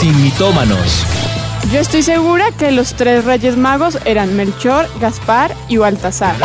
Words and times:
sin 0.00 0.22
mitómanos. 0.22 1.04
Yo 1.70 1.78
estoy 1.78 2.02
segura 2.02 2.50
que 2.52 2.72
los 2.72 2.94
tres 2.94 3.26
reyes 3.26 3.58
magos 3.58 3.98
eran 4.06 4.34
Melchor, 4.34 4.86
Gaspar 4.98 5.54
y 5.68 5.76
Baltasar. 5.76 6.36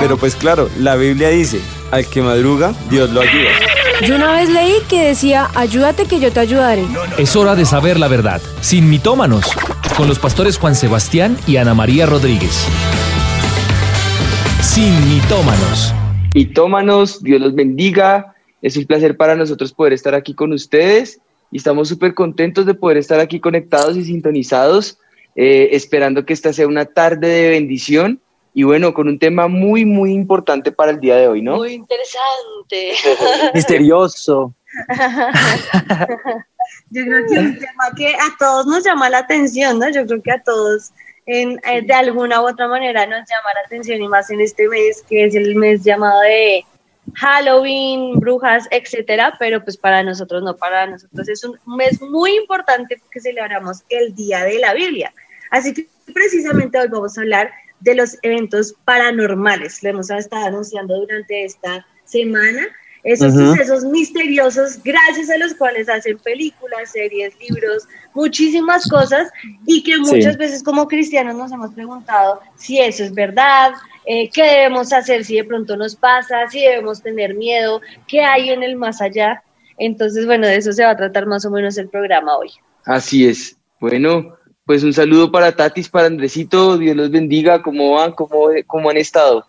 Pero 0.00 0.16
pues 0.16 0.34
claro, 0.34 0.68
la 0.80 0.96
Biblia 0.96 1.28
dice, 1.28 1.60
al 1.92 2.08
que 2.08 2.22
madruga, 2.22 2.74
Dios 2.90 3.10
lo 3.10 3.20
ayuda. 3.20 3.50
Yo 4.04 4.16
una 4.16 4.32
vez 4.32 4.50
leí 4.50 4.74
que 4.88 5.04
decía, 5.04 5.48
ayúdate 5.54 6.06
que 6.06 6.18
yo 6.18 6.32
te 6.32 6.40
ayudaré. 6.40 6.84
Es 7.16 7.36
hora 7.36 7.54
de 7.54 7.64
saber 7.64 8.00
la 8.00 8.08
verdad, 8.08 8.42
sin 8.60 8.90
mitómanos, 8.90 9.46
con 9.96 10.08
los 10.08 10.18
pastores 10.18 10.58
Juan 10.58 10.74
Sebastián 10.74 11.38
y 11.46 11.58
Ana 11.58 11.72
María 11.72 12.06
Rodríguez. 12.06 12.66
Sin 14.60 14.92
mitómanos. 15.08 15.94
Mitómanos, 16.34 17.22
Dios 17.22 17.40
los 17.40 17.54
bendiga. 17.54 18.34
Es 18.60 18.76
un 18.76 18.86
placer 18.86 19.16
para 19.16 19.36
nosotros 19.36 19.72
poder 19.72 19.92
estar 19.92 20.16
aquí 20.16 20.34
con 20.34 20.52
ustedes 20.52 21.20
y 21.54 21.58
estamos 21.58 21.88
súper 21.88 22.14
contentos 22.14 22.66
de 22.66 22.74
poder 22.74 22.96
estar 22.96 23.20
aquí 23.20 23.38
conectados 23.38 23.96
y 23.96 24.04
sintonizados, 24.04 24.98
eh, 25.36 25.68
esperando 25.70 26.26
que 26.26 26.32
esta 26.32 26.52
sea 26.52 26.66
una 26.66 26.84
tarde 26.84 27.28
de 27.28 27.50
bendición 27.50 28.20
y 28.52 28.64
bueno, 28.64 28.92
con 28.92 29.06
un 29.06 29.20
tema 29.20 29.46
muy, 29.46 29.84
muy 29.84 30.12
importante 30.12 30.72
para 30.72 30.90
el 30.90 30.98
día 30.98 31.14
de 31.14 31.28
hoy, 31.28 31.42
¿no? 31.42 31.58
Muy 31.58 31.74
interesante. 31.74 32.94
Misterioso. 33.54 34.52
Yo 36.90 37.04
creo 37.04 37.26
que 37.28 37.34
es 37.34 37.40
un 37.40 37.58
tema 37.60 37.92
que 37.96 38.08
a 38.08 38.34
todos 38.36 38.66
nos 38.66 38.84
llama 38.84 39.08
la 39.08 39.18
atención, 39.18 39.78
¿no? 39.78 39.88
Yo 39.90 40.04
creo 40.06 40.22
que 40.22 40.32
a 40.32 40.42
todos 40.42 40.90
en, 41.26 41.60
eh, 41.70 41.82
de 41.82 41.94
alguna 41.94 42.42
u 42.42 42.48
otra 42.48 42.66
manera 42.66 43.06
nos 43.06 43.20
llama 43.20 43.54
la 43.54 43.60
atención 43.64 44.02
y 44.02 44.08
más 44.08 44.28
en 44.28 44.40
este 44.40 44.68
mes, 44.68 45.04
que 45.08 45.26
es 45.26 45.36
el 45.36 45.54
mes 45.54 45.84
llamado 45.84 46.20
de 46.22 46.64
Halloween, 47.14 48.18
brujas, 48.18 48.66
etcétera, 48.70 49.34
pero 49.38 49.62
pues 49.62 49.76
para 49.76 50.02
nosotros 50.02 50.42
no, 50.42 50.56
para 50.56 50.86
nosotros 50.86 51.28
es 51.28 51.44
un 51.44 51.58
mes 51.76 52.00
muy 52.00 52.36
importante 52.36 52.96
porque 52.98 53.20
celebramos 53.20 53.82
el 53.88 54.14
Día 54.14 54.44
de 54.44 54.58
la 54.58 54.74
Biblia. 54.74 55.12
Así 55.50 55.74
que 55.74 55.86
precisamente 56.12 56.78
hoy 56.78 56.88
vamos 56.88 57.16
a 57.16 57.20
hablar 57.20 57.50
de 57.80 57.94
los 57.94 58.16
eventos 58.22 58.74
paranormales. 58.84 59.82
Lo 59.82 59.90
hemos 59.90 60.10
estado 60.10 60.46
anunciando 60.46 60.98
durante 60.98 61.44
esta 61.44 61.86
semana. 62.04 62.66
Esos 63.04 63.34
sucesos 63.34 63.84
misteriosos, 63.84 64.82
gracias 64.82 65.28
a 65.28 65.36
los 65.36 65.52
cuales 65.52 65.90
hacen 65.90 66.16
películas, 66.20 66.90
series, 66.90 67.38
libros, 67.38 67.86
muchísimas 68.14 68.88
cosas, 68.88 69.28
y 69.66 69.82
que 69.82 69.98
muchas 69.98 70.38
veces 70.38 70.62
como 70.62 70.88
cristianos 70.88 71.34
nos 71.36 71.52
hemos 71.52 71.74
preguntado 71.74 72.40
si 72.56 72.80
eso 72.80 73.04
es 73.04 73.12
verdad, 73.12 73.74
eh, 74.06 74.28
qué 74.30 74.42
debemos 74.42 74.92
hacer 74.92 75.24
si 75.24 75.36
de 75.36 75.44
pronto 75.44 75.76
nos 75.76 75.96
pasa, 75.96 76.46
si 76.48 76.60
debemos 76.60 77.02
tener 77.02 77.34
miedo, 77.34 77.80
qué 78.06 78.20
hay 78.20 78.50
en 78.50 78.62
el 78.62 78.76
más 78.76 79.00
allá. 79.00 79.42
Entonces, 79.78 80.26
bueno, 80.26 80.46
de 80.46 80.56
eso 80.56 80.72
se 80.72 80.84
va 80.84 80.90
a 80.90 80.96
tratar 80.96 81.26
más 81.26 81.44
o 81.44 81.50
menos 81.50 81.76
el 81.78 81.88
programa 81.88 82.36
hoy. 82.36 82.50
Así 82.84 83.26
es. 83.26 83.56
Bueno, 83.80 84.36
pues 84.64 84.82
un 84.82 84.92
saludo 84.92 85.30
para 85.32 85.52
Tatis, 85.52 85.88
para 85.88 86.06
Andresito, 86.06 86.78
Dios 86.78 86.96
los 86.96 87.10
bendiga, 87.10 87.62
¿cómo 87.62 87.92
van? 87.92 88.12
¿Cómo, 88.12 88.48
cómo 88.66 88.90
han 88.90 88.96
estado? 88.96 89.46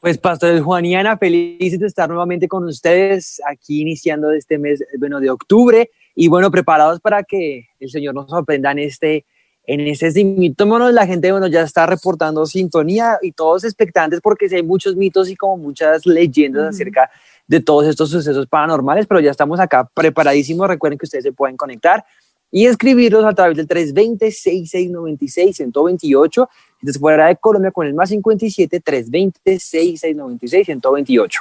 Pues 0.00 0.16
Pastor 0.16 0.58
Juan 0.60 0.86
y 0.86 0.94
Ana, 0.94 1.18
felices 1.18 1.78
de 1.78 1.86
estar 1.86 2.08
nuevamente 2.08 2.48
con 2.48 2.64
ustedes 2.64 3.40
aquí 3.46 3.82
iniciando 3.82 4.32
este 4.32 4.56
mes, 4.56 4.82
bueno, 4.98 5.20
de 5.20 5.28
octubre 5.28 5.90
y 6.14 6.28
bueno, 6.28 6.50
preparados 6.50 7.00
para 7.00 7.22
que 7.22 7.68
el 7.78 7.90
Señor 7.90 8.14
nos 8.14 8.30
sorprenda 8.30 8.72
en 8.72 8.78
este, 8.78 9.26
en 9.72 9.80
este 9.80 10.24
mitómonos. 10.24 10.92
La 10.92 11.06
gente, 11.06 11.30
bueno, 11.30 11.46
ya 11.46 11.62
está 11.62 11.86
reportando 11.86 12.44
sintonía 12.44 13.20
y 13.22 13.30
todos 13.30 13.62
expectantes 13.62 14.20
porque 14.20 14.48
hay 14.52 14.64
muchos 14.64 14.96
mitos 14.96 15.30
y 15.30 15.36
como 15.36 15.56
muchas 15.56 16.04
leyendas 16.06 16.74
acerca 16.74 17.08
de 17.46 17.60
todos 17.60 17.86
estos 17.86 18.10
sucesos 18.10 18.48
paranormales, 18.48 19.06
pero 19.06 19.20
ya 19.20 19.30
estamos 19.30 19.60
acá 19.60 19.88
preparadísimos. 19.94 20.66
Recuerden 20.66 20.98
que 20.98 21.06
ustedes 21.06 21.22
se 21.22 21.30
pueden 21.32 21.56
conectar 21.56 22.04
y 22.50 22.66
escribirlos 22.66 23.24
a 23.24 23.32
través 23.32 23.56
del 23.56 23.68
320-6696-128. 23.68 26.48
Desde 26.82 26.98
fuera 26.98 27.28
de 27.28 27.36
Colombia 27.36 27.70
con 27.70 27.86
el 27.86 27.94
más 27.94 28.08
57 28.08 28.82
320-6696-128. 28.82 31.38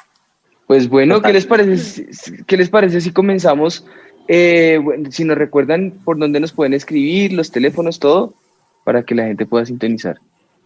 Pues 0.68 0.88
bueno, 0.88 1.20
¿qué 1.20 1.34
les, 1.34 1.48
parece, 1.48 2.08
¿qué 2.46 2.58
les 2.58 2.70
parece 2.70 3.02
si 3.02 3.12
comenzamos? 3.12 3.84
Eh, 4.32 4.80
si 5.10 5.24
nos 5.26 5.40
recuerdan 5.40 5.92
por 6.06 6.20
dónde 6.20 6.40
nos 6.40 6.52
pueden 6.52 6.76
escribir, 6.76 7.34
los 7.34 7.50
teléfonos, 7.52 7.98
todo, 7.98 8.36
para 8.84 9.02
que 9.02 9.16
la 9.16 9.26
gente 9.26 9.48
pueda 9.48 9.66
sintonizar. 9.66 10.20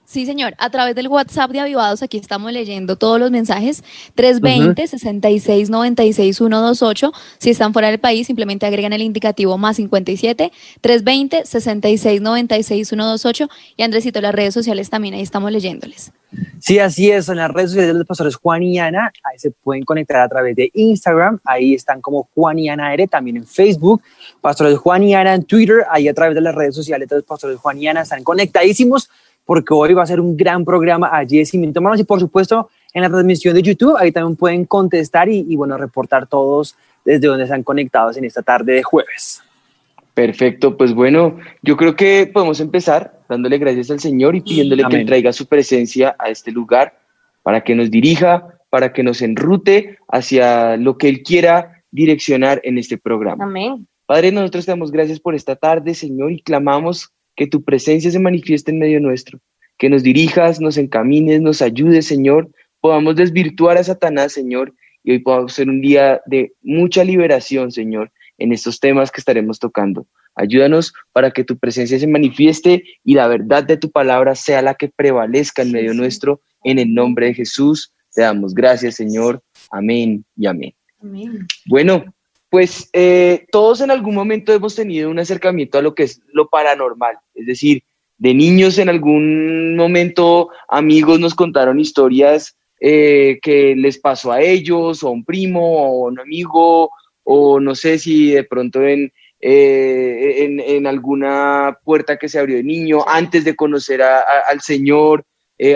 Sí, 0.06 0.26
señor. 0.26 0.54
A 0.58 0.70
través 0.70 0.96
del 0.96 1.08
WhatsApp 1.08 1.52
de 1.52 1.62
Avivados, 1.62 2.04
aquí 2.04 2.18
estamos 2.18 2.52
leyendo 2.52 2.98
todos 2.98 3.18
los 3.20 3.32
mensajes. 3.32 3.84
320-6696-128. 4.18 7.14
Si 7.38 7.50
están 7.50 7.72
fuera 7.74 7.90
del 7.90 8.00
país, 8.00 8.28
simplemente 8.28 8.66
agregan 8.66 8.92
el 8.94 9.02
indicativo 9.02 9.58
más 9.58 9.76
57. 9.78 10.52
320-6696-128. 10.82 13.50
Y 13.78 13.84
Andresito, 13.84 14.20
las 14.22 14.36
redes 14.36 14.54
sociales 14.54 14.90
también, 14.90 15.14
ahí 15.14 15.22
estamos 15.22 15.50
leyéndoles. 15.52 16.12
Sí, 16.60 16.80
así 16.80 17.10
es. 17.10 17.30
En 17.30 17.38
las 17.38 17.50
redes 17.52 17.70
sociales 17.72 17.94
de 17.94 18.00
los 18.00 18.08
pastores 18.08 18.36
Juan 18.36 18.64
y 18.64 18.80
Ana, 18.80 19.14
ahí 19.24 19.40
se 19.40 19.52
pueden 19.52 19.84
conectar 19.84 20.20
a 20.22 20.28
través 20.28 20.54
de 20.56 20.72
Instagram. 20.74 21.40
Ahí 21.46 21.76
están 21.76 22.02
como 22.02 22.28
Juan 22.36 22.60
y 22.60 22.68
Ana 22.70 22.94
R. 22.94 23.08
También 23.08 23.38
en 23.38 23.48
Facebook. 23.48 24.02
Pastores 24.42 24.78
Juan 24.78 25.04
y 25.04 25.16
Ana 25.16 25.36
en 25.36 25.44
Twitter. 25.44 25.86
Ahí 25.90 26.08
a 26.08 26.14
través 26.14 26.36
de 26.36 26.42
las 26.42 26.54
redes 26.54 26.76
sociales 26.76 27.08
de 27.08 27.16
los 27.18 27.26
pastores 27.26 27.58
Juan 27.58 27.82
y 27.82 27.88
Ana 27.88 28.02
están 28.02 28.24
conectadísimos 28.24 29.10
porque 29.46 29.74
hoy 29.74 29.94
va 29.94 30.04
a 30.04 30.08
ser 30.08 30.20
un 30.20 30.38
gran 30.38 30.64
programa 30.66 31.10
allí 31.12 31.38
de 31.38 31.46
Cimiento 31.46 31.82
Manos 31.82 32.00
y 32.00 32.04
por 32.04 32.20
supuesto 32.20 32.70
en 32.94 33.02
la 33.02 33.10
transmisión 33.10 33.56
de 33.56 33.62
YouTube, 33.62 33.98
ahí 33.98 34.12
también 34.12 34.36
pueden 34.36 34.66
contestar 34.66 35.28
y, 35.28 35.56
bueno, 35.56 35.78
reportar 35.78 36.28
todos 36.28 36.76
desde 37.04 37.28
donde 37.28 37.46
están 37.46 37.64
conectados 37.64 38.18
en 38.18 38.26
esta 38.26 38.42
tarde 38.44 38.74
de 38.74 38.84
jueves. 38.84 39.42
Perfecto, 40.14 40.78
pues 40.78 40.94
bueno, 40.94 41.38
yo 41.64 41.76
creo 41.76 41.96
que 41.96 42.30
podemos 42.32 42.60
empezar 42.60 43.20
dándole 43.28 43.58
gracias 43.58 43.90
al 43.90 44.00
Señor 44.00 44.36
y 44.36 44.42
pidiéndole 44.42 44.84
que 44.88 45.06
traiga 45.06 45.34
su 45.34 45.48
presencia 45.48 46.16
a 46.20 46.30
este 46.30 46.52
lugar 46.52 47.00
para 47.42 47.64
que 47.64 47.74
nos 47.74 47.90
dirija, 47.90 48.60
para 48.70 48.94
que 48.94 49.02
nos 49.02 49.24
enrute 49.24 49.98
hacia 50.08 50.78
lo 50.78 50.98
que 50.98 51.10
Él 51.10 51.24
quiera 51.24 51.84
direccionar 51.90 52.62
en 52.64 52.78
este 52.78 52.98
programa. 52.98 53.46
Amén. 53.46 53.88
Padre, 54.06 54.32
nosotros 54.32 54.66
te 54.66 54.72
damos 54.72 54.92
gracias 54.92 55.20
por 55.20 55.34
esta 55.34 55.56
tarde, 55.56 55.96
Señor, 55.96 56.32
y 56.32 56.42
clamamos 56.42 57.13
que 57.36 57.48
tu 57.48 57.64
presencia 57.64 58.12
se 58.12 58.20
manifieste 58.20 58.72
en 58.72 58.80
medio 58.80 59.00
nuestro, 59.00 59.40
que 59.78 59.90
nos 59.90 60.04
dirijas, 60.04 60.60
nos 60.60 60.78
encamines, 60.78 61.42
nos 61.42 61.62
ayudes, 61.62 62.06
Señor, 62.06 62.50
podamos 62.80 63.16
desvirtuar 63.16 63.78
a 63.78 63.84
Satanás, 63.84 64.34
Señor, 64.34 64.74
y 65.04 65.12
hoy 65.12 65.20
podamos 65.20 65.54
ser 65.54 65.70
un 65.70 65.82
día 65.82 66.22
de 66.26 66.54
mucha 66.62 67.04
liberación, 67.04 67.72
Señor, 67.72 68.12
en 68.38 68.54
estos 68.54 68.80
temas 68.80 69.12
que 69.12 69.20
estaremos 69.20 69.60
tocando. 69.60 70.08
Ayúdanos 70.36 70.94
para 71.12 71.32
que 71.32 71.44
tu 71.44 71.58
presencia 71.58 72.00
se 72.00 72.08
manifieste 72.08 72.84
y 73.04 73.14
la 73.14 73.28
verdad 73.28 73.64
de 73.64 73.78
tu 73.78 73.92
palabra 73.92 74.36
sea 74.36 74.62
la 74.62 74.76
que 74.76 74.90
prevalezca 74.90 75.62
en 75.62 75.72
medio 75.72 75.94
nuestro. 75.94 76.42
En 76.64 76.80
el 76.80 76.94
nombre 76.94 77.28
de 77.28 77.34
Jesús 77.36 77.94
te 78.14 78.22
damos 78.22 78.54
gracias, 78.54 78.96
Señor. 78.96 79.44
Amén 79.72 80.26
y 80.36 80.48
amén. 80.48 80.74
Amén. 81.02 81.46
Bueno, 81.66 82.06
pues 82.54 82.88
eh, 82.94 83.48
todos 83.52 83.82
en 83.82 83.90
algún 83.90 84.14
momento 84.14 84.54
hemos 84.54 84.76
tenido 84.76 85.10
un 85.10 85.18
acercamiento 85.18 85.80
a 85.80 85.82
lo 85.82 85.96
que 85.96 86.04
es 86.04 86.22
lo 86.34 86.50
paranormal, 86.50 87.18
es 87.34 87.48
decir, 87.48 87.82
de 88.20 88.36
niños 88.36 88.78
en 88.78 88.90
algún 88.90 89.76
momento 89.76 90.50
amigos 90.70 91.20
nos 91.20 91.34
contaron 91.34 91.80
historias 91.80 92.56
eh, 92.80 93.40
que 93.42 93.76
les 93.76 93.98
pasó 93.98 94.32
a 94.32 94.42
ellos 94.42 95.02
o 95.02 95.08
a 95.08 95.10
un 95.10 95.26
primo 95.26 95.62
o 95.64 96.06
a 96.06 96.12
un 96.12 96.20
amigo 96.20 96.92
o 97.24 97.60
no 97.60 97.74
sé 97.74 97.98
si 97.98 98.30
de 98.30 98.44
pronto 98.44 98.84
en, 98.84 99.12
eh, 99.40 100.62
en, 100.68 100.86
alguna 100.86 101.80
puerta 101.84 102.18
que 102.18 102.30
se 102.30 102.38
abrió 102.38 102.58
de 102.58 102.64
niño 102.64 103.00
antes 103.08 103.46
de 103.46 103.56
conocer 103.56 104.04
al 104.04 104.62
Señor, 104.62 105.26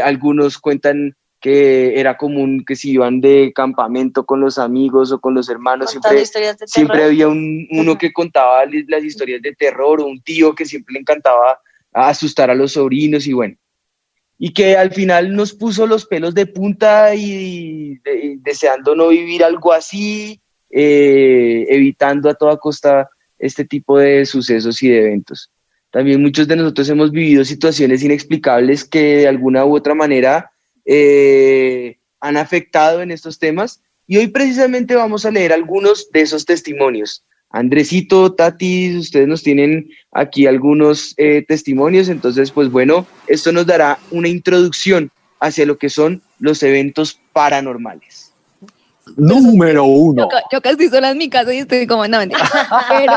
algunos 0.04 0.60
cuentan 0.60 1.16
que 1.40 2.00
era 2.00 2.18
común 2.18 2.64
que 2.66 2.76
si 2.76 2.92
iban 2.92 3.22
de 3.22 3.52
campamento 3.54 4.26
con 4.26 4.42
los 4.42 4.58
amigos 4.58 5.12
o 5.12 5.20
con 5.20 5.36
los 5.36 5.50
hermanos, 5.50 5.92
siempre, 5.92 6.26
siempre 6.66 7.04
había 7.04 7.28
un, 7.28 7.68
uno 7.72 7.98
que 7.98 8.12
contaba 8.12 8.66
las 8.88 9.04
historias 9.04 9.42
de 9.42 9.54
terror 9.54 10.02
o 10.02 10.06
un 10.06 10.22
tío 10.22 10.56
que 10.56 10.66
siempre 10.66 10.94
le 10.94 11.02
encantaba 11.02 11.60
asustar 11.94 12.50
a 12.50 12.56
los 12.56 12.74
sobrinos 12.74 13.28
y 13.28 13.34
bueno. 13.34 13.56
Y 14.40 14.54
que 14.54 14.78
al 14.78 14.92
final 14.92 15.36
nos 15.36 15.54
puso 15.54 15.88
los 15.88 16.06
pelos 16.06 16.34
de 16.36 16.46
punta 16.46 17.14
y, 17.16 18.00
deseando 18.40 18.96
no 18.96 19.10
vivir 19.10 19.44
algo 19.44 19.74
así, 19.74 20.40
eh, 20.70 21.66
evitando 21.70 22.30
a 22.30 22.36
toda 22.36 22.58
costa 22.58 23.10
este 23.40 23.66
tipo 23.66 24.00
de 24.00 24.26
sucesos 24.26 24.82
y 24.82 24.90
de 24.90 25.00
eventos. 25.00 25.52
También 25.92 26.22
muchos 26.22 26.48
de 26.48 26.56
nosotros 26.56 26.90
hemos 26.90 27.12
vivido 27.12 27.44
situaciones 27.46 28.04
inexplicables 28.04 28.84
que 28.86 29.18
de 29.18 29.28
alguna 29.28 29.66
u 29.66 29.76
otra 29.76 29.96
manera 29.96 30.52
eh, 30.88 32.00
han 32.20 32.38
afectado 32.38 33.02
en 33.02 33.12
estos 33.12 33.38
temas. 33.38 33.84
Y 34.08 34.18
hoy 34.18 34.28
precisamente 34.28 34.96
vamos 34.96 35.26
a 35.26 35.32
leer 35.32 35.54
algunos 35.54 36.10
de 36.12 36.22
esos 36.22 36.46
testimonios. 36.46 37.26
Andresito, 37.50 38.34
Tati, 38.34 38.98
ustedes 38.98 39.28
nos 39.28 39.44
tienen 39.44 39.90
aquí 40.12 40.48
algunos 40.48 41.14
eh, 41.18 41.46
testimonios, 41.48 42.10
entonces 42.10 42.52
pues 42.52 42.70
bueno, 42.70 43.08
esto 43.28 43.52
nos 43.52 43.66
dará 43.66 44.00
una 44.12 44.28
introducción 44.28 45.12
hacia 45.40 45.66
lo 45.66 45.78
que 45.78 45.90
son 45.90 46.22
los 46.40 46.62
eventos 46.64 47.20
paranormales. 47.32 48.27
Número 49.16 49.86
uno. 49.86 50.24
Yo, 50.24 50.28
ca- 50.30 50.44
yo 50.52 50.58
acá 50.60 50.70
estoy 50.72 50.90
sola 50.90 51.12
en 51.12 51.18
mi 51.18 51.30
casa 51.30 51.54
y 51.54 51.60
estoy 51.60 51.88
como, 51.88 52.08
no, 52.08 52.18
mentira. 52.20 52.50
Pero 52.90 53.14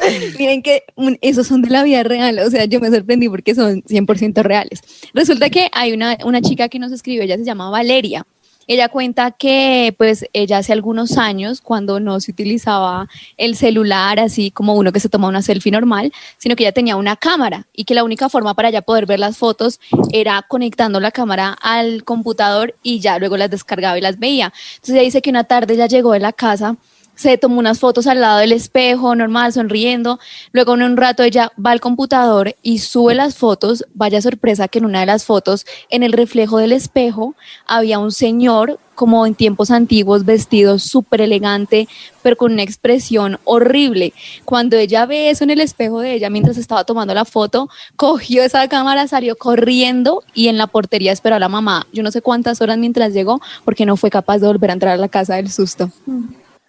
miren 0.38 0.62
que 0.62 0.82
esos 1.20 1.46
son 1.46 1.62
de 1.62 1.70
la 1.70 1.82
vida 1.82 2.02
real, 2.02 2.38
o 2.40 2.50
sea, 2.50 2.64
yo 2.64 2.80
me 2.80 2.90
sorprendí 2.90 3.28
porque 3.28 3.54
son 3.54 3.82
100% 3.82 4.42
reales. 4.42 4.80
Resulta 5.14 5.50
que 5.50 5.68
hay 5.72 5.92
una, 5.92 6.16
una 6.24 6.40
chica 6.40 6.68
que 6.68 6.78
nos 6.78 6.92
escribió, 6.92 7.22
ella 7.22 7.36
se 7.36 7.44
llama 7.44 7.70
Valeria. 7.70 8.26
Ella 8.72 8.88
cuenta 8.88 9.32
que 9.32 9.92
pues 9.98 10.26
ella 10.32 10.58
hace 10.58 10.72
algunos 10.72 11.18
años, 11.18 11.60
cuando 11.60 11.98
no 11.98 12.20
se 12.20 12.30
utilizaba 12.30 13.08
el 13.36 13.56
celular 13.56 14.20
así 14.20 14.52
como 14.52 14.76
uno 14.76 14.92
que 14.92 15.00
se 15.00 15.08
toma 15.08 15.26
una 15.26 15.42
selfie 15.42 15.72
normal, 15.72 16.12
sino 16.38 16.54
que 16.54 16.62
ella 16.62 16.70
tenía 16.70 16.94
una 16.94 17.16
cámara 17.16 17.66
y 17.72 17.82
que 17.82 17.96
la 17.96 18.04
única 18.04 18.28
forma 18.28 18.54
para 18.54 18.68
ella 18.68 18.82
poder 18.82 19.06
ver 19.06 19.18
las 19.18 19.38
fotos 19.38 19.80
era 20.12 20.42
conectando 20.46 21.00
la 21.00 21.10
cámara 21.10 21.58
al 21.60 22.04
computador 22.04 22.76
y 22.84 23.00
ya 23.00 23.18
luego 23.18 23.36
las 23.36 23.50
descargaba 23.50 23.98
y 23.98 24.02
las 24.02 24.20
veía. 24.20 24.52
Entonces 24.74 24.94
ella 24.94 25.02
dice 25.02 25.20
que 25.20 25.30
una 25.30 25.42
tarde 25.42 25.74
ella 25.74 25.88
llegó 25.88 26.12
de 26.12 26.20
la 26.20 26.32
casa 26.32 26.76
se 27.20 27.36
tomó 27.36 27.58
unas 27.58 27.78
fotos 27.78 28.06
al 28.06 28.22
lado 28.22 28.38
del 28.38 28.52
espejo, 28.52 29.14
normal, 29.14 29.52
sonriendo. 29.52 30.18
Luego 30.52 30.72
en 30.72 30.82
un 30.82 30.96
rato 30.96 31.22
ella 31.22 31.52
va 31.54 31.72
al 31.72 31.80
computador 31.80 32.56
y 32.62 32.78
sube 32.78 33.14
las 33.14 33.36
fotos. 33.36 33.84
Vaya 33.92 34.22
sorpresa 34.22 34.68
que 34.68 34.78
en 34.78 34.86
una 34.86 35.00
de 35.00 35.06
las 35.06 35.26
fotos, 35.26 35.66
en 35.90 36.02
el 36.02 36.14
reflejo 36.14 36.56
del 36.56 36.72
espejo, 36.72 37.34
había 37.66 37.98
un 37.98 38.10
señor 38.10 38.78
como 38.94 39.26
en 39.26 39.34
tiempos 39.34 39.70
antiguos, 39.70 40.24
vestido 40.24 40.78
súper 40.78 41.20
elegante, 41.20 41.88
pero 42.22 42.36
con 42.36 42.52
una 42.52 42.62
expresión 42.62 43.38
horrible. 43.44 44.14
Cuando 44.46 44.78
ella 44.78 45.04
ve 45.04 45.28
eso 45.28 45.44
en 45.44 45.50
el 45.50 45.60
espejo 45.60 46.00
de 46.00 46.14
ella 46.14 46.30
mientras 46.30 46.56
estaba 46.56 46.84
tomando 46.84 47.12
la 47.12 47.26
foto, 47.26 47.68
cogió 47.96 48.42
esa 48.42 48.66
cámara, 48.68 49.08
salió 49.08 49.36
corriendo 49.36 50.22
y 50.32 50.48
en 50.48 50.56
la 50.56 50.68
portería 50.68 51.12
esperó 51.12 51.36
a 51.36 51.38
la 51.38 51.50
mamá. 51.50 51.86
Yo 51.92 52.02
no 52.02 52.10
sé 52.10 52.22
cuántas 52.22 52.62
horas 52.62 52.78
mientras 52.78 53.12
llegó, 53.12 53.42
porque 53.66 53.84
no 53.84 53.98
fue 53.98 54.08
capaz 54.08 54.38
de 54.38 54.46
volver 54.46 54.70
a 54.70 54.72
entrar 54.72 54.94
a 54.94 54.96
la 54.96 55.08
casa 55.08 55.34
del 55.34 55.50
susto. 55.50 55.90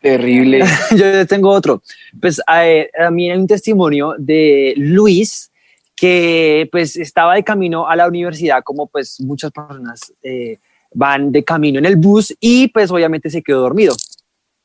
Terrible. 0.01 0.63
Yo 0.97 1.27
tengo 1.27 1.49
otro. 1.49 1.81
Pues 2.19 2.41
a, 2.47 2.63
a 3.05 3.11
mí 3.11 3.29
hay 3.29 3.37
un 3.37 3.47
testimonio 3.47 4.15
de 4.17 4.73
Luis 4.75 5.51
que 5.95 6.67
pues 6.71 6.95
estaba 6.95 7.35
de 7.35 7.43
camino 7.43 7.87
a 7.87 7.95
la 7.95 8.07
universidad 8.07 8.63
como 8.63 8.87
pues 8.87 9.21
muchas 9.21 9.51
personas 9.51 10.11
eh, 10.23 10.57
van 10.93 11.31
de 11.31 11.43
camino 11.43 11.77
en 11.77 11.85
el 11.85 11.95
bus 11.95 12.35
y 12.39 12.69
pues 12.69 12.89
obviamente 12.89 13.29
se 13.29 13.43
quedó 13.43 13.61
dormido. 13.61 13.95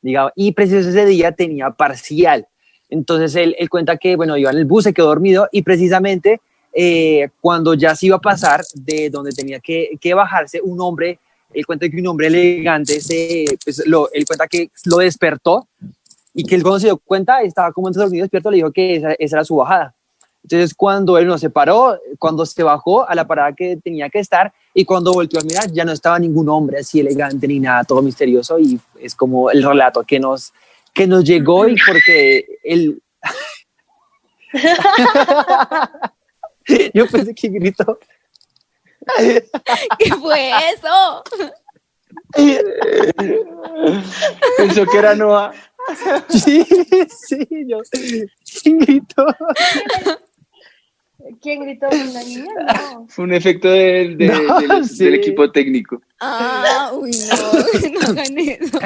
Digamos, 0.01 0.31
y 0.35 0.51
precisamente 0.53 0.99
ese 0.99 1.07
día 1.07 1.31
tenía 1.31 1.69
parcial. 1.69 2.47
Entonces 2.89 3.35
él, 3.35 3.55
él 3.59 3.69
cuenta 3.69 3.97
que, 3.97 4.15
bueno, 4.15 4.37
iba 4.37 4.49
en 4.49 4.57
el 4.57 4.65
bus, 4.65 4.85
se 4.85 4.93
quedó 4.93 5.07
dormido 5.07 5.47
y 5.51 5.61
precisamente 5.61 6.41
eh, 6.73 7.29
cuando 7.41 7.75
ya 7.75 7.95
se 7.95 8.07
iba 8.07 8.15
a 8.15 8.21
pasar 8.21 8.63
de 8.73 9.09
donde 9.09 9.31
tenía 9.31 9.59
que, 9.59 9.91
que 9.99 10.13
bajarse, 10.13 10.61
un 10.61 10.81
hombre 10.81 11.19
él 11.53 11.65
cuenta 11.65 11.89
que 11.89 11.97
un 11.97 12.07
hombre 12.07 12.27
elegante, 12.27 12.99
se, 12.99 13.45
pues, 13.63 13.85
lo, 13.87 14.11
él 14.11 14.25
cuenta 14.25 14.47
que 14.47 14.69
lo 14.85 14.97
despertó 14.97 15.67
y 16.33 16.43
que 16.43 16.55
él 16.55 16.63
cuando 16.63 16.79
se 16.79 16.87
dio 16.87 16.97
cuenta, 16.97 17.41
estaba 17.41 17.71
como 17.71 17.87
entre 17.87 18.01
dormido 18.01 18.21
y 18.21 18.23
despierto, 18.23 18.51
le 18.51 18.57
dijo 18.57 18.71
que 18.71 18.95
esa, 18.95 19.13
esa, 19.13 19.37
era 19.37 19.45
su 19.45 19.55
bajada. 19.55 19.95
Entonces 20.43 20.73
cuando 20.75 21.17
él 21.17 21.27
no 21.27 21.37
se 21.37 21.49
paró, 21.49 21.99
cuando 22.19 22.45
se 22.45 22.63
bajó 22.63 23.07
a 23.07 23.15
la 23.15 23.27
parada 23.27 23.53
que 23.53 23.77
tenía 23.77 24.09
que 24.09 24.19
estar 24.19 24.53
y 24.73 24.85
cuando 24.85 25.11
volvió 25.11 25.39
a 25.39 25.43
mirar, 25.43 25.71
ya 25.71 25.83
no 25.83 25.91
estaba 25.91 26.19
ningún 26.19 26.47
hombre 26.47 26.79
así 26.79 26.99
elegante 26.99 27.47
ni 27.47 27.59
nada, 27.59 27.83
todo 27.83 28.01
misterioso 28.01 28.59
y 28.59 28.79
es 28.99 29.15
como 29.15 29.49
el 29.49 29.63
relato 29.63 30.03
que 30.03 30.19
nos, 30.19 30.53
que 30.93 31.07
nos 31.07 31.23
llegó 31.23 31.67
y 31.67 31.75
porque 31.85 32.45
él... 32.63 33.01
Yo 36.93 37.07
pensé 37.07 37.33
que 37.33 37.49
gritó. 37.49 37.99
¿Qué 39.99 40.11
fue 40.15 40.49
eso? 40.73 41.23
Pensó 44.57 44.85
que 44.85 44.97
era 44.97 45.15
Noah. 45.15 45.51
Sí, 46.29 46.65
sí, 47.07 47.47
yo. 47.65 47.79
¿Quién 48.61 48.79
gritó? 48.79 49.25
¿Quién 51.41 51.61
gritó? 51.61 51.87
¿Una 51.89 52.23
niña? 52.23 52.51
No. 52.93 53.05
Fue 53.07 53.23
un 53.23 53.33
efecto 53.33 53.69
del, 53.69 54.17
de, 54.17 54.27
No, 54.27 54.59
de 54.59 54.67
los- 54.67 54.87
sí. 54.89 55.05
del 55.05 55.13
equipo 55.15 55.49
técnico. 55.49 56.01
Ah, 56.19 56.91
uy, 56.93 57.11
no, 57.29 57.99
no 58.01 58.07
hagan 58.07 58.37
eso. 58.37 58.79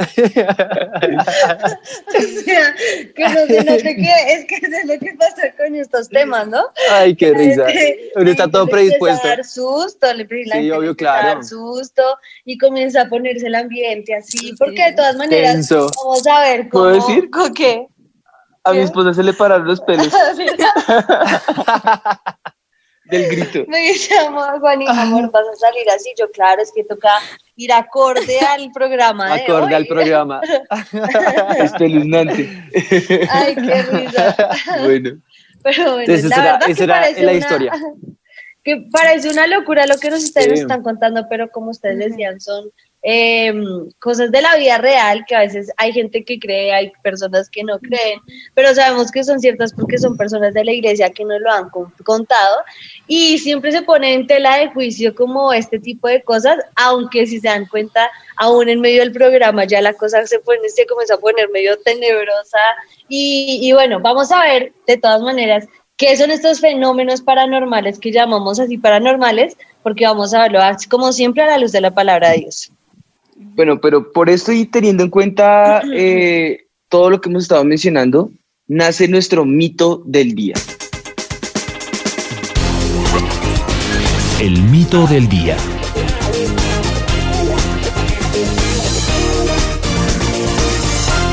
O 0.00 0.04
sea, 2.44 2.74
que 3.14 3.28
no 3.28 3.46
se 3.46 3.64
note 3.64 3.96
que 3.96 4.12
es 4.32 4.44
que 4.46 4.54
eso 4.56 4.66
es 4.82 4.86
lo 4.86 4.98
que 4.98 5.14
pasa 5.18 5.52
con 5.56 5.74
estos 5.74 6.08
temas, 6.08 6.46
¿no? 6.48 6.62
Ay, 6.90 7.14
qué 7.14 7.32
risa. 7.34 7.66
Gente- 7.66 8.10
Uno 8.16 8.30
está 8.30 8.50
todo 8.50 8.66
predispuesto. 8.66 9.26
a 9.26 9.30
dar 9.30 9.44
susto, 9.44 10.12
le, 10.14 10.26
la 10.46 10.56
Sí, 10.56 10.70
obvio, 10.70 10.90
empieza 10.90 11.16
a 11.16 11.20
claro. 11.20 11.34
dar 11.36 11.44
susto 11.44 12.02
y 12.44 12.58
comienza 12.58 13.02
a 13.02 13.08
ponerse 13.08 13.46
el 13.46 13.54
ambiente 13.54 14.14
así, 14.14 14.54
porque 14.58 14.82
de 14.84 14.92
todas 14.92 15.16
maneras 15.16 15.52
Tenso. 15.54 15.90
vamos 15.96 16.26
a 16.26 16.40
ver 16.40 16.68
cómo, 16.68 16.84
¿Puedo 16.84 16.94
decir? 16.96 17.30
con 17.30 17.54
qué. 17.54 17.86
A 18.64 18.72
mi 18.72 18.78
¿Qué? 18.78 18.84
esposa 18.84 19.14
se 19.14 19.22
le 19.22 19.32
pararon 19.32 19.66
los 19.66 19.80
pelos 19.82 20.08
del 23.10 23.26
grito. 23.28 23.64
Me 23.68 23.78
dice, 23.80 24.16
amor, 24.18 24.60
Juan, 24.60 24.82
y 24.82 24.86
amor, 24.88 25.30
vas 25.30 25.46
a 25.46 25.56
salir 25.56 25.88
así. 25.90 26.12
Yo, 26.18 26.30
claro, 26.30 26.62
es 26.62 26.72
que 26.72 26.84
toca 26.84 27.10
ir 27.56 27.72
acorde 27.72 28.38
al 28.40 28.70
programa. 28.72 29.34
de 29.34 29.42
Acorde 29.42 29.74
al 29.74 29.86
programa. 29.86 30.40
Espeluznante. 31.58 32.48
Ay, 33.30 33.54
qué 33.54 33.82
risa. 33.82 34.36
Bueno, 34.84 35.10
Pero 35.62 35.92
bueno, 35.94 36.00
Entonces, 36.00 36.24
la 36.30 36.36
esa 36.36 36.42
era- 36.42 36.52
verdad 36.52 36.70
esa 36.70 36.76
que 36.78 36.84
era 36.84 37.00
parece 37.00 37.22
la 37.22 37.30
una- 37.32 37.38
historia. 37.40 37.72
Que 38.62 38.84
parece 38.92 39.30
una 39.30 39.46
locura 39.46 39.86
lo 39.86 39.96
que 39.98 40.10
nos 40.10 40.22
ustedes 40.22 40.48
nos 40.48 40.58
Sí. 40.58 40.62
están 40.62 40.82
contando, 40.82 41.26
pero 41.30 41.50
como 41.50 41.70
ustedes 41.70 41.98
decían, 41.98 42.40
son 42.40 42.70
eh, 43.02 43.52
cosas 43.98 44.30
de 44.30 44.42
la 44.42 44.56
vida 44.56 44.78
real 44.78 45.24
que 45.26 45.34
a 45.34 45.40
veces 45.40 45.70
hay 45.76 45.92
gente 45.92 46.24
que 46.24 46.38
cree, 46.38 46.72
hay 46.72 46.92
personas 47.02 47.48
que 47.48 47.64
no 47.64 47.78
creen, 47.78 48.20
pero 48.54 48.74
sabemos 48.74 49.10
que 49.10 49.24
son 49.24 49.40
ciertas 49.40 49.72
porque 49.72 49.98
son 49.98 50.16
personas 50.16 50.52
de 50.54 50.64
la 50.64 50.72
iglesia 50.72 51.10
que 51.10 51.24
nos 51.24 51.40
lo 51.40 51.50
han 51.50 51.70
con- 51.70 51.90
contado 52.04 52.56
y 53.06 53.38
siempre 53.38 53.72
se 53.72 53.82
pone 53.82 54.12
en 54.14 54.26
tela 54.26 54.58
de 54.58 54.68
juicio 54.68 55.14
como 55.14 55.52
este 55.52 55.78
tipo 55.78 56.08
de 56.08 56.22
cosas, 56.22 56.58
aunque 56.76 57.26
si 57.26 57.40
se 57.40 57.48
dan 57.48 57.66
cuenta, 57.66 58.10
aún 58.36 58.68
en 58.68 58.80
medio 58.80 59.00
del 59.00 59.12
programa 59.12 59.64
ya 59.64 59.80
la 59.80 59.94
cosa 59.94 60.26
se 60.26 60.38
pone, 60.40 60.68
se 60.68 60.86
comienza 60.86 61.14
a 61.14 61.18
poner 61.18 61.48
medio 61.50 61.78
tenebrosa 61.78 62.58
y, 63.08 63.60
y 63.62 63.72
bueno, 63.72 64.00
vamos 64.00 64.30
a 64.30 64.42
ver 64.42 64.72
de 64.86 64.96
todas 64.98 65.22
maneras 65.22 65.66
qué 65.96 66.16
son 66.16 66.30
estos 66.30 66.60
fenómenos 66.60 67.20
paranormales 67.22 67.98
que 67.98 68.12
llamamos 68.12 68.58
así 68.58 68.78
paranormales, 68.78 69.56
porque 69.82 70.04
vamos 70.06 70.32
a 70.32 70.40
verlo 70.42 70.60
así 70.60 70.88
como 70.88 71.12
siempre 71.12 71.42
a 71.42 71.46
la 71.46 71.58
luz 71.58 71.72
de 71.72 71.80
la 71.80 71.90
palabra 71.90 72.30
de 72.30 72.38
Dios. 72.38 72.72
Bueno, 73.54 73.80
pero 73.80 74.12
por 74.12 74.28
esto 74.28 74.52
y 74.52 74.66
teniendo 74.66 75.02
en 75.02 75.10
cuenta 75.10 75.82
eh, 75.92 76.66
todo 76.88 77.10
lo 77.10 77.20
que 77.20 77.28
hemos 77.28 77.44
estado 77.44 77.64
mencionando, 77.64 78.30
nace 78.68 79.08
nuestro 79.08 79.44
mito 79.44 80.02
del 80.04 80.34
día. 80.34 80.54
El 84.40 84.62
mito 84.64 85.06
del 85.06 85.28
día. 85.28 85.56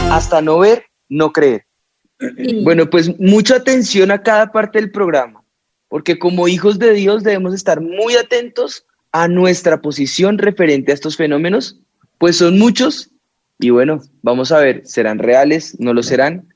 Hasta 0.10 0.42
no 0.42 0.60
ver, 0.60 0.86
no 1.10 1.32
creer. 1.32 1.66
Bueno, 2.64 2.90
pues 2.90 3.20
mucha 3.20 3.58
atención 3.58 4.12
a 4.12 4.24
cada 4.24 4.52
parte 4.52 4.80
del 4.80 4.92
programa, 4.92 5.44
porque 5.88 6.18
como 6.18 6.48
hijos 6.48 6.80
de 6.80 6.94
Dios 6.94 7.24
debemos 7.24 7.54
estar 7.54 7.82
muy 7.82 8.16
atentos 8.16 8.86
a 9.12 9.28
nuestra 9.28 9.82
posición 9.82 10.38
referente 10.38 10.92
a 10.92 10.96
estos 10.96 11.18
fenómenos, 11.18 11.80
pues 12.18 12.38
son 12.38 12.58
muchos 12.58 13.12
y 13.60 13.70
bueno, 13.72 14.02
vamos 14.22 14.52
a 14.52 14.60
ver, 14.60 14.86
¿serán 14.86 15.20
reales? 15.20 15.80
¿No 15.80 15.94
lo 15.94 16.04
serán? 16.04 16.54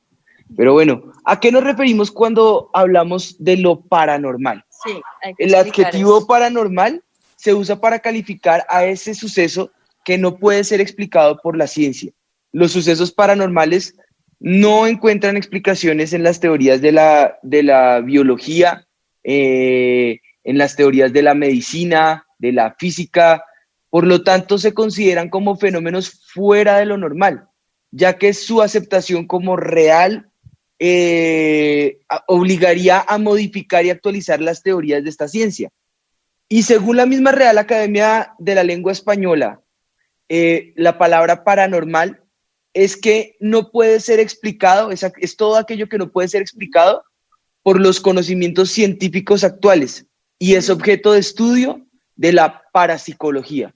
Pero 0.56 0.74
bueno, 0.74 1.14
¿a 1.26 1.40
qué 1.40 1.52
nos 1.52 1.64
referimos 1.64 2.12
cuando 2.12 2.70
hablamos 2.74 3.36
de 3.40 3.58
lo 3.58 3.82
paranormal? 3.82 4.64
Sí, 4.84 5.02
hay 5.24 5.34
que 5.34 5.44
El 5.46 5.56
adjetivo 5.56 6.20
eso. 6.20 6.28
paranormal 6.28 7.04
se 7.36 7.54
usa 7.54 7.80
para 7.80 8.00
calificar 8.00 8.66
a 8.70 8.86
ese 8.86 9.14
suceso 9.14 9.72
que 10.04 10.18
no 10.18 10.38
puede 10.38 10.64
ser 10.64 10.82
explicado 10.82 11.40
por 11.42 11.58
la 11.58 11.68
ciencia. 11.68 12.12
Los 12.52 12.72
sucesos 12.72 13.12
paranormales 13.12 13.96
no 14.40 14.88
encuentran 14.88 15.38
explicaciones 15.38 16.14
en 16.14 16.24
las 16.24 16.40
teorías 16.40 16.82
de 16.82 16.92
la, 16.92 17.40
de 17.42 17.64
la 17.64 18.02
biología, 18.02 18.88
eh, 19.24 20.20
en 20.44 20.58
las 20.58 20.76
teorías 20.76 21.14
de 21.14 21.22
la 21.22 21.34
medicina, 21.34 22.26
de 22.40 22.52
la 22.52 22.76
física, 22.78 23.44
por 23.92 24.08
lo 24.08 24.24
tanto 24.24 24.58
se 24.58 24.74
consideran 24.74 25.30
como 25.30 25.58
fenómenos 25.58 26.22
fuera 26.34 26.78
de 26.78 26.86
lo 26.86 26.98
normal, 26.98 27.50
ya 27.92 28.18
que 28.18 28.34
su 28.34 28.62
aceptación 28.62 29.28
como 29.28 29.58
real 29.58 30.32
eh, 30.80 32.00
obligaría 32.28 33.04
a 33.06 33.18
modificar 33.18 33.86
y 33.86 33.90
actualizar 33.90 34.40
las 34.40 34.64
teorías 34.64 35.04
de 35.04 35.10
esta 35.10 35.28
ciencia. 35.28 35.70
Y 36.48 36.64
según 36.64 36.98
la 36.98 37.06
misma 37.06 37.34
Real 37.34 37.58
Academia 37.58 38.34
de 38.40 38.56
la 38.56 38.64
Lengua 38.64 38.94
Española, 38.94 39.62
eh, 40.30 40.72
la 40.78 40.98
palabra 40.98 41.44
paranormal 41.44 42.24
es 42.74 42.96
que 42.96 43.36
no 43.42 43.72
puede 43.72 44.00
ser 44.00 44.22
explicado, 44.22 44.92
es, 44.92 45.06
es 45.20 45.36
todo 45.36 45.58
aquello 45.58 45.90
que 45.90 45.98
no 45.98 46.12
puede 46.14 46.30
ser 46.30 46.42
explicado 46.42 47.04
por 47.62 47.78
los 47.78 48.00
conocimientos 48.00 48.72
científicos 48.72 49.44
actuales 49.44 50.06
y 50.40 50.56
es 50.56 50.70
objeto 50.70 51.12
de 51.12 51.20
estudio 51.20 51.86
de 52.16 52.32
la 52.32 52.64
parapsicología. 52.72 53.76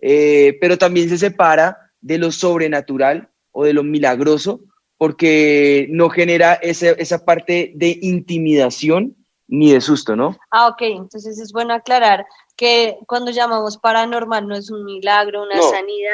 Eh, 0.00 0.56
pero 0.60 0.78
también 0.78 1.08
se 1.08 1.18
separa 1.18 1.76
de 2.00 2.18
lo 2.18 2.30
sobrenatural 2.32 3.28
o 3.52 3.64
de 3.64 3.72
lo 3.72 3.82
milagroso 3.82 4.60
porque 4.96 5.86
no 5.90 6.08
genera 6.08 6.54
ese- 6.54 6.96
esa 6.98 7.24
parte 7.24 7.72
de 7.74 7.98
intimidación 8.02 9.14
ni 9.46 9.72
de 9.72 9.80
susto, 9.80 10.14
¿no? 10.14 10.36
Ah, 10.50 10.68
ok, 10.68 10.82
entonces 10.82 11.38
es 11.38 11.52
bueno 11.52 11.72
aclarar 11.72 12.26
que 12.56 12.98
cuando 13.06 13.30
llamamos 13.30 13.78
paranormal 13.78 14.46
no 14.46 14.54
es 14.56 14.70
un 14.70 14.84
milagro, 14.84 15.44
una 15.44 15.56
No. 15.56 15.62
sanidad, 15.62 16.12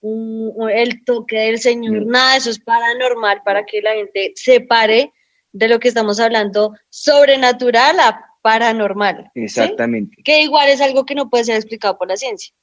un- 0.00 0.70
el 0.70 1.04
toque 1.04 1.36
del 1.36 1.58
Señor, 1.58 2.02
No. 2.06 2.12
nada, 2.12 2.36
eso 2.36 2.50
es 2.50 2.60
paranormal 2.60 3.42
para 3.44 3.64
que 3.64 3.80
la 3.82 3.94
gente 3.94 4.32
separe 4.36 5.12
de 5.52 5.68
lo 5.68 5.80
que 5.80 5.88
estamos 5.88 6.20
hablando 6.20 6.74
sobrenatural 6.90 7.98
a 8.00 8.24
paranormal. 8.42 9.30
¿sí? 9.34 9.42
Exactamente. 9.44 10.22
Que 10.24 10.42
igual 10.42 10.68
es 10.68 10.80
algo 10.80 11.04
que 11.04 11.14
no 11.14 11.30
puede 11.30 11.44
ser 11.44 11.56
explicado 11.56 11.96
por 11.98 12.08
la 12.08 12.16
ciencia. 12.16 12.54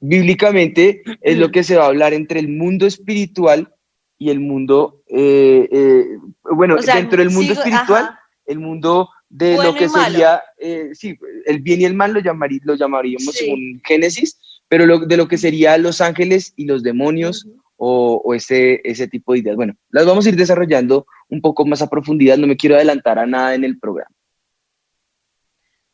Bíblicamente 0.00 1.02
es 1.20 1.36
lo 1.38 1.50
que 1.50 1.62
se 1.64 1.76
va 1.76 1.84
a 1.84 1.88
hablar 1.88 2.14
entre 2.14 2.38
el 2.40 2.48
mundo 2.48 2.86
espiritual 2.86 3.74
y 4.16 4.30
el 4.30 4.40
mundo, 4.40 5.02
eh, 5.08 5.68
eh, 5.70 6.04
bueno, 6.42 6.76
O 6.76 6.82
sea, 6.82 6.96
dentro 6.96 7.18
del 7.18 7.30
mundo 7.30 7.52
sigo- 7.54 7.64
espiritual, 7.64 8.04
ajá. 8.04 8.20
el 8.46 8.58
mundo 8.60 9.08
de 9.28 9.54
Bueno 9.56 9.72
lo 9.72 9.76
que 9.78 9.88
sería, 9.88 10.42
eh, 10.58 10.90
sí, 10.94 11.16
el 11.46 11.60
bien 11.60 11.80
y 11.82 11.84
el 11.84 11.94
mal 11.94 12.12
lo, 12.12 12.20
llamarí- 12.20 12.60
lo 12.64 12.74
llamaríamos 12.74 13.34
Sí. 13.34 13.44
según 13.44 13.80
Génesis, 13.84 14.38
pero 14.68 14.86
lo, 14.86 15.00
de 15.00 15.16
lo 15.16 15.28
que 15.28 15.36
sería 15.38 15.76
los 15.78 16.00
ángeles 16.00 16.52
y 16.56 16.64
los 16.64 16.82
demonios 16.82 17.46
o, 17.76 18.20
o 18.24 18.34
ese, 18.34 18.80
ese 18.84 19.06
tipo 19.06 19.32
de 19.32 19.40
ideas. 19.40 19.56
Bueno, 19.56 19.74
las 19.90 20.06
vamos 20.06 20.26
a 20.26 20.28
ir 20.30 20.36
desarrollando 20.36 21.06
un 21.28 21.40
poco 21.40 21.64
más 21.66 21.82
a 21.82 21.88
profundidad, 21.90 22.38
no 22.38 22.46
me 22.46 22.56
quiero 22.56 22.74
adelantar 22.76 23.18
a 23.18 23.26
nada 23.26 23.54
en 23.54 23.64
el 23.64 23.78
programa. 23.78 24.10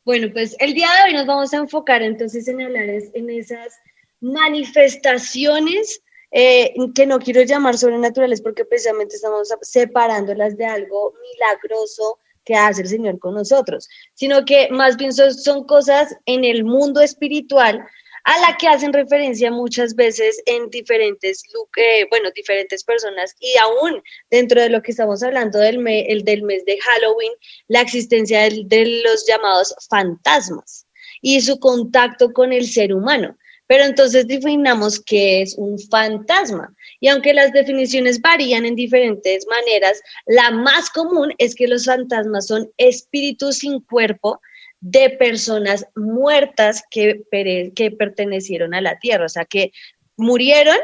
Bueno, 0.04 0.28
pues 0.32 0.54
el 0.60 0.74
día 0.74 0.88
de 0.88 1.08
hoy 1.10 1.14
nos 1.14 1.26
vamos 1.26 1.52
a 1.54 1.58
enfocar 1.58 2.02
entonces 2.02 2.46
en 2.48 2.60
hablar 2.60 2.84
en 2.88 3.30
esas 3.30 3.74
manifestaciones 4.20 6.02
eh, 6.30 6.74
que 6.94 7.06
no 7.06 7.18
quiero 7.20 7.42
llamar 7.42 7.78
sobrenaturales 7.78 8.42
porque 8.42 8.64
precisamente 8.64 9.16
estamos 9.16 9.48
separándolas 9.62 10.56
de 10.56 10.66
algo 10.66 11.14
milagroso 11.22 12.18
que 12.44 12.54
hace 12.54 12.82
el 12.82 12.88
Señor 12.88 13.18
con 13.18 13.34
nosotros, 13.34 13.88
sino 14.14 14.44
que 14.44 14.68
más 14.70 14.96
bien 14.96 15.12
son, 15.12 15.64
cosas 15.64 16.14
en 16.26 16.44
el 16.44 16.64
mundo 16.64 17.00
espiritual 17.00 17.86
a 18.24 18.38
la 18.40 18.56
que 18.56 18.68
hacen 18.68 18.92
referencia 18.92 19.50
muchas 19.50 19.94
veces 19.94 20.42
en 20.46 20.70
diferentes, 20.70 21.42
eh, 21.76 22.06
bueno, 22.10 22.30
diferentes 22.34 22.82
personas 22.82 23.34
y 23.38 23.56
aún 23.58 24.02
dentro 24.30 24.60
de 24.60 24.70
lo 24.70 24.82
que 24.82 24.90
estamos 24.92 25.22
hablando 25.22 25.58
del, 25.58 25.86
el 25.86 26.24
del 26.24 26.42
mes 26.42 26.64
de 26.64 26.78
Halloween, 26.80 27.32
la 27.68 27.82
existencia 27.82 28.42
del- 28.42 28.66
de 28.68 29.02
los 29.04 29.26
llamados 29.26 29.74
fantasmas 29.88 30.86
y 31.20 31.40
su 31.42 31.58
contacto 31.58 32.32
con 32.32 32.52
el 32.52 32.66
ser 32.66 32.94
humano. 32.94 33.36
Pero 33.74 33.86
entonces 33.86 34.28
definamos 34.28 35.00
qué 35.00 35.42
es 35.42 35.56
un 35.58 35.80
fantasma. 35.80 36.72
Y 37.00 37.08
aunque 37.08 37.34
las 37.34 37.50
definiciones 37.50 38.20
varían 38.20 38.64
en 38.64 38.76
diferentes 38.76 39.44
maneras, 39.48 40.00
la 40.26 40.52
más 40.52 40.90
común 40.90 41.34
es 41.38 41.56
que 41.56 41.66
los 41.66 41.86
fantasmas 41.86 42.46
son 42.46 42.70
espíritus 42.76 43.58
sin 43.58 43.80
cuerpo 43.80 44.40
de 44.78 45.10
personas 45.10 45.84
muertas 45.96 46.84
que, 46.88 47.24
pertenecieron 47.98 48.74
a 48.74 48.80
la 48.80 48.96
tierra, 49.00 49.24
o 49.24 49.28
sea, 49.28 49.44
que 49.44 49.72
murieron 50.16 50.78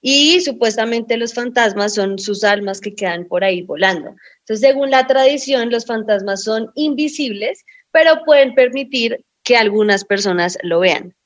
y 0.00 0.40
supuestamente 0.40 1.16
los 1.16 1.34
fantasmas 1.34 1.94
son 1.94 2.16
sus 2.20 2.44
almas 2.44 2.80
que 2.80 2.94
quedan 2.94 3.26
por 3.26 3.42
ahí 3.42 3.62
volando. 3.62 4.14
Entonces, 4.38 4.60
según 4.60 4.92
la 4.92 5.08
tradición, 5.08 5.68
los 5.68 5.84
fantasmas 5.84 6.44
son 6.44 6.70
invisibles, 6.76 7.64
pero 7.90 8.22
pueden 8.24 8.54
permitir 8.54 9.24
que 9.42 9.56
algunas 9.56 10.04
personas 10.04 10.56
lo 10.62 10.78
vean. 10.78 11.16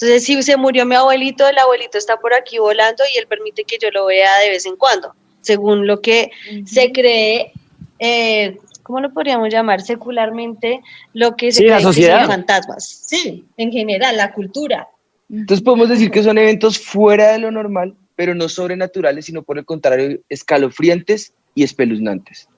Entonces, 0.00 0.24
si 0.24 0.40
se 0.44 0.56
murió 0.56 0.86
mi 0.86 0.94
abuelito, 0.94 1.48
el 1.48 1.58
abuelito 1.58 1.98
está 1.98 2.18
por 2.18 2.32
aquí 2.32 2.58
volando 2.58 3.02
y 3.12 3.18
él 3.18 3.26
permite 3.26 3.64
que 3.64 3.78
yo 3.82 3.90
lo 3.90 4.06
vea 4.06 4.38
de 4.38 4.50
vez 4.50 4.64
en 4.64 4.76
cuando, 4.76 5.12
según 5.40 5.88
lo 5.88 6.00
que 6.00 6.30
se 6.66 6.92
cree, 6.92 7.52
eh, 7.98 8.58
¿cómo 8.84 9.00
lo 9.00 9.12
podríamos 9.12 9.48
llamar? 9.52 9.80
Secularmente, 9.82 10.80
lo 11.14 11.34
que 11.34 11.50
se 11.50 11.62
Sí, 11.62 11.64
la 11.64 11.68
cree 11.68 11.78
que 11.78 11.82
son 11.82 11.92
sociedad. 11.94 12.26
fantasmas. 12.28 12.84
Sí, 13.08 13.44
en 13.56 13.72
general, 13.72 14.16
la 14.16 14.32
cultura. 14.32 14.86
Entonces 15.28 15.64
podemos 15.64 15.88
decir 15.88 16.12
que 16.12 16.22
son 16.22 16.38
eventos 16.38 16.78
fuera 16.78 17.32
de 17.32 17.40
lo 17.40 17.50
normal, 17.50 17.96
pero 18.14 18.36
no 18.36 18.48
sobrenaturales, 18.48 19.24
sino 19.26 19.42
por 19.42 19.58
el 19.58 19.64
contrario, 19.64 20.20
escalofriantes 20.28 21.32
y 21.56 21.64
espeluznantes. 21.64 22.48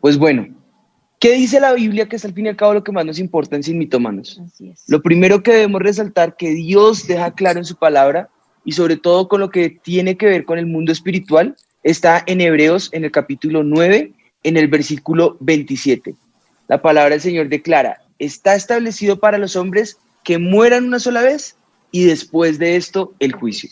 Pues 0.00 0.16
bueno, 0.16 0.48
¿qué 1.18 1.32
dice 1.32 1.60
la 1.60 1.72
Biblia 1.72 2.08
que 2.08 2.16
es 2.16 2.24
al 2.24 2.34
fin 2.34 2.46
y 2.46 2.48
al 2.48 2.56
cabo 2.56 2.74
lo 2.74 2.84
que 2.84 2.92
más 2.92 3.04
nos 3.04 3.18
importa 3.18 3.56
en 3.56 3.62
Sin 3.62 3.78
Mitómanos? 3.78 4.40
Así 4.44 4.70
es. 4.70 4.84
Lo 4.88 5.02
primero 5.02 5.42
que 5.42 5.52
debemos 5.52 5.82
resaltar 5.82 6.36
que 6.36 6.50
Dios 6.50 7.06
deja 7.06 7.34
claro 7.34 7.58
en 7.58 7.64
su 7.64 7.76
palabra 7.76 8.28
y 8.64 8.72
sobre 8.72 8.96
todo 8.96 9.28
con 9.28 9.40
lo 9.40 9.50
que 9.50 9.70
tiene 9.70 10.16
que 10.16 10.26
ver 10.26 10.44
con 10.44 10.58
el 10.58 10.66
mundo 10.66 10.92
espiritual 10.92 11.56
está 11.82 12.22
en 12.26 12.40
Hebreos 12.40 12.90
en 12.92 13.04
el 13.04 13.10
capítulo 13.10 13.62
9, 13.62 14.12
en 14.42 14.56
el 14.56 14.68
versículo 14.68 15.36
27. 15.40 16.14
La 16.68 16.82
palabra 16.82 17.10
del 17.10 17.20
Señor 17.20 17.48
declara, 17.48 18.02
está 18.18 18.54
establecido 18.54 19.18
para 19.18 19.38
los 19.38 19.56
hombres 19.56 19.98
que 20.24 20.38
mueran 20.38 20.84
una 20.84 20.98
sola 20.98 21.22
vez 21.22 21.56
y 21.90 22.04
después 22.04 22.58
de 22.58 22.76
esto 22.76 23.14
el 23.18 23.32
juicio. 23.32 23.70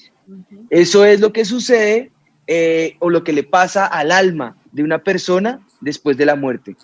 Eso 0.71 1.05
es 1.05 1.21
lo 1.21 1.33
que 1.33 1.45
sucede 1.45 2.11
eh, 2.47 2.97
o 3.01 3.11
lo 3.11 3.23
que 3.23 3.33
le 3.33 3.43
pasa 3.43 3.87
al 3.87 4.11
alma 4.11 4.57
de 4.73 4.83
una 4.83 4.99
persona 4.99 5.61
después 5.81 6.17
de 6.17 6.27
la 6.27 6.37
muerte. 6.37 6.77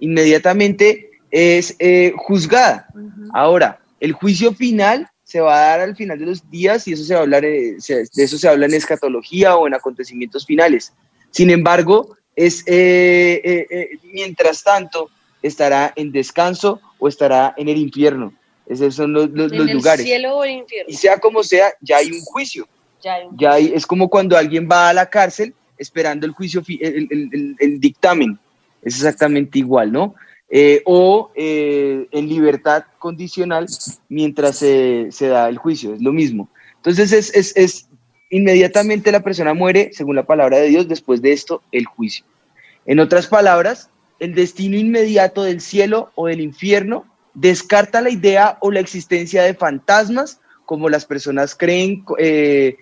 Inmediatamente 0.00 1.10
es 1.30 1.74
eh, 1.78 2.12
juzgada. 2.16 2.88
Ahora, 3.34 3.80
el 4.00 4.12
juicio 4.12 4.52
final 4.54 5.08
se 5.24 5.40
va 5.40 5.56
a 5.56 5.66
dar 5.70 5.80
al 5.80 5.96
final 5.96 6.18
de 6.18 6.26
los 6.26 6.48
días 6.50 6.86
y 6.86 6.92
eso 6.92 7.04
se 7.04 7.14
va 7.14 7.20
a 7.20 7.22
hablar, 7.24 7.44
eh, 7.44 7.76
de 7.88 8.22
eso 8.24 8.38
se 8.38 8.48
habla 8.48 8.66
en 8.66 8.74
escatología 8.74 9.56
o 9.56 9.66
en 9.66 9.74
acontecimientos 9.74 10.46
finales. 10.46 10.92
Sin 11.30 11.50
embargo, 11.50 12.16
es 12.36 12.62
eh, 12.66 13.66
eh, 13.70 13.88
mientras 14.12 14.62
tanto 14.62 15.10
estará 15.42 15.92
en 15.96 16.12
descanso 16.12 16.80
o 16.98 17.08
estará 17.08 17.54
en 17.56 17.68
el 17.68 17.76
infierno. 17.78 18.32
Esos 18.66 18.94
son 18.94 19.12
los, 19.12 19.30
los- 19.30 19.50
los 19.52 19.62
en 19.62 19.68
el 19.68 19.76
lugares. 19.76 20.04
cielo 20.06 20.36
o 20.36 20.44
el 20.44 20.50
infierno. 20.52 20.90
Y 20.92 20.96
sea 20.96 21.18
como 21.18 21.42
sea, 21.42 21.72
ya 21.80 21.98
hay 21.98 22.10
un 22.12 22.20
juicio. 22.20 22.68
Ya 23.02 23.14
hay 23.14 23.26
un- 23.26 23.36
Ya 23.38 23.52
hay- 23.52 23.72
es 23.74 23.86
como 23.86 24.08
cuando 24.08 24.36
alguien 24.36 24.68
va 24.70 24.88
a 24.88 24.92
la 24.94 25.08
cárcel 25.08 25.54
esperando 25.78 26.26
el 26.26 26.32
juicio, 26.32 26.62
el 26.68 27.80
dictamen. 27.80 28.38
Es 28.86 28.94
exactamente 28.96 29.58
igual, 29.58 29.90
¿no? 29.92 30.14
Eh, 30.48 30.80
o 30.86 31.32
eh, 31.34 32.06
en 32.12 32.28
libertad 32.28 32.84
condicional 33.00 33.66
mientras 34.08 34.58
se, 34.58 35.08
se 35.10 35.26
da 35.26 35.48
el 35.48 35.58
juicio, 35.58 35.92
es 35.94 36.00
lo 36.00 36.12
mismo. 36.12 36.48
Entonces 36.76 37.12
es, 37.12 37.34
es- 37.34 37.56
es 37.56 37.88
inmediatamente 38.30 39.10
la 39.10 39.20
persona 39.24 39.54
muere, 39.54 39.90
según 39.92 40.14
la 40.16 40.24
palabra 40.26 40.58
de 40.58 40.68
Dios, 40.68 40.86
después 40.86 41.20
de 41.20 41.32
esto, 41.32 41.62
el 41.72 41.84
juicio. 41.86 42.24
En 42.86 43.00
otras 43.00 43.26
palabras, 43.26 43.90
el 44.20 44.34
destino 44.34 44.76
inmediato 44.76 45.42
del 45.42 45.60
cielo 45.60 46.10
o 46.14 46.28
del 46.28 46.40
infierno 46.40 47.04
descarta 47.34 48.00
la 48.00 48.10
idea 48.10 48.56
o 48.60 48.70
la 48.70 48.80
existencia 48.80 49.42
de 49.42 49.54
fantasmas 49.54 50.40
como 50.64 50.88
las 50.88 51.04
personas 51.06 51.54
creen 51.56 52.04
eh, 52.18 52.76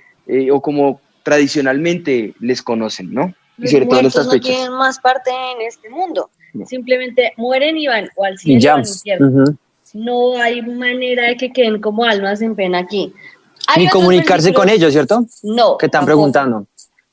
o 0.52 0.60
como 0.60 1.00
tradicionalmente 1.22 2.34
les 2.40 2.62
conocen, 2.62 3.12
¿no? 3.12 3.34
Y 3.58 3.62
Los 3.62 3.72
en 3.74 3.86
muertos 3.86 4.06
estas 4.08 4.26
no 4.26 4.32
fechas. 4.32 4.48
tienen 4.48 4.72
más 4.72 4.98
parte 4.98 5.30
en 5.30 5.62
este 5.66 5.88
mundo. 5.90 6.30
No. 6.52 6.66
Simplemente 6.66 7.32
mueren 7.36 7.76
y 7.76 7.86
van 7.86 8.08
o 8.16 8.24
al 8.24 8.34
Y 8.34 8.38
cielo 8.38 8.72
o 8.72 8.74
al 8.76 8.86
infierno. 8.86 9.26
Ujú. 9.42 9.56
No 9.94 10.36
hay 10.42 10.60
manera 10.62 11.28
de 11.28 11.36
que 11.36 11.52
queden 11.52 11.80
como 11.80 12.04
almas 12.04 12.42
en 12.42 12.54
pena 12.56 12.78
aquí. 12.78 13.12
Hay 13.68 13.84
Ni 13.84 13.88
comunicarse 13.90 14.52
con 14.52 14.68
ellos, 14.68 14.92
¿cierto? 14.92 15.24
No. 15.42 15.78
Que 15.78 15.86
están 15.86 16.00
tampoco. 16.00 16.06
preguntando. 16.06 16.66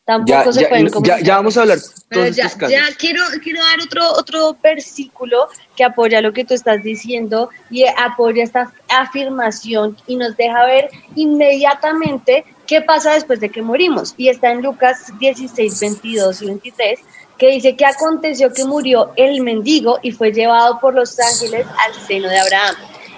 Tampoco 0.04 0.46
Ya, 0.46 0.52
se 0.52 0.62
ya- 0.62 0.70
pueden 0.70 0.90
comunicar. 0.90 1.24
ya 1.24 1.36
vamos 1.38 1.56
a 1.58 1.62
hablar 1.62 1.78
Pero 2.10 2.28
ya, 2.30 2.48
ya 2.68 2.82
quiero, 2.98 3.22
quiero 3.42 3.62
dar 3.62 3.80
otro, 3.86 4.04
otro 4.14 4.58
versículo 4.62 5.48
que 5.78 5.84
apoya 5.84 6.22
lo 6.22 6.34
que 6.34 6.44
tú 6.44 6.56
estás 6.56 6.82
diciendo 6.84 7.50
y 7.70 7.86
apoya 7.86 8.44
esta 8.44 8.74
afirmación 8.90 9.96
y 10.08 10.16
nos 10.16 10.36
deja 10.36 10.66
ver 10.66 10.90
inmediatamente 11.16 12.44
qué 12.72 12.80
pasa 12.80 13.16
después 13.16 13.42
de 13.42 13.50
que 13.50 13.62
morimos. 13.62 14.14
Y 14.16 14.30
está 14.30 14.50
en 14.50 14.62
Lucas 14.62 15.12
16, 15.20 15.78
22 15.82 16.42
y 16.42 16.46
23, 16.46 17.00
que 17.38 17.50
dice 17.50 17.76
que 17.76 17.86
aconteció 17.86 18.54
que 18.54 18.64
murió 18.64 19.12
el 19.18 19.42
mendigo 19.42 20.00
y 20.02 20.14
fue 20.14 20.32
llevado 20.32 20.80
por 20.80 20.94
los 20.94 21.20
ángeles 21.20 21.68
al 21.86 21.94
seno 22.08 22.30
de 22.30 22.40
Abraham. 22.40 22.76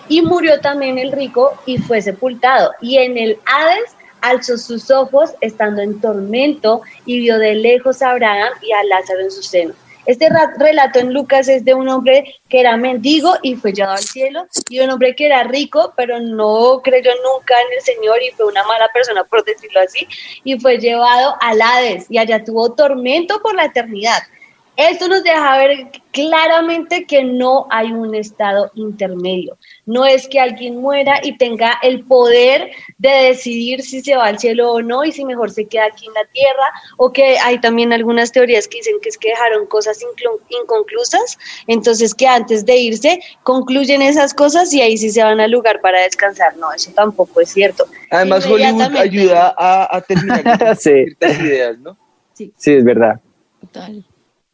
Y 0.10 0.24
murió 0.24 0.60
también 0.60 0.98
el 0.98 1.12
rico 1.12 1.54
y 1.68 1.78
fue 1.78 2.02
sepultado. 2.02 2.72
Y 2.82 2.98
en 2.98 3.16
el 3.16 3.38
Hades 3.46 3.96
alzó 4.22 4.58
sus 4.58 4.90
ojos 4.90 5.30
estando 5.40 5.84
en 5.84 6.02
tormento 6.02 6.82
y 7.06 7.20
vio 7.20 7.38
de 7.38 7.54
lejos 7.54 8.02
a 8.02 8.10
Abraham 8.10 8.54
y 8.64 8.72
a 8.72 8.84
Lázaro 8.86 9.20
en 9.20 9.30
su 9.30 9.44
seno. 9.44 9.76
Este 10.06 10.28
relato 10.58 11.00
en 11.00 11.14
Lucas 11.14 11.48
es 11.48 11.64
de 11.64 11.74
un 11.74 11.88
hombre 11.88 12.36
que 12.50 12.60
era 12.60 12.76
mendigo 12.76 13.36
y 13.42 13.56
fue 13.56 13.72
llevado 13.72 13.96
al 13.96 14.04
cielo 14.04 14.46
y 14.70 14.80
un 14.82 14.90
hombre 14.90 15.16
que 15.16 15.26
era 15.26 15.44
rico 15.44 15.94
pero 15.96 16.20
no 16.20 16.82
creyó 16.84 17.12
nunca 17.24 17.56
en 17.62 17.78
el 17.78 17.82
Señor 17.82 18.22
y 18.22 18.32
fue 18.32 18.46
una 18.48 18.64
mala 18.66 18.90
persona 18.94 19.24
por 19.24 19.46
decirlo 19.46 19.80
así 19.80 20.06
y 20.44 20.60
fue 20.60 20.78
llevado 20.78 21.36
al 21.40 21.62
Hades 21.62 22.08
y 22.10 22.18
allá 22.18 22.44
tuvo 22.44 22.74
tormento 22.74 23.42
por 23.42 23.56
la 23.56 23.66
eternidad. 23.66 24.24
Esto 24.76 25.08
nos 25.08 25.24
deja 25.24 25.58
ver 25.58 25.92
claramente 26.12 27.06
que 27.06 27.24
no 27.24 27.68
hay 27.70 27.92
un 27.92 28.16
estado 28.16 28.72
intermedio. 28.74 29.56
No 29.86 30.04
es 30.06 30.28
que 30.28 30.40
alguien 30.40 30.78
muera 30.78 31.20
y 31.22 31.38
tenga 31.38 31.78
el 31.84 32.04
poder 32.06 32.72
de 32.98 33.10
decidir 33.10 33.84
si 33.84 34.02
se 34.02 34.16
va 34.16 34.26
al 34.26 34.40
cielo 34.40 34.72
o 34.72 34.82
no 34.82 35.04
y 35.04 35.12
si 35.12 35.26
mejor 35.26 35.52
se 35.52 35.66
queda 35.66 35.86
aquí 35.86 36.08
en 36.08 36.14
la 36.14 36.26
tierra, 36.26 36.72
o 36.98 37.12
que 37.12 37.38
hay 37.38 37.62
también 37.62 37.94
algunas 37.94 38.32
teorías 38.32 38.68
que 38.68 38.78
dicen 38.78 38.96
que 39.02 39.10
es 39.10 39.18
que 39.20 39.30
dejaron 39.30 39.68
cosas 39.68 40.00
inconclusas, 40.50 41.38
entonces 41.68 42.16
que 42.16 42.28
antes 42.28 42.66
de 42.66 42.78
irse 42.78 43.20
concluyen 43.44 44.02
esas 44.02 44.34
cosas 44.34 44.74
y 44.74 44.82
ahí 44.82 44.98
sí 44.98 45.12
se 45.12 45.24
van 45.24 45.40
al 45.40 45.52
lugar 45.52 45.82
para 45.82 46.02
descansar. 46.02 46.58
No, 46.58 46.72
eso 46.74 46.92
tampoco 46.96 47.42
es 47.42 47.50
cierto. 47.50 47.86
Además, 48.10 48.46
Hollywood 48.48 48.96
ayuda 48.98 49.54
a, 49.56 50.02
terminar 50.02 50.76
ciertas 50.78 51.40
ideas, 51.40 51.78
¿no? 51.78 51.96
Sí. 52.34 52.52
sí, 52.58 52.74
es 52.74 52.84
verdad. 52.84 53.20
Total. 53.62 54.04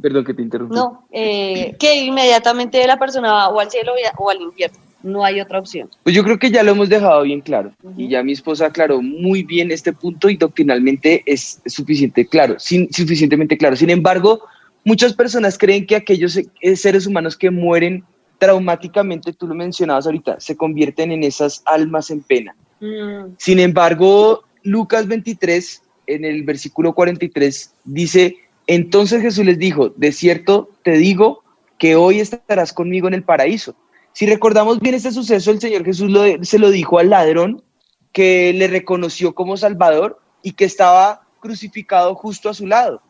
Perdón 0.02 0.24
que 0.24 0.34
te 0.34 0.42
interrumpí. 0.42 0.76
No, 0.76 1.06
eh, 1.12 1.76
que 1.80 2.04
inmediatamente 2.04 2.86
la 2.88 2.98
persona 2.98 3.32
va 3.32 3.50
o 3.50 3.60
al 3.60 3.70
cielo 3.70 3.94
o 4.18 4.30
al 4.30 4.42
infierno. 4.42 4.78
No 5.02 5.24
hay 5.24 5.40
otra 5.40 5.60
opción. 5.60 5.90
Pues 6.04 6.14
yo 6.14 6.24
creo 6.24 6.38
que 6.38 6.52
ya 6.52 6.62
lo 6.62 6.72
hemos 6.72 6.90
dejado 6.90 7.22
bien 7.24 7.42
claro. 7.42 7.72
Y 7.96 8.10
ya 8.10 8.22
mi 8.22 8.34
esposa 8.34 8.66
aclaró 8.66 9.02
muy 9.02 9.44
bien 9.44 9.72
este 9.72 9.94
punto 9.94 10.30
y 10.30 10.36
doctrinalmente 10.36 11.24
es 11.26 11.62
suficiente 11.66 12.26
claro, 12.26 12.60
sin, 12.60 12.92
suficientemente 12.92 13.58
claro. 13.58 13.78
Sin 13.78 13.90
embargo, 13.90 14.42
muchas 14.84 15.14
personas 15.14 15.58
creen 15.58 15.86
que 15.86 15.96
aquellos 15.96 16.38
eh, 16.38 16.76
seres 16.76 17.08
humanos 17.08 17.38
que 17.38 17.50
mueren 17.50 18.04
traumáticamente, 18.40 19.34
tú 19.34 19.48
lo 19.48 19.56
mencionabas 19.56 20.06
ahorita, 20.06 20.40
se 20.40 20.56
convierten 20.56 21.12
en 21.12 21.24
esas 21.24 21.62
almas 21.66 22.10
en 22.10 22.22
pena. 22.22 22.56
Mm. 22.80 23.36
Sin 23.38 23.60
embargo, 23.60 24.44
Lucas 24.64 25.08
23, 25.08 25.82
en 26.08 26.26
el 26.26 26.44
versículo 26.44 26.94
43, 26.94 27.74
dice 27.86 28.38
entonces 28.70 29.24
Jesús 29.24 29.44
les 29.46 29.58
dijo, 29.58 29.90
de 29.98 30.12
cierto 30.12 30.70
te 30.84 30.92
digo 30.92 31.44
que 31.80 31.96
hoy 31.96 32.20
estarás 32.20 32.72
conmigo 32.72 33.08
en 33.08 33.16
el 33.16 33.24
paraíso. 33.24 33.74
Si 34.14 34.28
recordamos 34.28 34.80
bien 34.80 34.94
este 34.94 35.12
suceso, 35.12 35.50
el 35.50 35.60
Señor 35.60 35.84
Jesús 35.84 36.16
se 36.44 36.60
lo 36.60 36.70
dijo 36.70 37.00
al 37.00 37.10
ladrón 37.10 37.64
que 38.12 38.54
le 38.54 38.68
reconoció 38.68 39.34
como 39.34 39.58
Salvador 39.58 40.20
y 40.44 40.52
que 40.52 40.66
estaba 40.66 41.24
crucificado 41.40 42.14
justo 42.14 42.48
a 42.48 42.54
su 42.54 42.68
lado. 42.68 43.02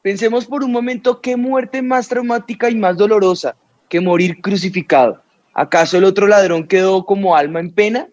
Pensemos 0.00 0.46
por 0.46 0.62
un 0.62 0.70
momento 0.70 1.20
qué 1.20 1.36
muerte 1.36 1.82
más 1.82 2.06
traumática 2.06 2.70
y 2.70 2.76
más 2.76 2.96
dolorosa 2.96 3.56
que 3.88 4.00
morir 4.00 4.40
crucificado. 4.40 5.20
¿Acaso 5.54 5.98
el 5.98 6.04
otro 6.04 6.28
ladrón 6.28 6.68
quedó 6.68 7.04
como 7.04 7.34
alma 7.34 7.58
en 7.58 7.72
pena 7.72 8.06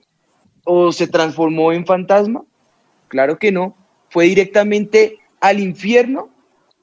o 0.64 0.92
se 0.92 1.06
transformó 1.06 1.72
en 1.74 1.86
fantasma? 1.86 2.44
Claro 3.08 3.38
que 3.38 3.52
no. 3.52 3.76
Fue 4.10 4.26
directamente 4.26 5.20
al 5.40 5.60
infierno 5.60 6.32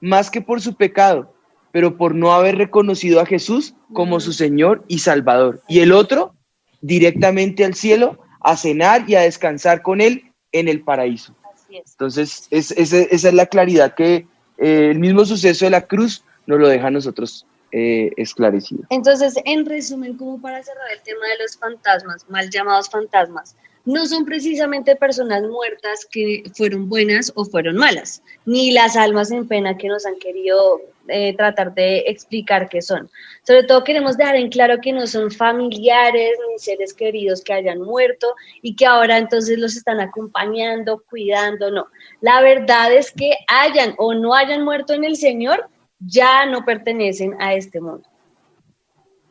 más 0.05 0.31
que 0.31 0.41
por 0.41 0.61
su 0.61 0.75
pecado, 0.75 1.35
pero 1.73 1.97
por 1.97 2.15
no 2.15 2.33
haber 2.33 2.57
reconocido 2.57 3.21
a 3.21 3.27
Jesús 3.27 3.75
como 3.93 4.21
su 4.21 4.33
Señor 4.33 4.85
y 4.87 4.99
Salvador. 4.99 5.61
Y 5.67 5.81
el 5.81 5.93
otro, 5.93 6.35
directamente 6.81 7.65
al 7.65 7.75
cielo, 7.75 8.19
a 8.41 8.57
cenar 8.57 9.09
y 9.09 9.17
a 9.17 9.23
descansar 9.23 9.83
con 9.83 10.01
Él 10.01 10.33
en 10.53 10.69
el 10.69 10.83
paraíso. 10.83 11.35
Entonces, 11.71 12.47
esa 12.51 12.99
es 12.99 13.35
la 13.35 13.47
claridad 13.47 13.95
que 13.95 14.27
eh, 14.59 14.91
el 14.91 15.01
mismo 15.01 15.25
suceso 15.25 15.65
de 15.65 15.73
la 15.73 15.87
cruz 15.87 16.23
nos 16.47 16.61
lo 16.61 16.69
deja 16.69 16.87
a 16.87 16.91
nosotros 16.91 17.47
eh, 17.73 18.13
esclarecido. 18.17 18.85
Entonces, 18.91 19.35
en 19.45 19.67
resumen, 19.67 20.17
como 20.17 20.41
para 20.41 20.63
cerrar 20.63 20.93
el 20.93 21.03
tema 21.03 21.27
de 21.27 21.43
los 21.43 21.57
fantasmas, 21.57 22.25
mal 22.29 22.49
llamados 22.51 22.89
fantasmas, 22.89 23.57
no 23.85 24.07
son 24.07 24.25
precisamente 24.25 24.97
personas 24.97 25.43
muertas 25.43 26.07
que 26.11 26.43
fueron 26.55 26.89
buenas 26.89 27.31
o 27.35 27.45
fueron 27.45 27.77
malas, 27.77 28.23
ni 28.47 28.73
las 28.73 28.97
almas 28.97 29.31
en 29.31 29.47
pena 29.47 29.77
que 29.77 29.89
nos 29.89 30.07
han 30.07 30.19
querido 30.19 30.81
eh, 31.09 31.37
tratar 31.37 31.75
de 31.75 31.99
explicar 32.07 32.69
qué 32.71 32.81
son. 32.81 33.11
Sobre 33.43 33.65
todo 33.65 33.85
queremos 33.85 34.17
dejar 34.17 34.37
en 34.37 34.49
claro 34.49 34.81
que 34.81 34.93
no 34.93 35.07
son 35.07 35.31
familiares 35.31 36.33
ni 36.51 36.59
seres 36.59 36.95
queridos 36.95 37.43
que 37.43 37.53
hayan 37.53 37.81
muerto 37.81 38.35
y 38.63 38.75
que 38.75 38.87
ahora 38.87 39.19
entonces 39.19 39.59
los 39.59 39.77
están 39.77 40.01
acompañando, 40.01 41.03
cuidando, 41.11 41.71
no. 41.71 41.87
La 42.23 42.41
verdad 42.41 42.91
es 42.93 43.13
que 43.13 43.33
hayan 43.49 43.95
o 43.99 44.15
no 44.15 44.35
hayan 44.35 44.65
muerto 44.65 44.95
en 44.95 45.05
el 45.05 45.17
Señor, 45.17 45.69
ya 46.01 46.47
no 46.47 46.65
pertenecen 46.65 47.37
a 47.39 47.55
este 47.55 47.81
mundo. 47.83 48.09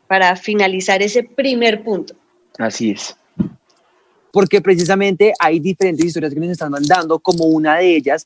Para 0.08 0.36
finalizar 0.36 1.02
ese 1.02 1.24
primer 1.24 1.84
punto. 1.84 2.14
Así 2.60 2.92
es 2.92 3.18
porque 4.34 4.62
precisamente 4.62 5.32
hay 5.38 5.60
diferentes 5.60 6.04
historias 6.04 6.34
que 6.34 6.40
nos 6.40 6.50
están 6.50 6.72
mandando, 6.72 7.20
como 7.20 7.46
una 7.46 7.78
de 7.78 7.96
ellas. 7.96 8.26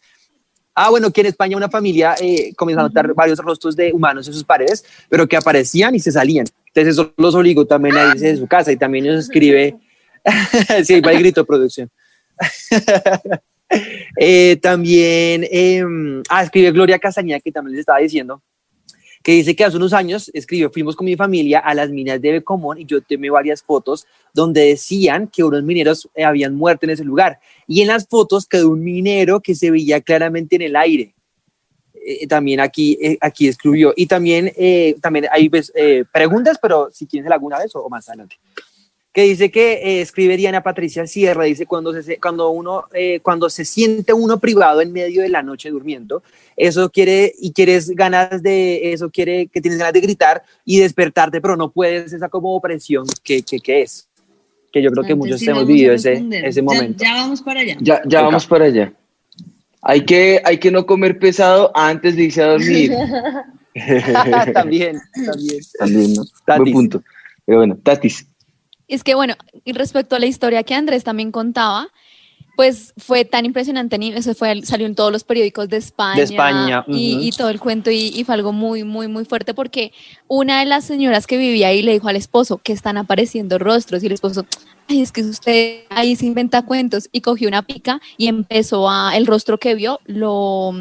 Ah, 0.73 0.89
bueno, 0.89 1.11
que 1.11 1.19
en 1.19 1.27
España 1.27 1.57
una 1.57 1.69
familia 1.69 2.15
eh, 2.21 2.53
comenzó 2.55 2.79
a 2.79 2.83
notar 2.83 3.13
varios 3.13 3.39
rostros 3.39 3.75
de 3.75 3.91
humanos 3.91 4.25
en 4.25 4.33
sus 4.33 4.45
paredes, 4.45 4.85
pero 5.09 5.27
que 5.27 5.35
aparecían 5.35 5.93
y 5.95 5.99
se 5.99 6.13
salían. 6.13 6.45
Entonces 6.67 6.93
eso 6.93 7.13
los 7.17 7.35
obligó 7.35 7.65
también 7.65 7.97
a 7.97 8.13
irse 8.13 8.27
de 8.27 8.37
su 8.37 8.47
casa 8.47 8.71
y 8.71 8.77
también 8.77 9.05
nos 9.05 9.25
escribe, 9.25 9.75
sí, 10.85 11.01
va 11.01 11.11
el 11.11 11.19
grito 11.19 11.41
de 11.41 11.45
producción. 11.45 11.89
Eh, 14.15 14.57
también, 14.61 15.45
eh, 15.51 15.83
ah, 16.29 16.41
escribe 16.41 16.71
Gloria 16.71 16.97
Castañeda, 16.99 17.41
que 17.41 17.51
también 17.51 17.73
les 17.73 17.81
estaba 17.81 17.99
diciendo, 17.99 18.41
que 19.27 19.33
dice 19.33 19.57
que 19.57 19.65
hace 19.65 19.75
unos 19.75 19.91
años 19.91 20.31
escribió, 20.33 20.71
fuimos 20.71 20.95
con 20.95 21.03
mi 21.03 21.17
familia 21.17 21.59
a 21.59 21.73
las 21.73 21.89
minas 21.89 22.21
de 22.21 22.31
Becomón 22.31 22.77
y 22.77 22.85
yo 22.85 23.01
tomé 23.01 23.29
varias 23.29 23.61
fotos 23.61 24.07
donde 24.33 24.61
decían 24.61 25.27
que 25.27 25.43
unos 25.43 25.63
mineros 25.63 26.09
eh, 26.15 26.23
habían 26.23 26.55
muerto 26.55 26.85
en 26.85 26.91
ese 26.91 27.03
lugar. 27.03 27.37
Y 27.67 27.81
en 27.81 27.89
las 27.89 28.07
fotos 28.07 28.45
quedó 28.45 28.69
un 28.69 28.81
minero 28.81 29.41
que 29.41 29.53
se 29.53 29.69
veía 29.69 29.99
claramente 29.99 30.55
en 30.55 30.61
el 30.61 30.77
aire. 30.77 31.13
Eh, 31.93 32.25
también 32.25 32.61
aquí, 32.61 32.97
eh, 33.01 33.17
aquí 33.19 33.49
escribió. 33.49 33.93
Y 33.97 34.05
también, 34.05 34.49
también 35.01 35.27
hay 35.29 35.49
pues, 35.49 35.73
preguntas, 36.13 36.57
pero 36.61 36.87
si 36.93 37.05
quieren 37.05 37.29
alguna 37.29 37.59
vez 37.59 37.75
o 37.75 37.89
más 37.89 38.07
adelante 38.07 38.37
que 39.13 39.23
dice 39.23 39.49
que 39.49 39.73
eh, 39.73 40.01
escribe 40.01 40.37
Diana 40.37 40.61
Patricia 40.61 41.07
Sierra, 41.07 41.45
dice 41.45 41.65
cuando 41.65 41.99
se, 42.01 42.19
cuando 42.19 42.49
uno, 42.49 42.85
eh, 42.93 43.19
cuando 43.21 43.49
se 43.49 43.65
siente 43.65 44.13
uno 44.13 44.39
privado 44.39 44.81
en 44.81 44.91
medio 44.91 45.21
de 45.21 45.29
la 45.29 45.41
noche 45.41 45.69
durmiendo, 45.69 46.21
eso 46.55 46.89
quiere, 46.89 47.33
y 47.39 47.51
quieres 47.51 47.89
ganas 47.89 48.43
de, 48.43 48.93
eso 48.93 49.09
quiere, 49.09 49.47
que 49.47 49.61
tienes 49.61 49.79
ganas 49.79 49.93
de 49.93 50.01
gritar 50.01 50.43
y 50.65 50.79
despertarte, 50.79 51.41
pero 51.41 51.55
no 51.57 51.71
puedes, 51.71 52.13
esa 52.13 52.29
como 52.29 52.55
opresión 52.55 53.05
que, 53.23 53.41
que, 53.41 53.81
es, 53.81 54.07
que 54.71 54.81
yo 54.81 54.91
creo 54.91 55.03
que 55.03 55.15
muchos 55.15 55.41
hemos 55.41 55.65
vivido 55.65 55.93
ese, 55.93 56.23
ese 56.43 56.61
momento. 56.61 57.03
Ya, 57.03 57.13
vamos 57.13 57.41
para 57.41 57.61
allá. 57.61 57.77
Ya, 57.81 58.01
ya 58.05 58.21
vamos 58.21 58.45
para 58.45 58.65
allá. 58.65 58.93
Hay 59.81 60.05
que, 60.05 60.41
hay 60.43 60.57
que 60.57 60.69
no 60.69 60.85
comer 60.85 61.17
pesado 61.17 61.71
antes 61.73 62.15
de 62.15 62.23
irse 62.23 62.43
a 62.43 62.47
dormir. 62.47 62.91
también, 64.53 64.99
también. 65.25 65.59
También, 65.77 66.13
¿no? 66.13 66.23
Buen 66.57 66.73
punto. 66.73 67.03
Pero 67.45 67.59
bueno, 67.59 67.77
Tatis. 67.81 68.25
Es 68.87 69.03
que 69.03 69.15
bueno, 69.15 69.35
y 69.65 69.73
respecto 69.73 70.15
a 70.15 70.19
la 70.19 70.25
historia 70.25 70.63
que 70.63 70.73
Andrés 70.73 71.03
también 71.03 71.31
contaba, 71.31 71.89
pues 72.57 72.91
fue 72.97 73.23
tan 73.23 73.45
impresionante, 73.45 73.99
eso 74.15 74.33
fue, 74.33 74.63
salió 74.63 74.87
en 74.87 74.95
todos 74.95 75.11
los 75.11 75.23
periódicos 75.23 75.69
de 75.69 75.77
España, 75.77 76.23
España. 76.23 76.83
Y, 76.87 77.29
todo 77.37 77.49
el 77.49 77.59
cuento 77.59 77.91
y, 77.91 78.23
fue 78.25 78.33
algo 78.33 78.51
muy, 78.51 78.83
muy, 78.83 79.07
muy 79.07 79.25
fuerte 79.25 79.53
porque 79.53 79.93
una 80.27 80.61
de 80.61 80.65
las 80.65 80.83
señoras 80.83 81.27
que 81.27 81.37
vivía 81.37 81.67
ahí 81.67 81.83
le 81.83 81.93
dijo 81.93 82.07
al 82.07 82.15
esposo 82.15 82.57
que 82.57 82.73
están 82.73 82.97
apareciendo 82.97 83.59
rostros 83.59 84.01
y 84.01 84.07
el 84.07 84.13
esposo, 84.13 84.43
ay, 84.87 85.03
es 85.03 85.11
que 85.11 85.21
usted 85.21 85.83
ahí 85.91 86.15
se 86.15 86.25
inventa 86.25 86.63
cuentos 86.63 87.09
y 87.11 87.21
cogió 87.21 87.47
una 87.47 87.61
pica 87.61 88.01
y 88.17 88.27
empezó 88.27 88.89
a, 88.89 89.15
el 89.15 89.27
rostro 89.27 89.59
que 89.59 89.75
vio, 89.75 89.99
lo 90.05 90.73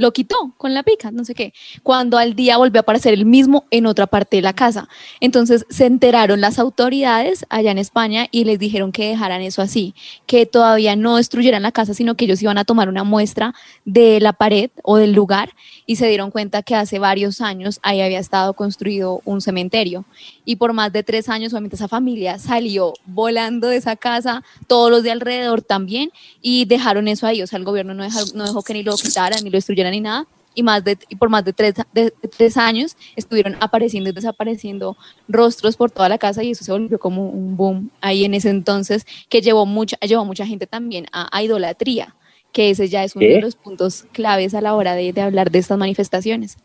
lo 0.00 0.12
quitó 0.14 0.54
con 0.56 0.72
la 0.72 0.82
pica, 0.82 1.10
no 1.10 1.26
sé 1.26 1.34
qué, 1.34 1.52
cuando 1.82 2.16
al 2.16 2.34
día 2.34 2.56
volvió 2.56 2.78
a 2.78 2.82
aparecer 2.82 3.12
el 3.12 3.26
mismo 3.26 3.66
en 3.70 3.84
otra 3.84 4.06
parte 4.06 4.36
de 4.36 4.42
la 4.42 4.54
casa. 4.54 4.88
Entonces 5.20 5.66
se 5.68 5.84
enteraron 5.84 6.40
las 6.40 6.58
autoridades 6.58 7.44
allá 7.50 7.70
en 7.70 7.76
España 7.76 8.26
y 8.30 8.44
les 8.44 8.58
dijeron 8.58 8.92
que 8.92 9.10
dejaran 9.10 9.42
eso 9.42 9.60
así, 9.60 9.94
que 10.26 10.46
todavía 10.46 10.96
no 10.96 11.16
destruyeran 11.16 11.62
la 11.62 11.70
casa, 11.70 11.92
sino 11.92 12.14
que 12.14 12.24
ellos 12.24 12.40
iban 12.42 12.56
a 12.56 12.64
tomar 12.64 12.88
una 12.88 13.04
muestra 13.04 13.54
de 13.84 14.20
la 14.20 14.32
pared 14.32 14.70
o 14.82 14.96
del 14.96 15.12
lugar 15.12 15.50
y 15.84 15.96
se 15.96 16.08
dieron 16.08 16.30
cuenta 16.30 16.62
que 16.62 16.74
hace 16.74 16.98
varios 16.98 17.42
años 17.42 17.78
ahí 17.82 18.00
había 18.00 18.20
estado 18.20 18.54
construido 18.54 19.20
un 19.26 19.42
cementerio. 19.42 20.06
Y 20.46 20.56
por 20.56 20.72
más 20.72 20.94
de 20.94 21.02
tres 21.02 21.28
años 21.28 21.52
obviamente 21.52 21.76
esa 21.76 21.88
familia 21.88 22.38
salió 22.38 22.94
volando 23.04 23.68
de 23.68 23.76
esa 23.76 23.96
casa, 23.96 24.42
todos 24.66 24.90
los 24.90 25.02
de 25.02 25.10
alrededor 25.10 25.60
también 25.60 26.10
y 26.40 26.64
dejaron 26.64 27.06
eso 27.06 27.26
ahí, 27.26 27.42
o 27.42 27.46
sea, 27.46 27.58
el 27.58 27.66
gobierno 27.66 27.92
no 27.92 28.02
dejó, 28.02 28.20
no 28.34 28.44
dejó 28.44 28.62
que 28.62 28.72
ni 28.72 28.82
lo 28.82 28.96
quitaran 28.96 29.44
ni 29.44 29.50
lo 29.50 29.58
destruyeran 29.58 29.89
ni 29.90 30.00
nada, 30.00 30.26
y, 30.54 30.62
más 30.62 30.84
de, 30.84 30.98
y 31.08 31.16
por 31.16 31.28
más 31.28 31.44
de 31.44 31.52
tres, 31.52 31.74
de, 31.92 32.12
tres 32.36 32.56
años 32.56 32.96
estuvieron 33.16 33.56
apareciendo 33.60 34.10
y 34.10 34.12
desapareciendo 34.12 34.96
rostros 35.28 35.76
por 35.76 35.90
toda 35.90 36.08
la 36.08 36.18
casa 36.18 36.42
y 36.42 36.50
eso 36.50 36.64
se 36.64 36.72
volvió 36.72 36.98
como 36.98 37.28
un 37.28 37.56
boom 37.56 37.90
ahí 38.00 38.24
en 38.24 38.34
ese 38.34 38.50
entonces 38.50 39.06
que 39.28 39.40
llevó 39.40 39.64
mucha, 39.66 39.96
llevó 40.00 40.24
mucha 40.24 40.46
gente 40.46 40.66
también 40.66 41.06
a, 41.12 41.42
idolatría, 41.42 42.14
que 42.52 42.70
ese 42.70 42.88
ya 42.88 43.04
es 43.04 43.14
uno 43.14 43.26
de 43.26 43.40
los 43.40 43.54
puntos 43.54 44.06
claves 44.12 44.54
a 44.54 44.60
la 44.60 44.74
hora 44.74 44.94
de, 44.94 45.12
de 45.12 45.20
hablar 45.20 45.50
de 45.50 45.60
estas 45.60 45.78
manifestaciones. 45.78 46.56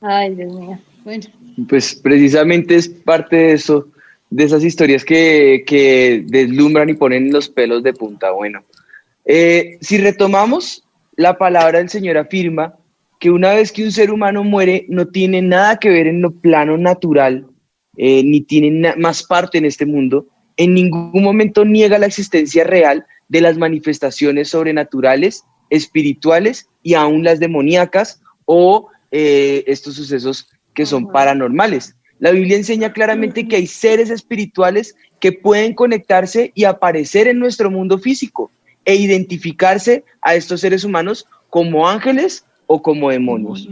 Ay, 0.00 0.34
Dios 0.34 0.52
mío. 0.54 0.78
Bueno. 1.04 1.24
Pues 1.68 1.94
precisamente 1.94 2.74
es 2.74 2.88
parte 2.88 3.36
de 3.36 3.52
eso, 3.52 3.88
de 4.30 4.44
esas 4.44 4.64
historias 4.64 5.04
que, 5.04 5.64
que 5.66 6.24
deslumbran 6.26 6.88
y 6.88 6.94
ponen 6.94 7.32
los 7.32 7.48
pelos 7.48 7.82
de 7.82 7.92
punta. 7.92 8.30
Bueno, 8.32 8.64
eh, 9.24 9.78
si 9.80 9.98
retomamos 9.98 10.85
la 11.16 11.38
palabra 11.38 11.78
del 11.78 11.88
Señor 11.88 12.18
afirma 12.18 12.76
que 13.18 13.30
una 13.30 13.54
vez 13.54 13.72
que 13.72 13.82
un 13.82 13.92
ser 13.92 14.10
humano 14.10 14.44
muere 14.44 14.84
no 14.88 15.08
tiene 15.08 15.40
nada 15.40 15.78
que 15.78 15.88
ver 15.88 16.06
en 16.06 16.20
lo 16.20 16.30
plano 16.30 16.76
natural, 16.76 17.46
eh, 17.96 18.22
ni 18.22 18.42
tiene 18.42 18.94
más 18.96 19.22
parte 19.22 19.58
en 19.58 19.64
este 19.64 19.86
mundo, 19.86 20.26
en 20.58 20.74
ningún 20.74 21.22
momento 21.22 21.64
niega 21.64 21.98
la 21.98 22.06
existencia 22.06 22.64
real 22.64 23.06
de 23.28 23.40
las 23.40 23.56
manifestaciones 23.56 24.50
sobrenaturales, 24.50 25.44
espirituales 25.70 26.68
y 26.82 26.94
aún 26.94 27.24
las 27.24 27.40
demoníacas 27.40 28.20
o 28.44 28.88
eh, 29.10 29.64
estos 29.66 29.94
sucesos 29.94 30.48
que 30.74 30.86
son 30.86 31.10
paranormales. 31.10 31.96
La 32.18 32.30
Biblia 32.30 32.56
enseña 32.56 32.92
claramente 32.92 33.48
que 33.48 33.56
hay 33.56 33.66
seres 33.66 34.10
espirituales 34.10 34.94
que 35.20 35.32
pueden 35.32 35.74
conectarse 35.74 36.52
y 36.54 36.64
aparecer 36.64 37.28
en 37.28 37.38
nuestro 37.38 37.70
mundo 37.70 37.98
físico 37.98 38.50
e 38.86 38.94
identificarse 38.94 40.04
a 40.22 40.34
estos 40.34 40.62
seres 40.62 40.84
humanos 40.84 41.26
como 41.50 41.86
ángeles 41.86 42.46
o 42.66 42.80
como 42.80 43.10
demonios. 43.10 43.68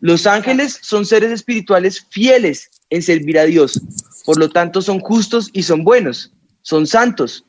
Los 0.00 0.26
ángeles 0.26 0.78
son 0.82 1.04
seres 1.04 1.32
espirituales 1.32 2.06
fieles 2.10 2.70
en 2.90 3.02
servir 3.02 3.38
a 3.38 3.44
Dios, 3.44 3.80
por 4.24 4.38
lo 4.38 4.48
tanto 4.48 4.80
son 4.80 5.00
justos 5.00 5.50
y 5.52 5.62
son 5.62 5.84
buenos, 5.84 6.32
son 6.62 6.86
santos. 6.86 7.44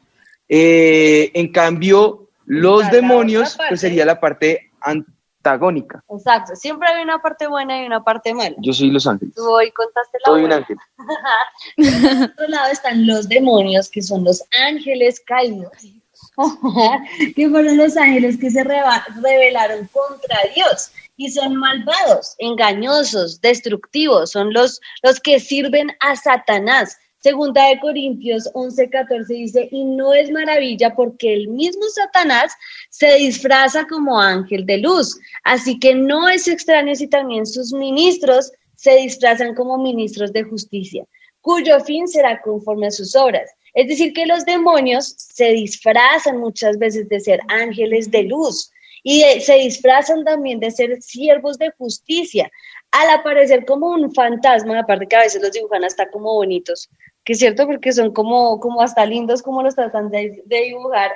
Eh, 0.48 1.32
en 1.34 1.52
cambio, 1.52 2.30
los 2.46 2.90
demonios, 2.90 3.54
otra 3.54 3.58
parte. 3.58 3.70
pues 3.70 3.82
sería 3.82 4.06
la 4.06 4.20
parte 4.20 4.72
antagónica. 4.82 6.04
Exacto, 6.10 6.56
siempre 6.56 6.88
hay 6.90 7.04
una 7.04 7.22
parte 7.22 7.48
buena 7.48 7.82
y 7.82 7.86
una 7.86 8.04
parte 8.04 8.34
mala. 8.34 8.56
Yo 8.60 8.74
soy 8.74 8.92
los 8.92 9.06
ángeles. 9.08 9.36
Tú 9.36 9.48
hoy 9.50 9.72
contaste 9.72 10.18
la 10.26 10.32
Soy 10.32 10.44
un 10.44 10.54
ángel. 10.54 10.78
Por 11.76 12.32
otro 12.32 12.48
lado 12.48 12.72
están 12.72 13.06
los 13.06 13.30
demonios, 13.30 13.90
que 13.90 14.02
son 14.02 14.24
los 14.24 14.44
ángeles 14.68 15.22
caídos, 15.26 15.72
que 17.36 17.50
fueron 17.50 17.78
los 17.78 17.98
ángeles 17.98 18.38
que 18.38 18.50
se 18.50 18.64
rebelaron 18.64 19.88
contra 19.88 20.38
Dios 20.56 20.92
y 21.18 21.30
son 21.32 21.56
malvados, 21.56 22.36
engañosos, 22.38 23.42
destructivos, 23.42 24.32
son 24.32 24.54
los, 24.54 24.80
los 25.04 25.20
que 25.20 25.40
sirven 25.40 25.92
a 26.00 26.16
Satanás. 26.16 26.98
Segunda 27.22 27.68
de 27.68 27.80
Corintios 27.82 28.50
11, 28.54 28.90
14 28.90 29.34
dice, 29.34 29.68
y 29.72 29.84
no 29.84 30.14
es 30.14 30.32
maravilla 30.32 30.96
porque 30.96 31.34
el 31.34 31.50
mismo 31.50 31.84
Satanás 31.90 32.54
se 32.90 33.16
disfraza 33.16 33.86
como 33.88 34.18
ángel 34.18 34.66
de 34.66 34.78
luz. 34.78 35.20
Así 35.44 35.78
que 35.78 35.94
no 35.94 36.30
es 36.30 36.48
extraño 36.48 36.96
si 36.96 37.08
también 37.08 37.46
sus 37.46 37.74
ministros 37.74 38.54
se 38.76 38.96
disfrazan 38.96 39.54
como 39.56 39.78
ministros 39.78 40.32
de 40.32 40.44
justicia 40.44 41.06
cuyo 41.42 41.80
fin 41.80 42.08
será 42.08 42.42
conforme 42.42 42.88
a 42.88 42.92
sus 42.92 43.16
obras. 43.16 43.50
Es 43.74 43.88
decir, 43.88 44.14
que 44.14 44.26
los 44.26 44.46
demonios 44.46 45.16
se 45.18 45.52
disfrazan 45.52 46.38
muchas 46.38 46.78
veces 46.78 47.08
de 47.10 47.20
ser 47.20 47.40
ángeles 47.48 48.12
de 48.12 48.24
luz 48.24 48.72
y 49.04 49.24
se 49.42 49.56
disfrazan 49.56 50.24
también 50.24 50.60
de 50.60 50.72
ser 50.72 51.02
siervos 51.02 51.58
de 51.58 51.72
justicia. 51.78 52.52
Al 52.92 53.10
aparecer 53.12 53.66
como 53.66 53.88
un 53.92 54.14
fantasma, 54.14 54.80
aparte 54.80 55.08
que 55.08 55.16
a 55.16 55.22
veces 55.22 55.42
los 55.42 55.52
dibujan 55.52 55.84
hasta 55.84 56.10
como 56.10 56.34
bonitos, 56.34 56.90
que 57.24 57.34
es 57.34 57.40
cierto 57.40 57.66
porque 57.68 57.94
son 57.94 58.14
como, 58.14 58.60
como 58.60 58.82
hasta 58.82 59.06
lindos 59.06 59.42
como 59.42 59.62
los 59.62 59.76
tratan 59.76 60.10
de, 60.10 60.42
de 60.46 60.62
dibujar, 60.62 61.12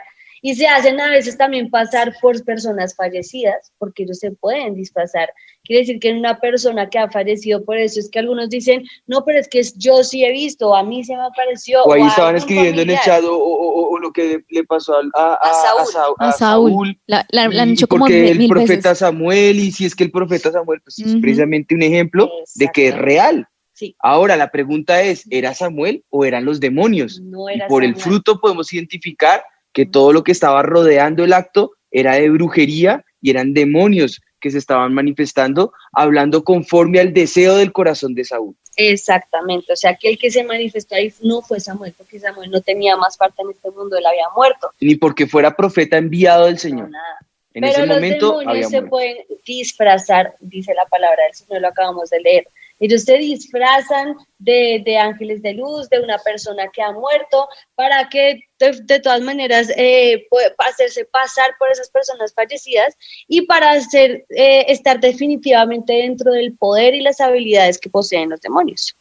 y 0.46 0.56
se 0.56 0.68
hacen 0.68 1.00
a 1.00 1.10
veces 1.10 1.38
también 1.38 1.70
pasar 1.70 2.14
por 2.22 2.44
personas 2.44 2.94
fallecidas, 2.96 3.72
porque 3.78 4.04
ellos 4.04 4.20
se 4.20 4.32
pueden 4.32 4.76
disfrazar. 4.76 5.30
Quiere 5.64 5.80
decir 5.84 6.00
que 6.02 6.10
en 6.10 6.18
una 6.18 6.38
persona 6.42 6.90
que 6.90 7.00
ha 7.00 7.10
fallecido, 7.10 7.64
por 7.64 7.78
eso 7.78 7.98
es 8.02 8.10
que 8.12 8.20
algunos 8.20 8.50
dicen, 8.50 8.84
no, 9.08 9.24
pero 9.24 9.40
es 9.40 9.48
que 9.48 9.60
es- 9.60 9.74
yo 9.78 10.04
sí 10.04 10.26
he 10.26 10.34
visto, 10.34 10.76
a 10.76 10.84
mí 10.84 11.02
se 11.06 11.16
me 11.16 11.24
apareció. 11.24 11.82
O 11.86 11.94
ahí 11.94 12.02
a 12.02 12.08
estaban 12.10 12.36
escribiendo 12.36 12.82
en 12.82 12.90
el 12.90 12.98
familiar. 12.98 13.22
chat 13.22 13.24
o, 13.24 13.34
o- 13.38 13.72
o- 13.72 13.90
o 13.94 14.00
lo 14.00 14.12
que 14.12 14.44
le 14.50 14.64
pasó 14.66 14.98
al- 14.98 15.10
a, 15.16 15.36
A 15.36 15.54
Saúl. 15.54 15.88
Sau- 15.94 16.16
A 16.20 16.32
Saúl. 16.34 17.00
La, 17.08 17.26
la- 17.32 17.48
la 17.48 17.64
han 17.64 17.70
y 17.70 17.74
hecho 17.74 17.88
como 17.88 18.02
porque 18.04 18.22
mil, 18.24 18.32
el 18.32 18.38
mil 18.40 18.50
profeta 18.50 18.90
veces. 18.90 18.98
Samuel, 19.00 19.60
y 19.60 19.72
si 19.72 19.86
es 19.86 19.96
que 19.96 20.04
el 20.04 20.12
profeta 20.12 20.52
Samuel, 20.52 20.82
pues 20.84 21.00
es 21.00 21.12
Ujú. 21.14 21.22
precisamente 21.22 21.74
un 21.74 21.84
ejemplo 21.84 22.30
de 22.56 22.68
que 22.68 22.90
es 22.90 22.98
real. 22.98 23.48
Sí. 23.72 23.96
Ahora, 24.00 24.36
la 24.36 24.52
pregunta 24.52 25.02
es, 25.02 25.24
¿era 25.32 25.54
Samuel 25.54 26.04
o 26.10 26.26
eran 26.26 26.44
los 26.46 26.60
demonios? 26.60 27.22
No 27.22 27.50
Y 27.50 27.54
era 27.56 27.68
por 27.70 27.84
el 27.86 27.96
Samuel. 27.96 28.04
fruto 28.20 28.40
podemos 28.42 28.72
identificar 28.74 29.44
que 29.74 29.86
todo 29.86 30.14
lo 30.14 30.24
que 30.24 30.32
estaba 30.32 30.62
rodeando 30.64 31.24
el 31.24 31.34
acto 31.34 31.72
era 31.92 32.16
de 32.16 32.30
brujería 32.30 33.04
y 33.22 33.30
eran 33.32 33.54
demonios 33.54 34.22
que 34.40 34.52
se 34.52 34.58
estaban 34.58 34.94
manifestando, 34.94 35.74
hablando 35.94 36.44
conforme 36.44 37.00
al 37.00 37.14
deseo 37.14 37.56
del 37.58 37.72
corazón 37.72 38.14
de 38.14 38.26
Saúl. 38.26 38.56
Exactamente, 38.76 39.72
o 39.72 39.76
sea 39.76 39.96
que 39.96 40.10
el 40.10 40.18
que 40.18 40.32
se 40.32 40.44
manifestó 40.44 40.96
ahí 40.96 41.14
no 41.22 41.42
fue 41.42 41.60
Samuel, 41.60 41.94
porque 41.98 42.20
Samuel 42.20 42.50
no 42.50 42.60
tenía 42.62 42.98
más 42.98 43.16
parte 43.18 43.42
en 43.44 43.52
este 43.52 43.70
mundo, 43.72 43.98
él 43.98 44.06
había 44.06 44.26
muerto. 44.36 44.72
Ni 44.82 44.96
porque 44.96 45.28
fuera 45.28 45.56
profeta 45.56 45.98
enviado 45.98 46.46
del 46.46 46.56
No, 46.56 46.60
Señor. 46.60 46.90
nada. 46.90 47.20
En 47.54 47.62
Pero 47.62 47.74
ese 47.74 47.86
los 47.86 47.96
momento 47.96 48.40
demonios 48.40 48.70
se 48.72 48.82
pueden 48.82 49.18
disfrazar, 49.46 50.34
dice 50.40 50.74
la 50.74 50.86
palabra 50.88 51.24
del 51.26 51.36
Señor, 51.36 51.62
lo 51.62 51.68
acabamos 51.68 52.10
de 52.10 52.20
leer. 52.20 52.48
Ellos 52.80 53.04
se 53.04 53.18
disfrazan 53.18 54.16
de, 54.40 54.82
de 54.86 54.98
ángeles 54.98 55.42
de 55.42 55.54
luz, 55.54 55.90
de 55.90 56.00
una 56.00 56.18
persona 56.18 56.70
que 56.74 56.82
ha 56.82 56.92
muerto, 56.92 57.48
para 57.76 58.10
que 58.10 58.44
de, 58.60 58.80
de 58.84 59.00
todas 59.00 59.22
maneras 59.22 59.70
eh, 59.78 60.28
hacerse 60.58 61.06
pasar 61.06 61.52
por 61.60 61.72
esas 61.72 61.90
personas 61.90 62.34
fallecidas 62.34 62.96
y 63.28 63.46
para 63.46 63.72
hacer, 63.72 64.26
eh, 64.30 64.66
estar 64.68 65.00
definitivamente 65.00 65.94
dentro 65.94 66.32
del 66.32 66.58
poder 66.58 66.94
y 66.96 67.02
las 67.02 67.22
habilidades 67.22 67.78
que 67.78 67.90
poseen 67.90 68.30
los 68.30 68.42
demonios. 68.42 68.96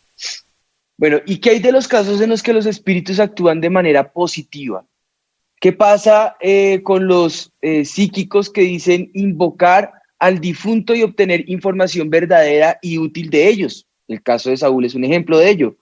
Bueno, 0.97 1.21
¿y 1.27 1.39
qué 1.39 1.51
hay 1.51 1.59
de 1.59 1.73
los 1.73 1.89
casos 1.89 2.21
en 2.21 2.31
los 2.31 2.43
que 2.43 2.53
los 2.53 2.67
espíritus 2.67 3.19
actúan 3.19 3.61
de 3.61 3.71
manera 3.71 4.13
positiva? 4.13 4.85
¿Qué 5.61 5.73
pasa 5.73 6.37
eh, 6.41 6.83
con 6.83 7.07
los 7.07 7.53
eh, 7.61 7.85
psíquicos 7.85 8.51
que 8.51 8.63
dicen 8.63 9.11
invocar 9.15 9.93
al 10.23 10.39
difunto 10.39 10.95
y 10.95 11.03
obtener 11.03 11.51
información 11.51 12.09
verdadera 12.09 12.79
y 12.81 12.97
útil 12.97 13.29
de 13.29 13.49
ellos? 13.49 13.89
El 14.07 14.23
caso 14.23 14.51
de 14.51 14.57
Saúl 14.57 14.85
es 14.85 14.95
un 14.95 15.03
ejemplo 15.03 15.37
de 15.37 15.51
ello. 15.51 15.77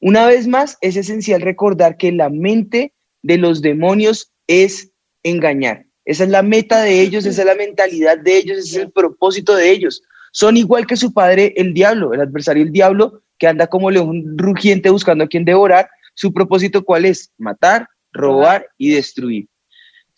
Una 0.00 0.26
vez 0.26 0.46
más, 0.46 0.78
es 0.80 0.96
esencial 0.96 1.40
recordar 1.40 1.96
que 1.96 2.12
la 2.12 2.28
mente 2.28 2.94
de 3.22 3.36
los 3.36 3.62
demonios 3.62 4.30
es 4.46 4.92
engañar. 5.24 5.86
Esa 6.04 6.22
es 6.22 6.30
la 6.30 6.44
meta 6.44 6.82
de 6.82 7.00
ellos, 7.00 7.26
esa 7.26 7.42
es 7.42 7.46
la 7.46 7.56
mentalidad 7.56 8.16
de 8.16 8.36
ellos, 8.36 8.58
ese 8.58 8.68
es 8.68 8.84
el 8.84 8.92
propósito 8.92 9.56
de 9.56 9.72
ellos. 9.72 10.02
Son 10.30 10.56
igual 10.56 10.86
que 10.86 10.96
su 10.96 11.12
padre, 11.12 11.52
el 11.56 11.74
diablo, 11.74 12.14
el 12.14 12.20
adversario, 12.20 12.62
el 12.62 12.70
diablo, 12.70 13.24
que 13.38 13.48
anda 13.48 13.66
como 13.66 13.90
león 13.90 14.38
rugiente 14.38 14.88
buscando 14.90 15.24
a 15.24 15.26
quien 15.26 15.44
devorar. 15.44 15.90
Su 16.14 16.32
propósito, 16.32 16.84
¿cuál 16.84 17.06
es? 17.06 17.32
Matar, 17.38 17.88
robar 18.12 18.68
y 18.78 18.90
destruir. 18.90 19.48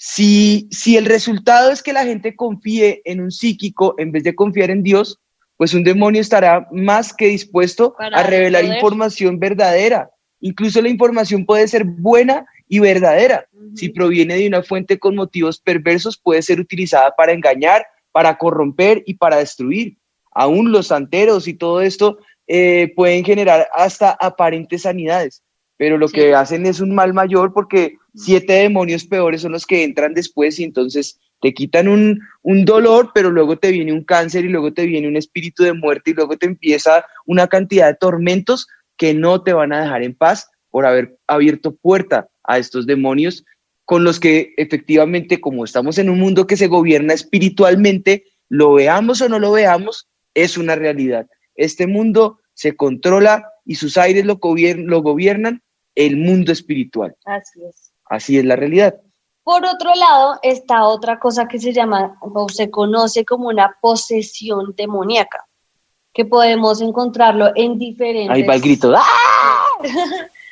Si, 0.04 0.66
si 0.72 0.96
el 0.96 1.04
resultado 1.04 1.70
es 1.70 1.80
que 1.80 1.92
la 1.92 2.04
gente 2.04 2.34
confíe 2.34 3.02
en 3.04 3.20
un 3.20 3.30
psíquico 3.30 3.94
en 3.98 4.10
vez 4.10 4.24
de 4.24 4.34
confiar 4.34 4.68
en 4.70 4.82
Dios, 4.82 5.20
pues 5.56 5.74
un 5.74 5.84
demonio 5.84 6.20
estará 6.20 6.66
más 6.72 7.14
que 7.14 7.28
dispuesto 7.28 7.94
Para 7.96 8.18
a 8.18 8.22
revelar 8.24 8.62
poder. 8.62 8.76
información 8.78 9.38
verdadera. 9.38 10.10
Incluso 10.40 10.82
la 10.82 10.88
información 10.88 11.46
puede 11.46 11.68
ser 11.68 11.84
buena 11.84 12.44
y 12.66 12.80
verdadera. 12.80 13.46
Si 13.76 13.90
proviene 13.90 14.34
de 14.34 14.48
una 14.48 14.64
fuente 14.64 14.98
con 14.98 15.14
motivos 15.14 15.60
perversos, 15.60 16.18
puede 16.18 16.42
ser 16.42 16.58
utilizada 16.58 17.14
para 17.16 17.30
engañar, 17.30 17.86
para 18.10 18.36
corromper 18.38 19.04
y 19.06 19.14
para 19.14 19.36
destruir. 19.36 19.98
Aún 20.32 20.72
los 20.72 20.88
santeros 20.88 21.46
y 21.46 21.54
todo 21.54 21.80
esto 21.80 22.18
eh, 22.48 22.92
pueden 22.96 23.24
generar 23.24 23.68
hasta 23.72 24.10
aparentes 24.10 24.82
sanidades, 24.82 25.44
pero 25.83 25.99
lo 25.99 26.07
Sí. 26.07 26.14
que 26.14 26.33
hacen 26.33 26.64
es 26.64 26.79
un 26.79 26.95
mal 26.95 27.12
mayor 27.12 27.53
porque 27.53 27.97
siete 28.14 28.53
demonios 28.53 29.05
peores 29.05 29.40
son 29.40 29.51
los 29.51 29.66
que 29.66 29.83
entran 29.83 30.14
después 30.14 30.61
y 30.61 30.62
entonces 30.62 31.18
te 31.40 31.53
quitan 31.53 31.88
un, 31.88 32.21
un 32.42 32.64
dolor, 32.64 33.11
pero 33.12 33.33
luego 33.33 33.59
te 33.59 33.73
viene 33.73 33.92
un 33.92 34.05
cáncer 34.05 34.45
y 34.45 34.49
luego 34.49 34.73
te 34.73 34.87
viene 34.87 35.09
un 35.09 35.16
espíritu 35.16 35.64
de 35.64 35.73
muerte 35.73 36.12
y 36.12 36.14
luego 36.14 36.37
te 36.37 36.47
empieza 36.47 37.05
una 37.27 37.49
cantidad 37.49 37.88
de 37.88 37.97
tormentos 37.97 38.68
que 38.97 39.12
no 39.12 39.42
te 39.42 39.55
van 39.55 39.73
a 39.73 39.81
dejar 39.83 40.05
en 40.05 40.14
paz 40.14 40.49
por 40.71 40.87
haber 40.87 41.16
abierto 41.27 41.75
puerta 41.75 42.29
a 42.45 42.59
estos 42.59 42.87
demonios 42.87 43.45
con 43.85 44.05
los 44.05 44.21
que 44.21 44.55
efectivamente, 44.59 45.40
como 45.40 45.64
estamos 45.64 45.99
en 45.99 46.11
un 46.11 46.21
mundo 46.21 46.47
que 46.47 46.57
se 46.57 46.68
gobierna 46.68 47.12
espiritualmente, 47.12 48.23
lo 48.49 48.75
veamos 48.75 49.21
o 49.21 49.29
no 49.29 49.40
lo 49.40 49.51
veamos, 49.51 50.07
es 50.35 50.57
una 50.57 50.77
realidad. 50.77 51.27
Este 51.57 51.88
mundo 51.88 52.38
se 52.55 52.77
controla 52.77 53.49
y 53.64 53.75
sus 53.75 53.97
aires 53.97 54.25
lo, 54.27 54.38
gobier- 54.38 54.85
lo 54.85 55.03
gobiernan 55.03 55.61
el 55.94 56.16
mundo 56.16 56.52
espiritual. 56.52 57.14
Así 57.24 57.64
es. 57.64 57.92
Así 58.07 58.38
es 58.38 58.44
la 58.44 58.57
realidad. 58.57 58.94
Por 59.44 59.64
otro 59.64 59.94
lado, 59.94 60.38
está 60.42 60.85
otra 60.85 61.18
cosa 61.18 61.48
que 61.48 61.59
se 61.59 61.72
llama 61.72 62.16
o 62.20 62.48
se 62.48 62.70
conoce 62.70 63.24
como 63.24 63.48
una 63.48 63.76
posesión 63.81 64.74
demoníaca, 64.76 65.46
que 66.12 66.24
podemos 66.24 66.81
encontrarlo 66.81 67.50
en 67.57 67.78
diferentes, 67.78 68.31
Ahí 68.31 68.44
va 68.44 68.55
el 68.55 68.61
grito. 68.61 68.92
¡Ah! 68.96 69.66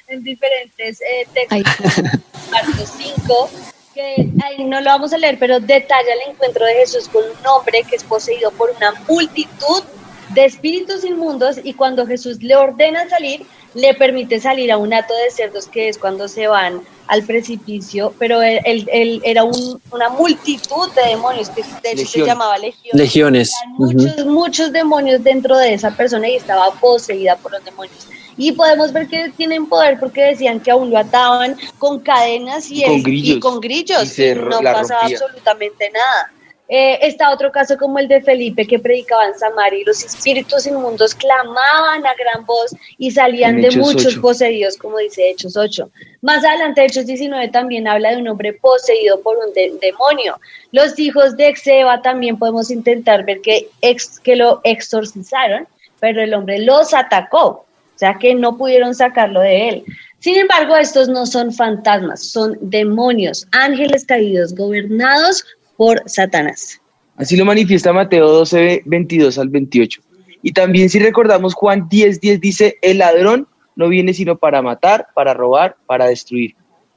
en 0.09 0.25
diferentes 0.25 1.01
eh, 1.01 1.27
textos, 1.33 1.99
Ay. 1.99 2.13
Marcos 2.51 2.93
5, 2.99 3.51
que 3.95 4.29
ahí 4.45 4.65
no 4.65 4.81
lo 4.81 4.91
vamos 4.91 5.13
a 5.13 5.19
leer, 5.19 5.39
pero 5.39 5.61
detalla 5.61 6.15
el 6.15 6.33
encuentro 6.33 6.67
de 6.67 6.75
Jesús 6.75 7.09
con 7.09 7.23
un 7.23 7.47
hombre 7.47 7.85
que 7.89 7.95
es 7.95 8.03
poseído 8.03 8.51
por 8.51 8.71
una 8.71 8.93
multitud 9.09 9.85
de 10.31 10.45
espíritus 10.45 11.05
inmundos 11.05 11.61
y 11.63 11.75
cuando 11.75 12.07
Jesús 12.07 12.43
le 12.43 12.57
ordena 12.57 13.09
salir, 13.09 13.47
le 13.75 13.95
permite 13.95 14.41
salir 14.41 14.71
a 14.73 14.79
un 14.79 14.93
hato 14.93 15.15
de 15.15 15.31
cerdos 15.31 15.67
que 15.67 15.89
es 15.89 15.99
cuando 15.99 16.27
se 16.29 16.47
van 16.49 16.83
al 17.07 17.25
precipicio, 17.25 18.15
pero 18.19 18.41
él, 18.43 18.61
él- 18.65 18.89
él 18.93 19.21
era 19.25 19.43
un- 19.45 19.81
una 19.91 20.09
multitud 20.11 20.91
de 20.95 21.09
demonios 21.11 21.49
que 21.51 21.63
de 21.83 21.93
hecho 21.93 22.07
se 22.07 22.25
llamaba. 22.25 22.57
Legiones. 22.59 23.53
Eran 23.63 23.75
muchos, 23.79 24.27
muchos 24.27 24.73
demonios 24.73 25.23
dentro 25.23 25.57
de 25.57 25.75
esa 25.75 25.91
persona 25.97 26.29
y 26.29 26.37
estaba 26.37 26.71
poseída 26.73 27.37
por 27.37 27.53
los 27.53 27.65
demonios. 27.65 28.07
Y 28.37 28.53
podemos 28.53 28.93
ver 28.93 29.07
que 29.09 29.29
tienen 29.37 29.67
poder 29.67 29.99
porque 29.99 30.23
decían 30.23 30.61
que 30.61 30.71
aún 30.71 30.91
lo 30.91 30.99
ataban 30.99 31.57
con 31.79 32.01
cadenas 32.01 32.71
y, 32.71 32.83
Y 32.83 32.85
con 32.85 32.95
él- 32.95 33.03
grillos. 33.03 33.37
y 33.37 33.41
con 33.41 33.61
grillos, 33.61 34.19
Y 34.19 34.23
y 34.25 34.35
no 34.35 34.61
pasaba 34.63 35.01
rompía. 35.01 35.17
absolutamente 35.19 35.91
nada. 35.91 36.33
Eh, 36.73 37.01
está 37.03 37.33
otro 37.33 37.51
caso 37.51 37.77
como 37.77 37.99
el 37.99 38.07
de 38.07 38.23
Felipe 38.23 38.65
que 38.65 38.79
predicaba 38.79 39.27
en 39.27 39.35
Samaria 39.37 39.81
y 39.81 39.85
los 39.85 40.05
espíritus 40.05 40.69
inmundos 40.69 41.17
clamaban 41.17 42.07
a 42.07 42.15
gran 42.15 42.47
voz 42.47 42.71
y 42.97 43.11
salían 43.11 43.61
de 43.61 43.73
muchos 43.73 44.13
8. 44.15 44.21
poseídos, 44.21 44.77
como 44.77 44.99
dice 44.99 45.29
Hechos 45.31 45.57
8. 45.57 45.91
Más 46.23 46.45
adelante, 46.45 46.85
Hechos 46.85 47.07
19 47.07 47.49
también 47.49 47.89
habla 47.89 48.11
de 48.13 48.19
un 48.19 48.29
hombre 48.29 48.53
poseído 48.53 49.21
por 49.21 49.37
un 49.39 49.53
de- 49.53 49.77
demonio. 49.81 50.39
Los 50.71 50.97
hijos 51.01 51.37
de 51.37 51.49
Exeba 51.49 52.03
también 52.03 52.39
podemos 52.39 52.71
intentar 52.71 53.25
ver 53.25 53.41
que, 53.41 53.69
ex- 53.81 54.21
que 54.21 54.37
lo 54.37 54.61
exorcizaron, 54.63 55.67
pero 55.99 56.23
el 56.23 56.33
hombre 56.35 56.61
los 56.61 56.95
atacó, 56.95 57.45
o 57.47 57.67
sea 57.97 58.15
que 58.21 58.35
no 58.37 58.57
pudieron 58.57 58.95
sacarlo 58.95 59.41
de 59.41 59.69
él. 59.71 59.85
Sin 60.21 60.37
embargo, 60.37 60.77
estos 60.77 61.09
no 61.09 61.27
son 61.27 61.53
fantasmas, 61.53 62.23
son 62.29 62.57
demonios, 62.61 63.47
ángeles 63.53 64.05
caídos, 64.05 64.55
gobernados 64.55 65.45
por 65.81 66.03
Satanás. 66.05 66.79
Así 67.17 67.39
lo 67.39 67.47
manifiesta 67.47 67.91
Mateo 67.91 68.29
12, 68.29 68.83
22 68.85 69.39
al 69.39 69.49
28. 69.49 70.03
Y 70.43 70.53
también 70.53 70.91
si 70.91 70.99
recordamos 70.99 71.55
Juan 71.55 71.89
10, 71.89 72.21
10 72.21 72.39
dice, 72.39 72.77
el 72.83 72.99
ladrón 72.99 73.49
no 73.77 73.89
viene 73.89 74.13
sino 74.13 74.37
para 74.37 74.61
matar, 74.61 75.07
para 75.15 75.33
robar, 75.33 75.77
para 75.87 76.05
destruir. 76.09 76.55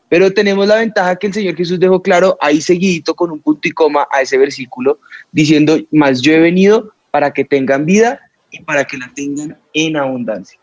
Pero 0.09 0.33
tenemos 0.33 0.67
la 0.67 0.75
ventaja 0.75 1.15
que 1.15 1.27
el 1.27 1.33
Señor 1.33 1.55
Jesús 1.55 1.79
dejó 1.79 2.01
claro 2.01 2.37
ahí 2.41 2.59
seguidito 2.59 3.15
con 3.15 3.31
un 3.31 3.39
punto 3.39 3.69
y 3.69 3.71
coma 3.71 4.05
a 4.11 4.19
ese 4.19 4.37
versículo, 4.37 4.99
diciendo, 5.31 5.77
más 5.91 6.21
yo 6.21 6.33
he 6.33 6.39
venido 6.39 6.91
para 7.09 7.31
que 7.31 7.45
tengan 7.45 7.85
vida 7.85 8.19
y 8.51 8.61
para 8.63 8.83
que 8.83 8.97
la 8.97 9.09
tengan 9.15 9.57
en 9.73 9.95
abundancia. 9.95 10.59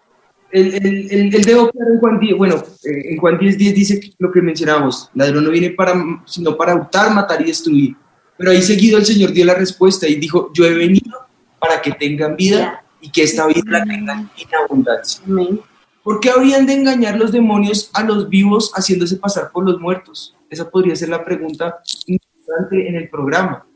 Él, 0.53 0.75
él- 0.75 1.09
él- 1.11 1.35
él 1.35 1.43
dejó 1.45 1.71
claro 1.71 1.95
en 1.95 2.01
Juan 2.01 2.21
10, 2.21 2.37
bueno, 2.37 2.57
eh, 2.85 3.13
en 3.13 3.17
Juan 3.17 3.39
10, 3.39 3.57
10 3.57 3.75
dice 3.75 4.01
lo 4.19 4.31
que 4.31 4.43
mencionábamos, 4.43 5.09
ladrón 5.15 5.45
no 5.45 5.51
viene 5.51 5.71
para, 5.71 5.95
sino 6.27 6.55
para 6.59 6.75
hurtar, 6.75 7.11
matar 7.15 7.41
y 7.41 7.45
destruir. 7.47 7.97
Pero 8.41 8.53
ahí 8.53 8.63
seguido 8.63 8.97
el 8.97 9.05
Señor 9.05 9.33
dio 9.33 9.45
la 9.45 9.53
respuesta 9.53 10.09
y 10.09 10.15
dijo, 10.15 10.51
yo 10.55 10.65
he 10.65 10.73
venido 10.73 11.27
para 11.59 11.83
que 11.83 11.93
tengan 11.93 12.37
vida 12.37 12.83
y 12.99 13.11
que 13.11 13.25
esta 13.25 13.47
vida 13.47 13.61
la 13.67 13.85
tengan 13.85 14.31
en 14.35 14.49
abundancia. 14.65 15.23
¿Por 16.03 16.21
qué 16.21 16.31
habrían 16.31 16.65
de 16.65 16.73
engañar 16.73 17.19
los 17.19 17.33
demonios 17.33 17.91
a 17.93 18.03
los 18.03 18.31
vivos 18.31 18.73
haciéndose 18.75 19.17
pasar 19.17 19.53
por 19.53 19.67
los 19.67 19.79
muertos? 19.79 20.35
Esa 20.49 20.71
podría 20.71 20.97
ser 20.97 21.11
la 21.11 21.23
pregunta 21.23 21.81
importante 22.07 22.89
en 22.89 22.97
el 22.97 23.11
programa. 23.11 23.67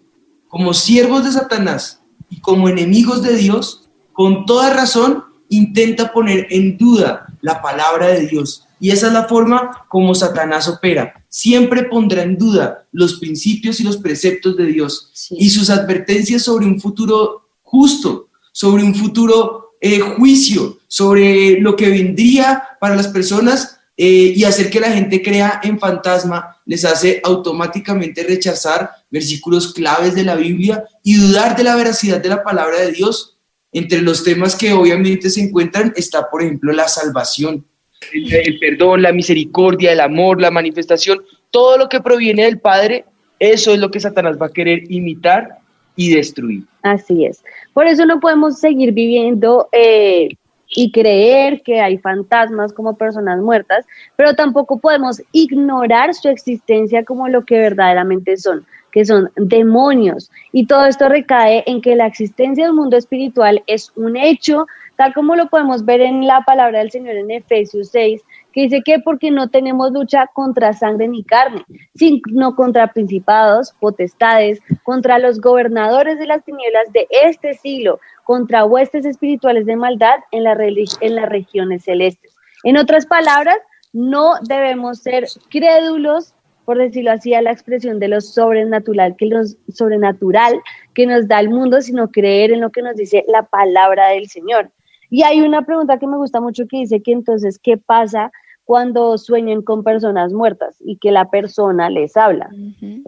Como 0.49 0.73
siervos 0.73 1.27
de 1.27 1.33
Satanás 1.33 2.01
y 2.31 2.41
como 2.41 2.67
enemigos 2.67 3.23
de 3.23 3.37
Dios, 3.37 3.91
con 4.15 4.47
toda 4.47 4.73
razón 4.73 5.25
intenta 5.51 6.11
poner 6.11 6.47
en 6.49 6.79
duda 6.79 7.27
la 7.43 7.61
palabra 7.61 8.07
de 8.07 8.29
Dios. 8.29 8.67
Y 8.85 8.91
esa 8.91 9.07
es 9.07 9.15
la 9.15 9.25
forma 9.25 9.87
como 9.89 10.15
Satanás 10.15 10.69
opera. 10.69 11.25
Siempre 11.31 11.85
pondrá 11.85 12.23
en 12.23 12.37
duda 12.37 12.87
los 12.93 13.19
principios 13.19 13.81
y 13.81 13.83
los 13.83 13.97
preceptos 13.97 14.59
de 14.59 14.67
Dios 14.67 15.11
y 15.31 15.49
sus 15.49 15.71
advertencias 15.71 16.43
sobre 16.43 16.67
un 16.67 16.79
futuro 16.79 17.49
justo, 17.63 18.29
sobre 18.53 18.83
un 18.83 18.95
futuro 18.95 19.77
eh, 19.81 20.01
juicio, 20.01 20.81
sobre 20.87 21.59
lo 21.63 21.77
que 21.77 21.89
vendría 21.89 22.63
para 22.79 22.95
las 22.95 23.09
personas 23.09 23.81
eh, 23.97 24.35
y 24.37 24.45
hacer 24.45 24.69
que 24.69 24.81
la 24.81 24.93
gente 24.93 25.23
crea 25.23 25.63
en 25.65 25.79
fantasma, 25.79 26.59
les 26.67 26.85
hace 26.85 27.23
automáticamente 27.25 28.23
rechazar 28.23 28.91
versículos 29.11 29.73
claves 29.73 30.15
de 30.15 30.25
la 30.25 30.35
Biblia 30.35 30.85
y 31.03 31.15
dudar 31.17 31.57
de 31.57 31.65
la 31.65 31.75
veracidad 31.75 32.21
de 32.21 32.29
la 32.29 32.45
palabra 32.45 32.83
de 32.83 32.93
Dios. 32.93 33.39
Entre 33.73 34.03
los 34.03 34.23
temas 34.23 34.55
que 34.55 34.75
obviamente 34.75 35.31
se 35.31 35.41
encuentran 35.41 35.95
está, 35.97 36.29
por 36.29 36.43
ejemplo, 36.43 36.71
la 36.71 36.87
salvación, 36.87 37.65
el, 38.13 38.59
perdón, 38.59 39.03
la 39.03 39.13
misericordia, 39.13 39.93
el 39.93 40.01
amor, 40.01 40.41
la 40.41 40.51
manifestación, 40.51 41.23
todo 41.51 41.79
lo 41.79 41.89
que 41.89 42.01
proviene 42.01 42.45
del 42.45 42.61
Padre, 42.61 43.05
eso 43.39 43.73
es 43.73 43.79
lo 43.79 43.91
que 43.91 44.01
Satanás 44.01 44.37
va 44.41 44.47
a 44.47 44.53
querer 44.53 44.91
imitar 44.91 45.59
y 45.97 46.15
destruir. 46.15 46.65
Así 46.83 47.25
es. 47.25 47.43
Por 47.73 47.87
eso 47.87 48.05
no 48.07 48.21
podemos 48.21 48.59
seguir 48.59 48.93
viviendo 48.93 49.69
eh, 49.73 50.29
y 50.69 50.91
creer 50.91 51.63
que 51.63 51.81
hay 51.81 51.99
fantasmas 51.99 52.73
como 52.73 52.97
personas 52.97 53.41
muertas, 53.41 53.87
pero 54.17 54.35
tampoco 54.35 54.79
podemos 54.79 55.23
ignorar 55.33 56.15
su 56.15 56.29
existencia 56.29 57.05
como 57.05 57.29
lo 57.29 57.45
que 57.45 57.59
verdaderamente 57.59 58.37
son, 58.37 58.67
que 58.91 59.05
son 59.05 59.31
demonios. 59.37 60.31
Y 60.53 60.67
todo 60.67 60.87
esto 60.87 61.09
recae 61.09 61.63
en 61.67 61.81
que 61.81 61.95
la 61.95 62.07
existencia 62.07 62.65
del 62.65 62.75
mundo 62.75 62.97
espiritual 62.97 63.63
es 63.67 63.93
un 63.95 64.17
hecho, 64.17 64.67
tal 64.97 65.13
como 65.15 65.37
lo 65.37 65.49
podemos 65.49 65.85
ver 65.85 66.01
en 66.01 66.27
la 66.27 66.43
palabra 66.43 66.79
del 66.79 66.91
Señor 66.91 67.17
en 67.17 67.31
Efesios 67.31 67.89
6, 67.91 68.23
que 68.53 68.63
dice 68.63 68.83
que 68.85 69.01
porque 69.01 69.31
no 69.31 69.49
tenemos 69.51 69.93
lucha 69.93 70.27
contra 70.33 70.73
sangre 70.73 71.09
ni 71.09 71.25
carne, 71.25 71.65
sino 71.95 72.55
contra 72.55 72.93
principados, 72.93 73.73
potestades, 73.81 74.61
contra 74.85 75.19
los 75.19 75.41
gobernadores 75.41 76.19
de 76.19 76.27
las 76.27 76.45
tinieblas 76.45 76.93
de 76.93 77.07
este 77.11 77.55
siglo, 77.55 77.99
contra 78.25 78.65
huestes 78.65 79.05
espirituales 79.05 79.67
de 79.67 79.77
maldad 79.77 80.17
en, 80.31 80.45
la 80.45 80.57
en 80.61 81.15
las 81.15 81.29
regiones 81.29 81.85
celestes. 81.85 82.35
En 82.63 82.77
otras 82.77 83.07
palabras, 83.07 83.59
no 83.93 84.35
debemos 84.43 84.99
ser 84.99 85.27
crédulos, 85.51 86.35
por 86.65 86.79
decirlo 86.79 87.13
así, 87.13 87.35
a 87.35 87.43
la 87.43 87.53
expresión 87.53 88.01
de 88.01 88.09
lo 88.09 88.21
sobrenatural 88.21 89.17
que, 89.17 89.27
nos, 89.27 89.57
sobrenatural 89.69 90.61
que 90.95 91.07
nos 91.07 91.29
da 91.29 91.41
el 91.41 91.51
mundo, 91.51 91.81
sino 91.83 92.11
creer 92.11 92.53
en 92.53 92.61
lo 92.61 92.71
que 92.71 92.83
nos 92.83 92.97
dice 92.97 93.25
la 93.29 93.43
palabra 93.43 94.09
del 94.09 94.29
Señor. 94.29 94.71
Y 95.15 95.23
hay 95.23 95.41
una 95.43 95.63
pregunta 95.65 95.97
que 96.01 96.09
me 96.09 96.17
gusta 96.17 96.41
mucho 96.41 96.65
que 96.69 96.79
dice 96.79 97.01
que 97.01 97.13
entonces, 97.13 97.61
¿qué 97.63 97.77
pasa 97.77 98.33
cuando 98.65 99.17
sueñan 99.17 99.63
con 99.63 99.85
personas 99.85 100.33
muertas 100.33 100.77
y 100.81 100.97
que 100.97 101.13
la 101.13 101.31
persona 101.31 101.89
les 101.89 102.17
habla? 102.17 102.51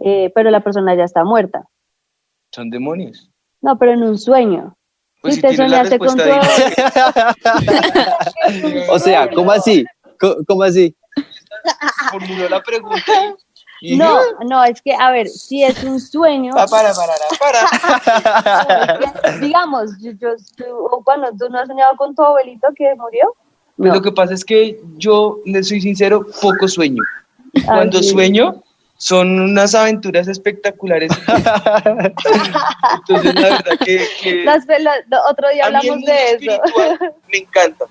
Eh, 0.05 0.31
pero 0.33 0.49
la 0.49 0.61
persona 0.61 0.95
ya 0.95 1.03
está 1.03 1.25
muerta. 1.25 1.65
Son 2.53 2.69
demonios. 2.69 3.29
No, 3.61 3.77
pero 3.77 3.91
en 3.91 4.03
un 4.03 4.17
sueño. 4.17 4.73
Pues 5.21 5.35
si 5.35 5.41
si 5.41 5.47
te 5.47 5.55
soñaste 5.57 5.99
con 5.99 6.15
tu 6.15 6.23
respuesta 6.23 7.35
O 8.89 8.99
sea, 8.99 9.29
¿cómo 9.29 9.51
así? 9.51 9.83
Co- 10.17 10.37
¿Cómo 10.47 10.63
así? 10.63 10.95
Formuló 12.09 12.47
la 12.47 12.63
pregunta. 12.63 13.11
No, 13.81 14.19
no, 14.49 14.63
es 14.63 14.81
que, 14.81 14.93
a 14.93 15.11
ver, 15.11 15.27
si 15.27 15.63
es 15.63 15.83
un 15.83 15.99
sueño, 15.99 16.53
Ah, 16.57 16.65
para, 16.69 16.91
para, 16.93 17.13
para. 17.39 18.99
digamos, 19.39 19.91
yo, 19.99 20.11
yo- 20.19 20.35
tú, 20.55 20.65
bueno, 21.05 21.27
tú 21.37 21.47
no 21.49 21.59
has 21.59 21.67
soñado 21.67 21.95
con 21.97 22.15
tu 22.15 22.23
abuelito 22.23 22.67
que 22.75 22.93
murió. 22.95 23.33
Pues 23.75 23.89
No. 23.89 23.95
lo 23.95 24.01
que 24.01 24.11
pasa 24.11 24.33
es 24.33 24.43
que 24.43 24.79
yo, 24.97 25.39
le 25.45 25.63
soy 25.63 25.81
sincero, 25.81 26.25
poco 26.41 26.67
sueño. 26.67 27.03
Cuando 27.65 27.99
Ah, 27.99 28.03
sí. 28.03 28.09
sueño, 28.09 28.63
son 28.97 29.39
unas 29.39 29.75
aventuras 29.75 30.27
espectaculares. 30.27 31.11
Entonces, 31.85 33.35
la 33.35 33.49
verdad 33.49 33.77
que, 33.85 34.07
que 34.21 34.43
Las 34.43 34.65
la- 34.67 35.21
otro 35.29 35.49
día 35.53 35.65
hablamos 35.67 36.01
de 36.03 36.31
eso. 36.31 36.61
me 37.31 37.37
encanta. 37.37 37.85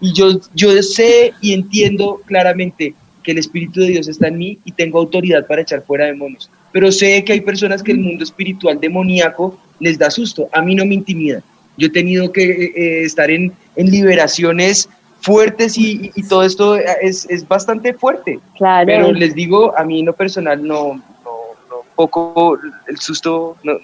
Y 0.00 0.12
yo, 0.12 0.26
yo 0.54 0.82
sé 0.82 1.32
y 1.40 1.54
entiendo 1.54 2.20
claramente 2.26 2.94
que 3.22 3.32
el 3.32 3.38
Espíritu 3.38 3.80
de 3.80 3.88
Dios 3.88 4.08
está 4.08 4.28
en 4.28 4.38
mí 4.38 4.58
y 4.64 4.72
tengo 4.72 4.98
autoridad 4.98 5.46
para 5.46 5.62
echar 5.62 5.82
fuera 5.82 6.06
demonios. 6.06 6.50
Pero 6.72 6.90
sé 6.90 7.22
que 7.24 7.32
hay 7.34 7.40
personas 7.40 7.82
que 7.82 7.92
el 7.92 7.98
mundo 7.98 8.24
espiritual 8.24 8.80
demoníaco 8.80 9.58
les 9.78 9.98
da 9.98 10.10
susto. 10.10 10.48
A 10.52 10.62
mí 10.62 10.74
no 10.74 10.84
me 10.86 10.94
intimida. 10.94 11.42
Yo 11.76 11.86
he 11.86 11.90
tenido 11.90 12.32
que 12.32 12.42
eh, 12.44 12.72
eh, 12.76 13.02
estar 13.04 13.30
en, 13.30 13.52
en 13.76 13.90
liberaciones 13.90 14.88
fuertes 15.20 15.78
y, 15.78 16.06
y- 16.06 16.12
y 16.16 16.22
todo 16.28 16.42
esto 16.42 16.76
es, 16.76 17.26
es 17.30 17.46
bastante 17.46 17.94
fuerte. 17.94 18.40
Claro. 18.56 18.86
Pero 18.86 19.12
les 19.12 19.34
digo, 19.34 19.76
a 19.76 19.84
mí 19.84 20.00
en 20.00 20.06
lo 20.06 20.12
personal 20.14 20.66
no, 20.66 20.94
no, 20.94 21.34
no, 21.70 21.76
poco 21.94 22.58
el 22.88 22.98
susto, 22.98 23.56
no, 23.62 23.74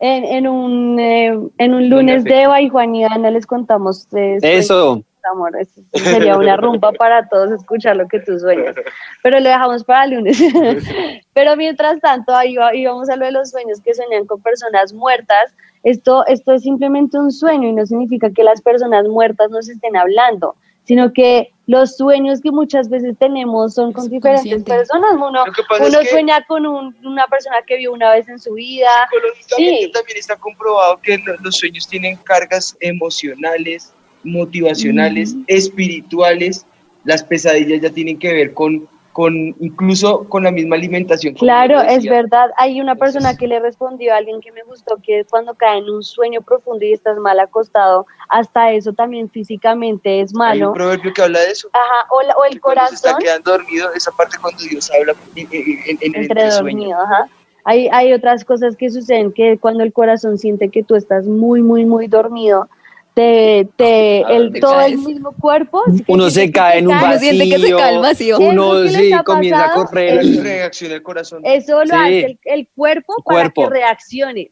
En, 0.00 0.24
en 0.24 0.46
un, 0.46 0.98
eh, 1.00 1.36
en 1.58 1.74
un 1.74 1.88
lunes 1.88 2.24
de 2.24 2.42
Eva 2.42 2.60
y 2.60 2.68
Juan 2.68 2.94
y 2.94 3.04
Ana 3.04 3.30
les 3.30 3.46
contamos 3.46 4.06
eh, 4.14 4.38
Eso. 4.42 5.02
Amor, 5.30 5.52
sería 5.92 6.36
una 6.36 6.56
rumba 6.56 6.92
para 6.92 7.28
todos 7.28 7.50
escuchar 7.52 7.96
lo 7.96 8.06
que 8.08 8.20
tú 8.20 8.38
sueñas. 8.38 8.74
Pero 9.22 9.40
lo 9.40 9.48
dejamos 9.48 9.84
para 9.84 10.04
el 10.04 10.10
lunes. 10.12 10.38
Pero 11.34 11.56
mientras 11.56 12.00
tanto, 12.00 12.34
ahí 12.34 12.56
va- 12.56 12.74
íbamos 12.74 13.08
a 13.10 13.16
lo 13.16 13.24
de 13.26 13.32
los 13.32 13.50
sueños 13.50 13.80
que 13.80 13.94
soñan 13.94 14.26
con 14.26 14.40
personas 14.42 14.92
muertas. 14.92 15.54
Esto, 15.82 16.24
esto 16.26 16.52
es 16.54 16.62
simplemente 16.62 17.18
un 17.18 17.30
sueño 17.32 17.68
y 17.68 17.72
no 17.72 17.84
significa 17.86 18.30
que 18.30 18.42
las 18.44 18.62
personas 18.62 19.06
muertas 19.06 19.50
nos 19.50 19.68
estén 19.68 19.96
hablando, 19.96 20.56
sino 20.84 21.12
que 21.12 21.50
los 21.66 21.96
sueños 21.96 22.40
que 22.42 22.50
muchas 22.50 22.88
veces 22.90 23.16
tenemos 23.18 23.74
son 23.74 23.92
con 23.92 24.08
diferentes 24.08 24.62
personas. 24.64 25.12
Uno, 25.14 25.28
uno 25.28 25.44
es 25.46 25.96
que 25.98 26.06
sueña 26.08 26.44
con 26.46 26.66
un- 26.66 26.94
una 27.04 27.26
persona 27.26 27.56
que 27.66 27.78
vio 27.78 27.92
una 27.92 28.12
vez 28.12 28.28
en 28.28 28.38
su 28.38 28.52
vida. 28.54 28.88
psicológicamente 29.10 29.86
Sí. 29.86 29.90
también 29.92 30.18
está 30.18 30.36
comprobado 30.36 30.98
que 31.02 31.16
lo- 31.18 31.36
los 31.42 31.56
sueños 31.56 31.86
tienen 31.88 32.16
cargas 32.18 32.76
emocionales, 32.80 33.92
motivacionales, 34.24 35.36
espirituales. 35.46 36.66
Las 37.04 37.22
pesadillas 37.22 37.80
ya 37.82 37.90
tienen 37.90 38.18
que 38.18 38.32
ver 38.32 38.54
con, 38.54 38.88
con 39.12 39.34
incluso 39.60 40.24
con 40.28 40.44
la 40.44 40.50
misma 40.50 40.76
alimentación. 40.76 41.34
Claro, 41.34 41.80
es 41.82 42.04
verdad. 42.04 42.50
Hay 42.56 42.80
una 42.80 42.92
Entonces- 42.92 43.14
persona 43.16 43.36
que 43.36 43.46
le 43.46 43.60
respondió 43.60 44.14
a 44.14 44.16
alguien 44.16 44.40
que 44.40 44.50
me 44.52 44.62
gustó 44.62 44.96
que 45.02 45.24
cuando 45.28 45.54
cae 45.54 45.78
en 45.78 45.90
un 45.90 46.02
sueño 46.02 46.40
profundo 46.40 46.84
y 46.84 46.92
estás 46.94 47.18
mal 47.18 47.38
acostado, 47.40 48.06
hasta 48.30 48.72
eso 48.72 48.92
también 48.94 49.28
físicamente 49.28 50.20
es 50.22 50.30
Hay 50.30 50.34
un 50.34 50.38
malo. 50.38 50.72
proverbio 50.72 51.12
que 51.12 51.22
habla 51.22 51.40
de 51.40 51.50
eso. 51.50 51.68
Ajá, 51.74 52.06
o, 52.10 52.22
la- 52.22 52.34
o 52.36 52.44
el 52.46 52.58
cuando 52.60 52.86
se 52.88 52.94
está 52.94 53.10
corazón 53.12 53.22
quedando 53.22 53.50
dormido, 53.52 53.92
esa 53.94 54.10
parte 54.12 54.36
cuando 54.40 54.62
Dios 54.64 54.90
habla 54.98 55.14
en, 55.36 55.46
en- 55.50 55.50
en- 55.52 55.98
en 56.00 56.22
entre 56.22 56.42
el 56.44 56.50
sueño. 56.52 56.78
dormido, 56.78 57.00
ajá. 57.00 57.28
Hay, 57.66 57.88
hay 57.92 58.12
otras 58.12 58.44
cosas 58.44 58.76
que 58.76 58.90
suceden 58.90 59.32
que 59.32 59.56
cuando 59.58 59.84
el 59.84 59.92
corazón 59.92 60.36
siente 60.38 60.68
que 60.70 60.82
tú 60.82 60.96
estás 60.96 61.26
muy, 61.26 61.62
muy, 61.62 61.84
muy 61.86 62.08
dormido, 62.08 62.68
te, 63.14 63.68
te, 63.76 64.24
Ah, 64.24 64.32
el, 64.32 64.52
te 64.52 64.60
todo 64.60 64.80
el 64.80 64.98
mismo 64.98 65.32
cuerpo. 65.32 65.82
Uno 66.08 66.30
se 66.30 66.50
cae 66.50 66.78
en 66.80 66.88
un. 66.88 66.94
Uno 66.94 67.02
vacío. 67.02 67.30
siente 67.30 67.48
que 67.48 67.58
se 67.62 67.70
cae 67.76 67.94
el 67.94 68.00
vacío. 68.00 68.36
¿Eso 68.38 68.48
Uno 68.50 68.88
sí 68.88 69.10
comienza 69.24 69.66
a 69.66 69.74
correr. 69.74 70.18
Es 70.20 70.42
reacciona 70.42 70.94
el 70.96 71.02
corazón. 71.02 71.40
Eso 71.44 71.78
lo 71.84 71.86
Sí. 71.86 71.92
hace 71.94 72.24
el, 72.26 72.38
el 72.44 72.68
cuerpo 72.74 73.14
para 73.24 73.50
Cuerpo. 73.50 73.68
que 73.68 73.70
reacciones, 73.78 74.48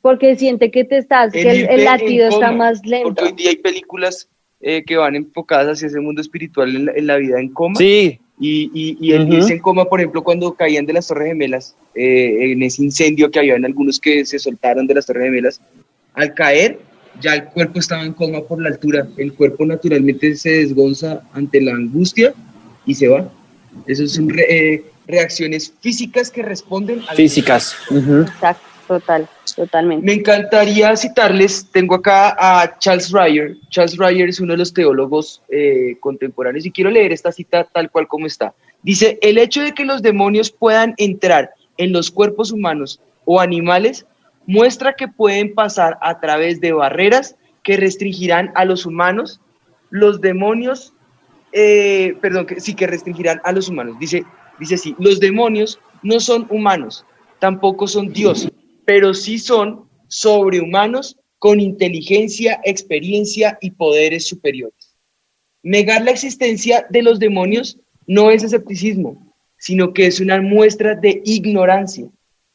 porque 0.00 0.34
siente 0.36 0.70
que 0.70 0.84
te 0.84 0.96
estás, 0.96 1.32
que 1.32 1.42
el, 1.42 1.68
el 1.68 1.84
latido 1.84 2.28
está 2.28 2.46
coma, 2.48 2.52
más 2.52 2.78
Porque 2.80 2.90
lento. 2.90 3.24
hoy 3.24 3.32
día 3.32 3.50
hay 3.50 3.56
películas 3.56 4.28
eh, 4.62 4.82
que 4.86 4.96
van 4.96 5.14
enfocadas 5.16 5.68
hacia 5.78 5.88
ese 5.88 6.00
mundo 6.00 6.20
espiritual 6.22 6.74
en 6.74 6.84
la, 6.86 6.92
en 6.92 7.06
la 7.06 7.16
vida 7.16 7.38
en 7.40 7.48
coma. 7.50 7.76
Sí, 7.76 8.18
Y, 8.38 8.70
y, 8.72 8.96
y 8.98 9.12
el 9.12 9.24
Ujú. 9.24 9.34
irse 9.34 9.52
en 9.52 9.58
coma, 9.58 9.84
por 9.84 10.00
ejemplo, 10.00 10.22
cuando 10.24 10.52
caían 10.54 10.86
de 10.86 10.94
las 10.94 11.06
Torres 11.06 11.28
Gemelas, 11.28 11.76
eh, 11.94 12.52
en 12.52 12.62
ese 12.62 12.82
incendio 12.82 13.30
que 13.30 13.38
había 13.40 13.56
en 13.56 13.66
algunos 13.66 14.00
que 14.00 14.24
se 14.24 14.38
soltaron 14.38 14.86
de 14.86 14.94
las 14.94 15.04
Torres 15.04 15.24
Gemelas, 15.24 15.60
al 16.14 16.32
caer, 16.34 16.78
ya 17.20 17.34
el 17.34 17.44
cuerpo 17.44 17.78
estaba 17.80 18.04
en 18.04 18.12
coma 18.12 18.40
por 18.42 18.60
la 18.62 18.68
altura. 18.68 19.06
El 19.16 19.32
cuerpo 19.34 19.64
naturalmente 19.66 20.34
se 20.36 20.50
desgonza 20.50 21.22
ante 21.32 21.60
la 21.60 21.72
angustia 21.72 22.32
y 22.86 22.94
se 22.94 23.08
va. 23.08 23.28
Esas 23.86 24.12
son 24.12 24.28
re- 24.28 24.46
eh, 24.74 24.84
reacciones 25.06 25.72
físicas 25.80 26.30
que 26.30 26.42
responden 26.42 27.02
al 27.08 27.16
físicas. 27.16 27.74
Exacto, 27.90 28.64
total, 28.86 29.28
totalmente. 29.56 30.04
Me 30.06 30.12
encantaría 30.14 30.96
citarles, 30.96 31.66
tengo 31.72 31.96
acá 31.96 32.36
a 32.38 32.78
Charles 32.78 33.10
Ryer. 33.12 33.56
Charles 33.70 33.96
Ryer 33.96 34.28
es 34.28 34.40
uno 34.40 34.52
de 34.52 34.58
los 34.58 34.72
teólogos 34.72 35.42
eh, 35.48 35.96
contemporáneos 36.00 36.66
y 36.66 36.70
quiero 36.70 36.90
leer 36.90 37.12
esta 37.12 37.32
cita 37.32 37.64
tal 37.64 37.90
cual 37.90 38.06
como 38.08 38.26
está. 38.26 38.54
Dice, 38.82 39.18
el 39.22 39.38
hecho 39.38 39.62
de 39.62 39.72
que 39.72 39.84
los 39.84 40.00
demonios 40.02 40.50
puedan 40.50 40.94
entrar 40.96 41.50
en 41.76 41.92
los 41.92 42.10
cuerpos 42.10 42.50
humanos 42.50 43.00
o 43.24 43.40
animales 43.40 44.06
muestra 44.46 44.94
que 44.94 45.08
pueden 45.08 45.54
pasar 45.54 45.98
a 46.00 46.20
través 46.20 46.60
de 46.60 46.72
barreras 46.72 47.36
que 47.62 47.76
restringirán 47.76 48.52
a 48.54 48.64
los 48.64 48.86
humanos. 48.86 49.40
Los 49.90 50.20
demonios, 50.20 50.94
eh, 51.52 52.16
perdón, 52.20 52.46
sí 52.58 52.74
que 52.74 52.86
restringirán 52.86 53.40
a 53.44 53.52
los 53.52 53.68
humanos. 53.68 53.98
Dice, 53.98 54.24
dice 54.58 54.76
así, 54.76 54.94
los 54.98 55.20
demonios 55.20 55.80
no 56.02 56.20
son 56.20 56.46
humanos, 56.50 57.04
tampoco 57.38 57.86
son 57.86 58.12
Dios, 58.12 58.48
pero 58.84 59.14
sí 59.14 59.38
son 59.38 59.88
sobrehumanos 60.08 61.16
con 61.38 61.60
inteligencia, 61.60 62.60
experiencia 62.64 63.58
y 63.60 63.70
poderes 63.70 64.26
superiores. 64.26 64.94
Negar 65.62 66.02
la 66.02 66.10
existencia 66.10 66.86
de 66.90 67.02
los 67.02 67.18
demonios 67.18 67.78
no 68.06 68.30
es 68.30 68.42
escepticismo, 68.42 69.34
sino 69.56 69.92
que 69.92 70.06
es 70.06 70.20
una 70.20 70.40
muestra 70.40 70.94
de 70.94 71.22
ignorancia. 71.24 72.08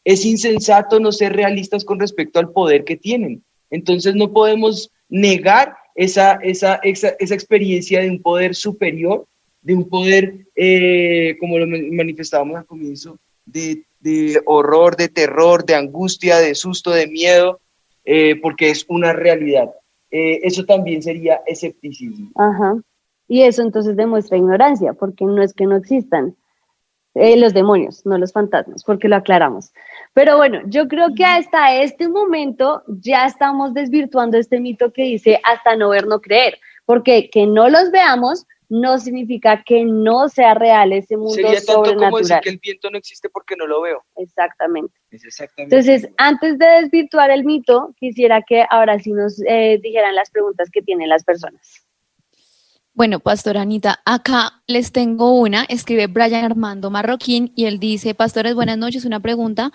Es 0.06 0.24
insensato 0.26 1.00
no 1.00 1.12
ser 1.12 1.36
realistas 1.36 1.84
con 1.84 2.00
respecto 2.00 2.40
al 2.40 2.52
poder 2.52 2.86
que 2.86 2.96
tienen. 2.96 3.44
Entonces 3.70 4.16
no 4.16 4.32
podemos 4.32 4.92
negar 5.10 5.76
esa, 5.96 6.34
esa, 6.44 6.76
esa, 6.84 7.10
experiencia 7.20 8.00
de 8.02 8.10
un 8.10 8.22
poder 8.22 8.56
superior, 8.56 9.26
de 9.62 9.74
un 9.76 9.90
poder, 9.90 10.46
eh, 10.56 11.36
como 11.40 11.58
lo 11.58 11.68
ma- 11.68 11.78
manifestábamos 11.92 12.58
al 12.58 12.66
comienzo, 12.66 13.18
de, 13.46 13.84
de 14.00 14.40
horror, 14.46 14.96
de 14.96 15.10
terror, 15.10 15.66
de 15.66 15.76
angustia, 15.76 16.38
de 16.38 16.54
susto, 16.54 16.92
de 16.92 17.08
miedo, 17.08 17.60
eh, 18.04 18.36
porque 18.42 18.70
es 18.70 18.86
una 18.88 19.12
realidad. 19.12 19.72
Eh, 20.12 20.40
eso 20.44 20.66
también 20.66 21.02
sería 21.02 21.42
escepticismo. 21.48 22.30
Ajá. 22.36 22.76
Y 23.28 23.42
eso 23.42 23.64
entonces 23.64 23.96
demuestra 23.96 24.38
ignorancia, 24.38 24.94
porque 24.94 25.26
no 25.26 25.42
es 25.42 25.54
que 25.54 25.66
no 25.66 25.76
existan 25.76 26.36
los 27.16 27.54
demonios, 27.54 28.06
no 28.06 28.18
los 28.18 28.34
fantasmas, 28.34 28.84
porque 28.84 29.08
lo 29.08 29.16
aclaramos. 29.16 29.72
Pero 30.16 30.38
bueno, 30.38 30.62
yo 30.68 30.88
creo 30.88 31.14
que 31.14 31.26
hasta 31.26 31.76
este 31.76 32.08
momento 32.08 32.84
ya 32.88 33.26
estamos 33.26 33.74
desvirtuando 33.74 34.38
este 34.38 34.62
mito 34.62 34.94
que 34.94 35.04
dice 35.04 35.42
hasta 35.44 35.76
no 35.76 35.90
ver, 35.90 36.08
no 36.08 36.22
creer, 36.22 36.58
porque 36.86 37.30
que 37.30 37.46
no 37.46 37.68
los 37.68 37.92
veamos 37.92 38.48
no 38.70 38.98
significa 38.98 39.62
que 39.62 39.84
no 39.84 40.30
sea 40.30 40.54
real 40.54 40.94
ese 40.94 41.18
mundo 41.18 41.34
Sería 41.34 41.60
tanto 41.62 41.74
como 41.74 41.84
decir 41.84 42.00
sobrenatural. 42.00 42.42
que 42.42 42.50
el 42.50 42.60
viento 42.60 42.90
no 42.90 42.98
existe 42.98 43.30
porque 43.30 43.58
no 43.58 43.68
lo 43.68 43.82
veo. 43.82 44.06
Exactamente. 44.16 44.94
Es 45.12 45.26
exactamente. 45.26 45.76
Entonces, 45.76 46.10
antes 46.16 46.58
de 46.60 46.66
desvirtuar 46.66 47.30
el 47.30 47.44
mito, 47.44 47.94
quisiera 48.00 48.42
que 48.42 48.66
ahora 48.70 48.98
sí 49.00 49.12
nos 49.12 49.42
eh, 49.46 49.82
dijeran 49.84 50.16
las 50.16 50.32
preguntas 50.32 50.70
que 50.72 50.82
tienen 50.82 51.10
las 51.10 51.26
personas. 51.26 51.86
Bueno, 52.94 53.20
Pastora 53.20 53.62
Anita, 53.64 54.00
acá 54.06 54.64
les 54.68 54.94
tengo 54.94 55.38
una, 55.38 55.66
escribe 55.66 56.08
Brian 56.08 56.46
Armando 56.46 56.90
Marroquín 56.90 57.52
y 57.54 57.66
él 57.66 57.78
dice, 57.78 58.16
Pastores, 58.16 58.56
buenas 58.56 58.78
noches, 58.78 59.04
una 59.04 59.20
pregunta. 59.20 59.74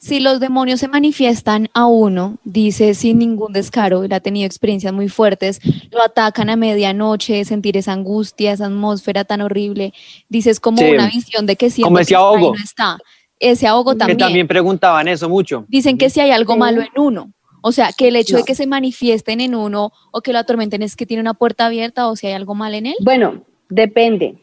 Si 0.00 0.20
los 0.20 0.38
demonios 0.40 0.80
se 0.80 0.88
manifiestan 0.88 1.68
a 1.74 1.86
uno, 1.86 2.38
dice 2.44 2.94
sin 2.94 3.18
ningún 3.18 3.52
descaro, 3.52 4.04
él 4.04 4.12
ha 4.12 4.20
tenido 4.20 4.46
experiencias 4.46 4.92
muy 4.92 5.08
fuertes, 5.08 5.60
lo 5.90 6.02
atacan 6.02 6.50
a 6.50 6.56
medianoche, 6.56 7.44
sentir 7.44 7.76
esa 7.76 7.92
angustia, 7.92 8.52
esa 8.52 8.66
atmósfera 8.66 9.24
tan 9.24 9.40
horrible, 9.40 9.92
dice 10.28 10.50
es 10.50 10.60
como 10.60 10.78
Sí. 10.78 10.90
una 10.92 11.08
visión 11.08 11.46
de 11.46 11.56
que 11.56 11.70
siento 11.70 11.88
Como 11.88 11.98
ese 11.98 12.12
está 12.14 12.14
y 12.14 12.16
ahogo. 12.16 12.54
no 12.56 12.62
está. 12.62 12.98
Ese 13.40 13.66
ahogo 13.66 13.92
Que 13.92 13.98
también. 13.98 14.18
también 14.18 14.48
preguntaban 14.48 15.08
eso 15.08 15.28
mucho. 15.28 15.64
Dicen 15.68 15.98
que 15.98 16.10
si 16.10 16.20
hay 16.20 16.30
algo 16.30 16.54
Sí. 16.54 16.58
malo 16.58 16.80
en 16.82 16.88
uno. 16.96 17.32
O 17.60 17.72
sea, 17.72 17.90
que 17.96 18.06
el 18.08 18.16
hecho 18.16 18.36
de 18.36 18.44
que 18.44 18.54
se 18.54 18.68
manifiesten 18.68 19.40
en 19.40 19.54
uno 19.56 19.92
o 20.12 20.20
que 20.20 20.32
lo 20.32 20.38
atormenten 20.38 20.82
es 20.82 20.94
que 20.94 21.06
tiene 21.06 21.20
una 21.20 21.34
puerta 21.34 21.66
abierta 21.66 22.06
o 22.08 22.14
si 22.14 22.28
hay 22.28 22.32
algo 22.34 22.54
mal 22.54 22.72
en 22.74 22.86
él. 22.86 22.94
Bueno, 23.00 23.42
depende, 23.68 24.36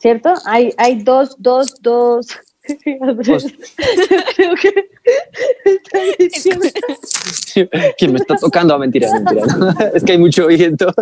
¿cierto? 0.00 0.32
Hay, 0.46 0.72
hay 0.78 1.02
dos, 1.02 1.36
dos, 1.38 1.74
dos. 1.82 2.26
Dos. 3.24 3.46
Creo 4.36 4.54
que 4.56 4.88
está 5.64 5.98
diciendo- 6.18 6.66
¿Quién 7.98 8.12
me 8.12 8.18
está 8.18 8.36
tocando? 8.36 8.74
Ah, 8.74 8.78
mentira, 8.78 9.08
mentira. 9.12 9.44
Es 9.94 10.02
que 10.04 10.12
hay 10.12 10.18
mucho 10.18 10.46
viento. 10.48 10.92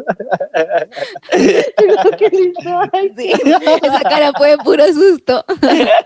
creo 1.33 2.11
que 2.19 2.29
listo, 2.31 2.81
ay, 2.93 3.13
Sí, 3.17 3.33
esa 3.83 4.01
cara 4.03 4.33
fue 4.37 4.51
de 4.51 4.59
puro 4.59 4.85
susto. 4.93 5.45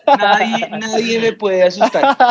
Nadie, 0.06 0.68
nadie 0.70 1.18
me 1.20 1.32
puede 1.32 1.62
asustar. 1.64 2.16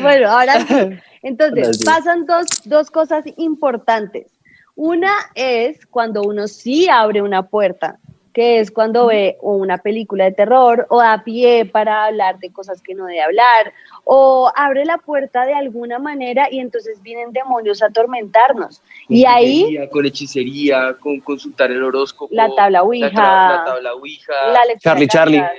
Bueno, 0.00 0.30
ahora 0.30 0.66
sí. 0.66 0.74
Entonces, 1.22 1.64
Ahora 1.64 1.72
sí. 1.74 1.84
pasan 1.84 2.24
dos, 2.26 2.46
dos 2.64 2.90
cosas 2.90 3.24
importantes. 3.36 4.32
Una 4.74 5.12
es 5.34 5.84
cuando 5.86 6.22
uno 6.22 6.48
sí 6.48 6.88
abre 6.88 7.20
una 7.20 7.46
puerta, 7.46 7.98
que 8.32 8.60
es 8.60 8.70
cuando 8.70 9.06
ve 9.06 9.36
una 9.40 9.78
película 9.78 10.24
de 10.24 10.32
terror 10.32 10.86
o 10.88 11.00
da 11.00 11.22
pie 11.24 11.64
para 11.66 12.04
hablar 12.06 12.38
de 12.38 12.52
cosas 12.52 12.80
que 12.80 12.94
no 12.94 13.06
debe 13.06 13.22
hablar, 13.22 13.72
o 14.04 14.50
abre 14.54 14.84
la 14.84 14.98
puerta 14.98 15.44
de 15.46 15.54
alguna 15.54 15.98
manera 15.98 16.48
y 16.50 16.60
entonces 16.60 17.02
vienen 17.02 17.32
demonios 17.32 17.82
a 17.82 17.86
atormentarnos. 17.86 18.82
Y 19.08 19.24
ahí 19.24 19.76
Con 19.90 20.06
hechicería, 20.06 20.96
con 21.00 21.20
consultar 21.20 21.70
el 21.70 21.82
horóscopo. 21.82 22.32
La 22.34 22.48
tabla 22.54 22.82
Ouija. 22.82 23.08
La, 23.10 23.56
la 23.58 23.64
tabla 23.64 23.94
Ouija. 23.94 24.32
la 24.52 24.64
lectura 24.64 24.78
Charlie, 24.78 25.00
de 25.04 25.08
Charlie. 25.08 25.38
cartas, 25.40 25.58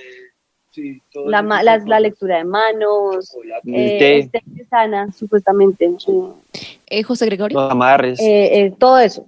sí, 0.72 1.02
todo 1.12 1.30
la, 1.30 1.42
ma- 1.42 1.64
la- 1.64 1.74
de 1.74 1.80
la 1.80 1.86
cosas. 1.86 2.02
lectura 2.02 2.38
de 2.38 2.44
manos, 2.46 3.38
eh, 3.66 3.98
té. 4.00 4.18
este 4.20 4.44
que 4.58 4.66
sana, 4.66 5.12
supuestamente. 5.12 5.86
eh, 5.86 5.98
Eh, 6.88 7.04
José 7.04 7.26
Gregorio. 7.26 7.60
Los 7.60 7.72
amarres. 7.72 8.20
eh, 8.20 8.66
eh, 8.66 8.74
todo 8.80 8.98
eso. 9.00 9.26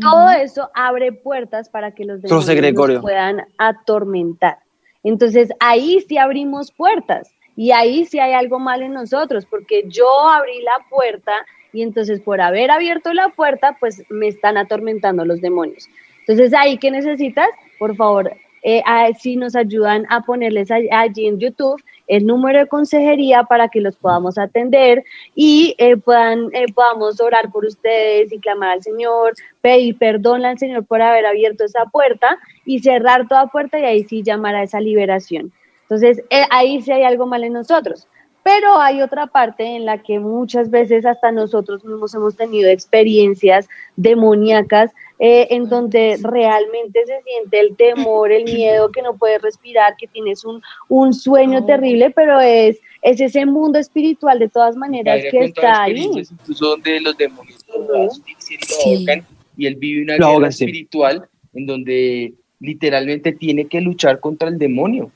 Todo 0.00 0.30
eso 0.30 0.70
abre 0.74 1.12
puertas 1.12 1.68
para 1.68 1.92
que 1.92 2.04
los 2.04 2.22
demonios 2.22 3.02
puedan 3.02 3.46
atormentar. 3.58 4.58
Entonces 5.02 5.50
ahí 5.60 6.04
sí 6.06 6.18
abrimos 6.18 6.72
puertas 6.72 7.30
y 7.56 7.70
ahí 7.70 8.04
sí 8.04 8.18
hay 8.18 8.34
algo 8.34 8.58
mal 8.58 8.82
en 8.82 8.92
nosotros, 8.92 9.46
porque 9.46 9.84
yo 9.88 10.28
abrí 10.28 10.60
la 10.62 10.84
puerta 10.90 11.32
y 11.72 11.82
entonces 11.82 12.20
por 12.20 12.40
haber 12.40 12.70
abierto 12.70 13.12
la 13.14 13.30
puerta, 13.30 13.76
pues 13.80 14.02
me 14.10 14.28
están 14.28 14.56
atormentando 14.56 15.24
los 15.24 15.40
demonios. 15.40 15.88
Entonces 16.20 16.52
ahí, 16.54 16.76
¿qué 16.76 16.90
necesitas? 16.90 17.48
Por 17.78 17.96
favor, 17.96 18.32
eh, 18.68 18.82
a- 18.84 19.12
si 19.14 19.36
nos 19.36 19.54
ayudan 19.54 20.06
a 20.10 20.22
ponerles 20.22 20.72
all- 20.72 20.88
allí 20.90 21.28
en 21.28 21.38
YouTube 21.38 21.80
el 22.08 22.26
número 22.26 22.58
de 22.58 22.66
consejería 22.66 23.44
para 23.44 23.68
que 23.68 23.80
los 23.80 23.94
podamos 23.96 24.38
atender 24.38 25.04
y 25.36 25.74
eh, 25.78 25.96
puedan, 25.96 26.50
eh, 26.52 26.66
podamos 26.74 27.20
orar 27.20 27.52
por 27.52 27.64
ustedes 27.64 28.32
y 28.32 28.38
clamar 28.40 28.70
al 28.70 28.82
Señor, 28.82 29.34
pedir 29.60 29.96
perdón 29.98 30.44
al 30.44 30.58
Señor 30.58 30.84
por 30.84 31.00
haber 31.00 31.26
abierto 31.26 31.64
esa 31.64 31.84
puerta 31.86 32.38
y 32.64 32.80
cerrar 32.80 33.28
toda 33.28 33.46
puerta 33.46 33.78
y 33.78 33.84
ahí 33.84 34.02
sí 34.04 34.22
llamar 34.24 34.56
a 34.56 34.64
esa 34.64 34.80
liberación. 34.80 35.52
Entonces, 35.82 36.22
eh, 36.30 36.42
ahí 36.50 36.82
sí 36.82 36.90
hay 36.90 37.04
algo 37.04 37.26
mal 37.26 37.44
en 37.44 37.52
nosotros. 37.52 38.08
Pero 38.42 38.78
hay 38.80 39.02
otra 39.02 39.26
parte 39.26 39.64
en 39.64 39.84
la 39.86 39.98
que 40.02 40.20
muchas 40.20 40.70
veces 40.70 41.04
hasta 41.04 41.32
nosotros 41.32 41.84
mismos 41.84 42.14
hemos 42.14 42.36
tenido 42.36 42.70
experiencias 42.70 43.68
demoníacas 43.96 44.92
eh, 45.18 45.46
en 45.50 45.68
donde 45.68 46.18
realmente 46.22 47.04
se 47.06 47.22
siente 47.22 47.60
el 47.60 47.74
temor, 47.76 48.30
el 48.32 48.44
miedo, 48.44 48.90
que 48.90 49.00
no 49.02 49.16
puedes 49.16 49.40
respirar, 49.40 49.96
que 49.96 50.06
tienes 50.06 50.44
un, 50.44 50.60
un 50.88 51.14
sueño 51.14 51.64
terrible, 51.64 52.10
pero 52.10 52.38
es, 52.40 52.78
es 53.02 53.20
ese 53.20 53.46
mundo 53.46 53.78
espiritual 53.78 54.38
de 54.38 54.48
todas 54.48 54.76
maneras 54.76 55.22
que 55.30 55.38
está 55.44 55.84
ahí. 55.84 56.10
incluso 56.12 56.66
donde 56.68 57.00
los 57.00 57.16
demonios 57.16 57.60
lo 57.68 58.02
asfixian 58.02 58.60
y 58.60 58.64
lo 58.64 58.76
Sí. 58.76 58.94
ahogan, 59.08 59.26
y 59.56 59.66
él 59.66 59.74
vive 59.76 60.02
una 60.02 60.16
Lo 60.18 60.38
guerra 60.38 60.52
sí. 60.52 60.64
espiritual 60.64 61.28
en 61.54 61.66
donde 61.66 62.34
literalmente 62.60 63.32
tiene 63.32 63.66
que 63.66 63.80
luchar 63.80 64.20
contra 64.20 64.48
el 64.48 64.58
demonio. 64.58 65.10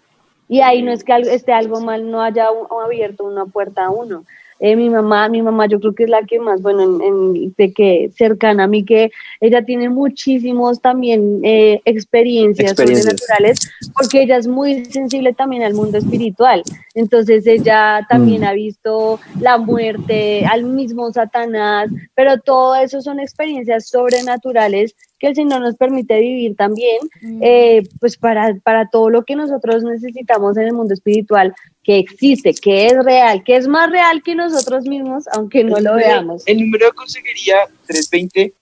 Y 0.49 0.61
ahí 0.63 0.83
no 0.83 0.93
es 0.93 1.05
que 1.05 1.13
algo- 1.13 1.31
esté 1.31 1.53
algo 1.53 1.81
mal, 1.81 2.11
no 2.11 2.23
haya 2.23 2.51
un- 2.51 2.67
abierto 2.83 3.25
una 3.25 3.45
puerta 3.47 3.85
a 3.87 3.91
uno. 3.91 4.25
Eh, 4.63 4.77
mi 4.77 4.91
mamá, 4.91 5.29
mi 5.31 5.41
mamá 5.41 5.67
yo 5.67 5.81
creo 5.81 5.95
que 5.95 6.05
es 6.05 6.11
la 6.11 6.23
que 6.25 6.39
más, 6.39 6.61
bueno, 6.61 6.83
en, 6.83 7.01
en- 7.03 7.55
de 7.57 7.73
que 7.73 8.11
cercana 8.15 8.65
a 8.65 8.67
mí, 8.67 8.85
que 8.85 9.11
ella 9.41 9.65
tiene 9.65 9.89
muchísimos 9.89 10.81
también 10.83 11.41
eh, 11.43 11.81
experiencias, 11.87 12.73
Experiencias. 12.73 13.05
sobrenaturales, 13.21 13.59
porque 13.97 14.23
ella 14.23 14.37
es 14.37 14.47
muy 14.47 14.85
sensible 14.85 15.33
también 15.33 15.63
al 15.63 15.73
mundo 15.73 15.97
espiritual. 15.97 16.63
Entonces 16.95 17.47
ella 17.47 18.07
también 18.11 18.43
Mm. 18.43 18.45
ha 18.45 18.53
visto 18.53 19.19
la 19.41 19.57
muerte, 19.57 20.45
al 20.47 20.65
mismo 20.65 21.11
Satanás, 21.11 21.89
pero 22.15 22.39
todo 22.39 22.75
eso 22.75 23.01
son 23.01 23.19
experiencias 23.19 23.89
sobrenaturales 23.89 24.95
que 25.21 25.29
el 25.29 25.35
Señor 25.35 25.61
nos 25.61 25.77
permite 25.77 26.19
vivir 26.19 26.57
también 26.57 26.99
eh, 27.43 27.83
pues 28.01 28.17
para, 28.17 28.55
para 28.65 28.89
todo 28.89 29.11
lo 29.11 29.25
que 29.25 29.37
nosotros 29.37 29.85
necesitamos 29.85 30.57
en 30.57 30.69
el 30.69 30.73
mundo 30.73 30.95
espiritual, 30.95 31.55
que 31.85 31.99
existe, 31.99 32.55
que 32.55 32.87
es 32.87 33.05
real, 33.05 33.45
que 33.45 33.57
es 33.57 33.69
más 33.69 33.91
real 33.91 34.23
que 34.23 34.35
nosotros 34.35 34.85
mismos, 34.85 35.29
aunque 35.33 35.63
no 35.63 35.79
lo 35.79 35.95
veamos. 35.95 36.43
El 36.47 36.61
número 36.61 36.87
de 36.87 36.93
consejería 36.93 37.57
320 37.87 38.55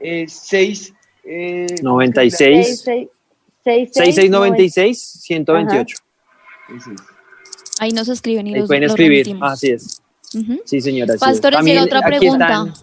eh, 0.00 0.26
6 0.28 0.94
eh, 1.26 1.66
96 1.80 2.66
Seis, 2.66 2.82
seis, 2.84 3.08
seis, 3.62 3.90
6696 3.94 4.98
128. 5.22 5.96
Ese 6.76 6.92
es. 6.92 7.00
Ahí 7.78 7.90
nos 7.92 8.08
escriben 8.08 8.46
y 8.46 8.54
Ahí 8.54 8.60
los, 8.60 8.68
pueden 8.68 8.84
escribir. 8.84 9.36
Así 9.40 9.70
es. 9.70 10.02
Sí, 10.64 10.80
señora. 10.80 11.14
Pastores, 11.18 11.58
También 11.58 11.76
llega 11.82 11.86
otra 11.86 12.00
pregunta. 12.06 12.74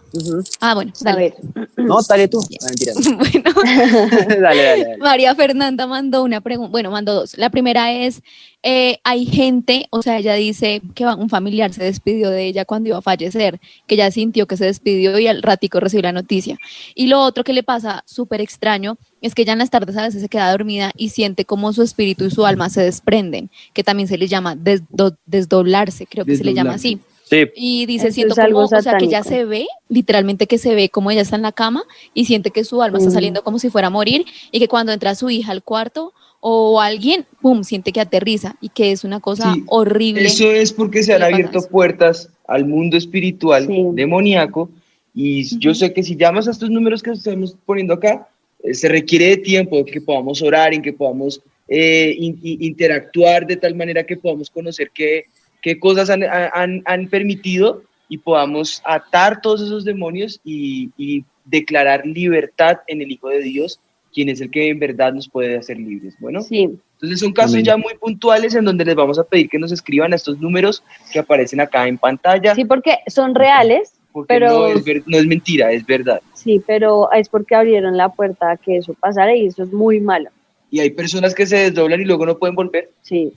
Ah, 0.60 0.76
bueno, 0.76 0.92
dale. 1.02 1.36
No, 1.78 2.00
dale 2.08 2.28
tú. 2.28 2.40
Ah, 2.62 2.68
bueno, 3.18 3.52
dale, 4.28 4.42
dale, 4.42 4.64
dale. 4.84 4.98
María 4.98 5.36
Fernanda 5.36 5.88
mandó 5.88 6.24
una 6.24 6.42
pregunta, 6.42 6.72
bueno, 6.72 6.92
mandó 6.92 7.14
dos. 7.14 7.38
La 7.38 7.50
primera 7.50 7.92
es, 7.94 8.22
eh, 8.64 9.00
hay 9.04 9.26
gente, 9.26 9.88
o 9.90 10.02
sea, 10.02 10.18
ella 10.20 10.34
dice 10.36 10.82
que 10.94 11.06
un 11.06 11.30
familiar 11.30 11.74
se 11.74 11.84
despidió 11.84 12.30
de 12.30 12.46
ella 12.46 12.66
cuando 12.66 12.90
iba 12.90 12.98
a 12.98 13.02
fallecer, 13.02 13.60
que 13.88 13.96
ella 13.96 14.12
sintió 14.12 14.48
que 14.48 14.58
se 14.58 14.66
despidió 14.66 15.18
y 15.18 15.28
al 15.28 15.42
ratico 15.42 15.80
recibió 15.80 16.04
la 16.04 16.12
noticia. 16.12 16.58
Y 16.94 17.08
lo 17.08 17.22
otro 17.22 17.44
que 17.44 17.54
le 17.54 17.64
pasa 17.64 18.04
súper 18.06 18.42
extraño 18.42 18.98
es 19.22 19.34
que 19.36 19.44
ella 19.44 19.54
en 19.54 19.60
las 19.60 19.70
tardes 19.70 19.96
a 19.98 20.04
veces 20.04 20.22
se 20.22 20.30
queda 20.30 20.52
dormida 20.52 20.92
y 20.98 21.10
siente 21.10 21.46
como 21.46 21.74
su 21.74 21.84
espíritu 21.84 22.26
y 22.26 22.32
su 22.32 22.46
alma 22.46 22.70
se 22.70 22.82
desprenden, 22.82 23.50
que 23.74 23.84
también 23.84 24.08
se 24.08 24.18
le 24.18 24.28
llama 24.28 24.56
desdo- 24.56 25.18
desdoblarse, 25.26 26.06
creo 26.06 26.26
que 26.26 26.36
se 26.36 26.44
le 26.44 26.54
llama 26.54 26.72
así. 26.76 27.00
Sí, 27.32 27.46
Y 27.56 27.86
dice, 27.86 28.08
Eso 28.08 28.16
siento 28.16 28.42
algo 28.42 28.66
como, 28.66 28.78
o 28.78 28.82
sea, 28.82 28.98
que 28.98 29.08
ya 29.08 29.24
se 29.24 29.46
ve, 29.46 29.66
literalmente 29.88 30.48
que 30.48 30.58
se 30.58 30.76
ve 30.76 30.90
como 30.90 31.12
ella 31.12 31.22
está 31.22 31.38
en 31.38 31.44
la 31.44 31.54
cama 31.54 31.86
y 32.14 32.26
siente 32.26 32.52
que 32.52 32.66
su 32.66 32.82
alma 32.82 32.98
está 32.98 33.10
saliendo 33.10 33.42
como 33.42 33.58
si 33.58 33.70
fuera 33.70 33.88
a 33.88 33.90
morir 33.90 34.26
y 34.52 34.60
que 34.60 34.68
cuando 34.68 34.92
entra 34.92 35.16
su 35.16 35.30
hija 35.30 35.54
al 35.54 35.64
cuarto 35.64 36.12
o 36.42 36.82
alguien, 36.82 37.26
pum, 37.42 37.64
siente 37.64 37.94
que 37.94 38.02
aterriza 38.02 38.58
y 38.60 38.68
que 38.68 38.92
es 38.92 39.06
una 39.06 39.22
cosa 39.22 39.54
Sí, 39.54 39.64
horrible. 39.68 40.26
Eso 40.26 40.52
es 40.52 40.74
porque 40.74 41.04
se 41.04 41.14
han 41.14 41.20
¿Qué 41.20 41.26
le 41.26 41.32
pasa 41.32 41.36
abierto 41.38 41.60
eso? 41.60 41.70
puertas 41.70 42.30
al 42.48 42.66
mundo 42.66 42.98
espiritual 42.98 43.66
Sí. 43.66 43.82
demoníaco 43.94 44.70
y 45.16 45.58
yo 45.58 45.74
sé 45.74 45.94
que 45.94 46.04
si 46.04 46.18
llamas 46.18 46.50
a 46.50 46.52
estos 46.52 46.70
números 46.70 47.02
que 47.02 47.12
estamos 47.12 47.56
poniendo 47.66 47.94
acá, 47.94 48.28
eh, 48.62 48.74
se 48.74 48.90
requiere 48.90 49.28
de 49.28 49.38
tiempo, 49.38 49.86
que 49.86 50.02
podamos 50.02 50.42
orar, 50.42 50.74
en 50.74 50.82
que 50.82 50.92
podamos 50.92 51.40
eh, 51.70 52.14
in- 52.20 52.38
in- 52.44 52.62
interactuar 52.64 53.48
de 53.48 53.56
tal 53.56 53.74
manera 53.76 54.06
que 54.06 54.18
podamos 54.18 54.50
conocer 54.50 54.92
qué, 54.94 55.28
qué 55.62 55.80
cosas 55.80 56.10
han, 56.10 56.24
han- 56.24 56.82
han 56.86 57.08
permitido 57.08 57.84
y 58.10 58.18
podamos 58.18 58.82
atar 58.86 59.42
todos 59.42 59.62
esos 59.62 59.86
demonios 59.86 60.40
y, 60.44 60.90
y 60.98 61.24
declarar 61.46 62.06
libertad 62.06 62.80
en 62.88 63.02
el 63.02 63.12
Hijo 63.12 63.30
de 63.30 63.40
Dios, 63.42 63.80
quien 64.14 64.30
es 64.30 64.42
el 64.42 64.52
que 64.52 64.70
en 64.70 64.80
verdad 64.80 65.14
nos 65.14 65.30
puede 65.30 65.58
hacer 65.58 65.78
libres. 65.80 66.16
Bueno, 66.20 66.42
sí, 66.42 66.70
entonces 66.96 67.20
son 67.20 67.32
casos 67.32 67.54
Amén. 67.54 67.66
ya 67.66 67.78
muy 67.78 67.94
puntuales 67.96 68.54
en 68.56 68.66
donde 68.66 68.84
les 68.86 68.96
vamos 68.96 69.18
a 69.18 69.24
pedir 69.24 69.50
que 69.50 69.58
nos 69.58 69.72
escriban 69.72 70.12
a 70.14 70.18
estos 70.18 70.40
números 70.40 70.84
que 71.14 71.20
aparecen 71.20 71.62
acá 71.62 71.88
en 71.88 71.98
pantalla, 71.98 72.54
sí, 72.54 72.66
porque 72.66 72.98
son 73.08 73.34
reales, 73.34 73.94
porque 74.12 74.34
pero- 74.34 74.50
no, 74.50 74.68
es 74.68 74.84
ver- 74.84 75.04
no 75.06 75.18
es 75.18 75.26
mentira, 75.26 75.72
es 75.72 75.86
verdad. 75.86 76.22
sí, 76.34 76.62
pero 76.68 77.10
es 77.14 77.30
porque 77.30 77.56
abrieron 77.56 77.96
la 77.96 78.10
puerta 78.10 78.52
a 78.52 78.58
que 78.58 78.78
eso 78.78 78.94
pasara 78.96 79.34
y 79.36 79.46
eso 79.48 79.64
es 79.64 79.72
muy 79.72 80.02
malo. 80.02 80.30
Y 80.70 80.80
hay 80.80 80.90
personas 80.90 81.34
que 81.34 81.46
se 81.46 81.58
desdoblan 81.58 82.02
y 82.02 82.06
luego 82.06 82.26
no 82.26 82.38
pueden 82.38 82.56
volver. 82.56 82.92
Sí, 83.02 83.32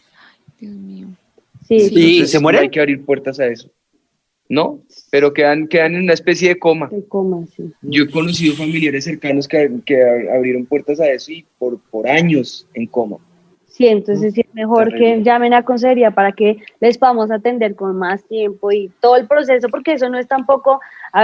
Dios 0.58 0.72
mío. 0.74 1.06
Sí, 1.66 1.80
Sí. 1.80 1.88
sí. 1.88 1.94
¿Y 1.94 2.12
Entonces, 2.14 2.30
se 2.30 2.36
no 2.38 2.42
mueren? 2.42 2.62
hay 2.62 2.68
que 2.70 2.80
abrir 2.80 3.04
puertas 3.04 3.40
a 3.40 3.46
eso. 3.46 3.70
¿No? 4.48 4.80
Pero 5.10 5.32
quedan, 5.32 5.66
quedan 5.68 5.94
en 5.94 6.02
una 6.02 6.12
especie 6.12 6.50
de 6.50 6.58
coma. 6.58 6.90
Se 6.90 7.02
coma, 7.08 7.46
sí. 7.56 7.64
Yo 7.80 8.04
he 8.04 8.10
conocido 8.10 8.54
familiares 8.54 9.04
cercanos 9.04 9.48
que, 9.48 9.70
que 9.86 10.02
abrieron 10.30 10.66
puertas 10.66 11.00
a 11.00 11.08
eso 11.10 11.32
y 11.32 11.46
por, 11.58 11.80
por 11.90 12.06
años 12.06 12.68
en 12.74 12.86
coma. 12.86 13.16
Sí, 13.66 13.86
entonces 13.88 14.34
sí 14.34 14.42
es 14.42 14.54
mejor 14.54 14.84
Terrible. 14.90 15.16
que 15.16 15.22
llamen 15.24 15.54
a 15.54 15.64
consejería 15.64 16.10
para 16.12 16.30
que 16.32 16.58
les 16.80 16.96
podamos 16.98 17.30
atender 17.30 17.74
con 17.74 17.96
más 17.96 18.22
tiempo 18.28 18.70
y 18.70 18.88
todo 19.00 19.16
el 19.16 19.26
proceso, 19.26 19.68
porque 19.68 19.94
eso 19.94 20.08
no 20.10 20.18
es 20.18 20.28
tampoco, 20.28 20.78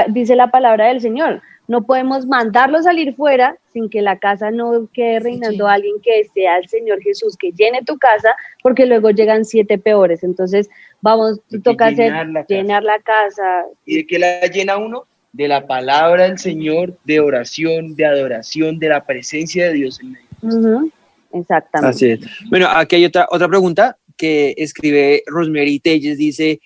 dice 0.09 0.35
la 0.35 0.51
palabra 0.51 0.89
del 0.89 1.01
Señor, 1.01 1.43
no 1.71 1.87
podemos 1.87 2.27
mandarlo 2.27 2.83
salir 2.83 3.15
fuera 3.15 3.57
sin 3.73 3.89
que 3.89 4.03
la 4.03 4.19
casa 4.19 4.51
no 4.51 4.89
quede 4.93 5.21
reinando 5.21 5.67
llene. 5.67 5.71
alguien 5.73 5.95
que 6.03 6.25
sea 6.35 6.59
el 6.59 6.69
Señor 6.69 7.01
Jesús, 7.01 7.37
que 7.37 7.53
llene 7.53 7.85
tu 7.85 7.97
casa, 7.97 8.35
porque 8.61 8.87
luego 8.87 9.11
llegan 9.11 9.45
siete 9.45 9.79
peores. 9.79 10.25
Entonces, 10.25 10.69
vamos, 11.01 11.39
que 11.49 11.61
toca 11.61 11.87
hacer, 11.87 12.07
llenar 12.07 12.27
la 12.27 12.41
casa. 12.41 12.55
llenar 12.55 12.83
la 12.83 12.99
casa. 12.99 13.67
¿Y 13.87 13.99
de 13.99 14.07
qué 14.09 14.19
la 14.19 14.47
llena 14.49 14.79
uno? 14.79 15.05
De 15.33 15.47
la 15.47 15.69
palabra 15.69 16.25
del 16.25 16.41
Señor, 16.41 16.99
de 17.05 17.21
oración, 17.21 17.95
de 17.95 18.05
adoración, 18.05 18.81
de 18.81 18.89
la 18.89 19.07
presencia 19.07 19.67
de 19.67 19.75
Dios 19.75 20.01
en 20.01 20.11
medio. 20.11 20.91
Exactamente. 21.33 21.95
Así 21.95 22.11
es. 22.11 22.21
Bueno, 22.49 22.67
aquí 22.69 22.97
hay 22.97 23.05
otra, 23.05 23.29
otra 23.31 23.47
pregunta 23.47 23.97
que 24.17 24.57
escribe 24.59 25.23
Rosemary 25.29 25.79
Telles. 25.79 26.19
Dice, 26.19 26.61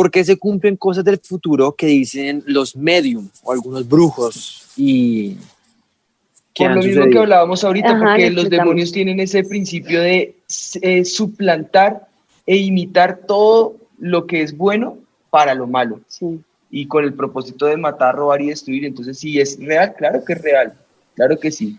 ¿por 0.00 0.10
qué 0.10 0.24
se 0.24 0.38
cumplen 0.38 0.78
cosas 0.78 1.04
del 1.04 1.18
futuro 1.18 1.72
que 1.72 1.84
dicen 1.84 2.42
los 2.46 2.74
medium 2.74 3.28
o 3.42 3.52
algunos 3.52 3.86
brujos? 3.86 4.66
Y 4.74 5.36
¿qué 6.54 6.64
Por 6.64 6.76
lo 6.76 6.82
mismo 6.82 7.10
que 7.10 7.18
hablábamos 7.18 7.62
ahorita, 7.62 7.90
Ajá, 7.90 8.12
porque 8.12 8.30
lo 8.30 8.40
los 8.40 8.48
demonios 8.48 8.92
tienen 8.92 9.20
ese 9.20 9.44
principio 9.44 10.00
de 10.00 10.36
eh, 10.80 11.04
suplantar 11.04 12.08
e 12.46 12.56
imitar 12.56 13.18
todo 13.26 13.76
lo 13.98 14.26
que 14.26 14.40
es 14.40 14.56
bueno 14.56 14.96
para 15.28 15.52
lo 15.52 15.66
malo 15.66 16.00
Sí. 16.08 16.40
y 16.70 16.86
con 16.86 17.04
el 17.04 17.12
propósito 17.12 17.66
de 17.66 17.76
matar, 17.76 18.14
robar 18.14 18.40
y 18.40 18.46
destruir. 18.46 18.86
Entonces, 18.86 19.18
si 19.18 19.38
es 19.38 19.62
real, 19.62 19.94
claro 19.98 20.24
que 20.24 20.32
es 20.32 20.40
real, 20.40 20.72
claro 21.14 21.38
que 21.38 21.50
sí. 21.50 21.76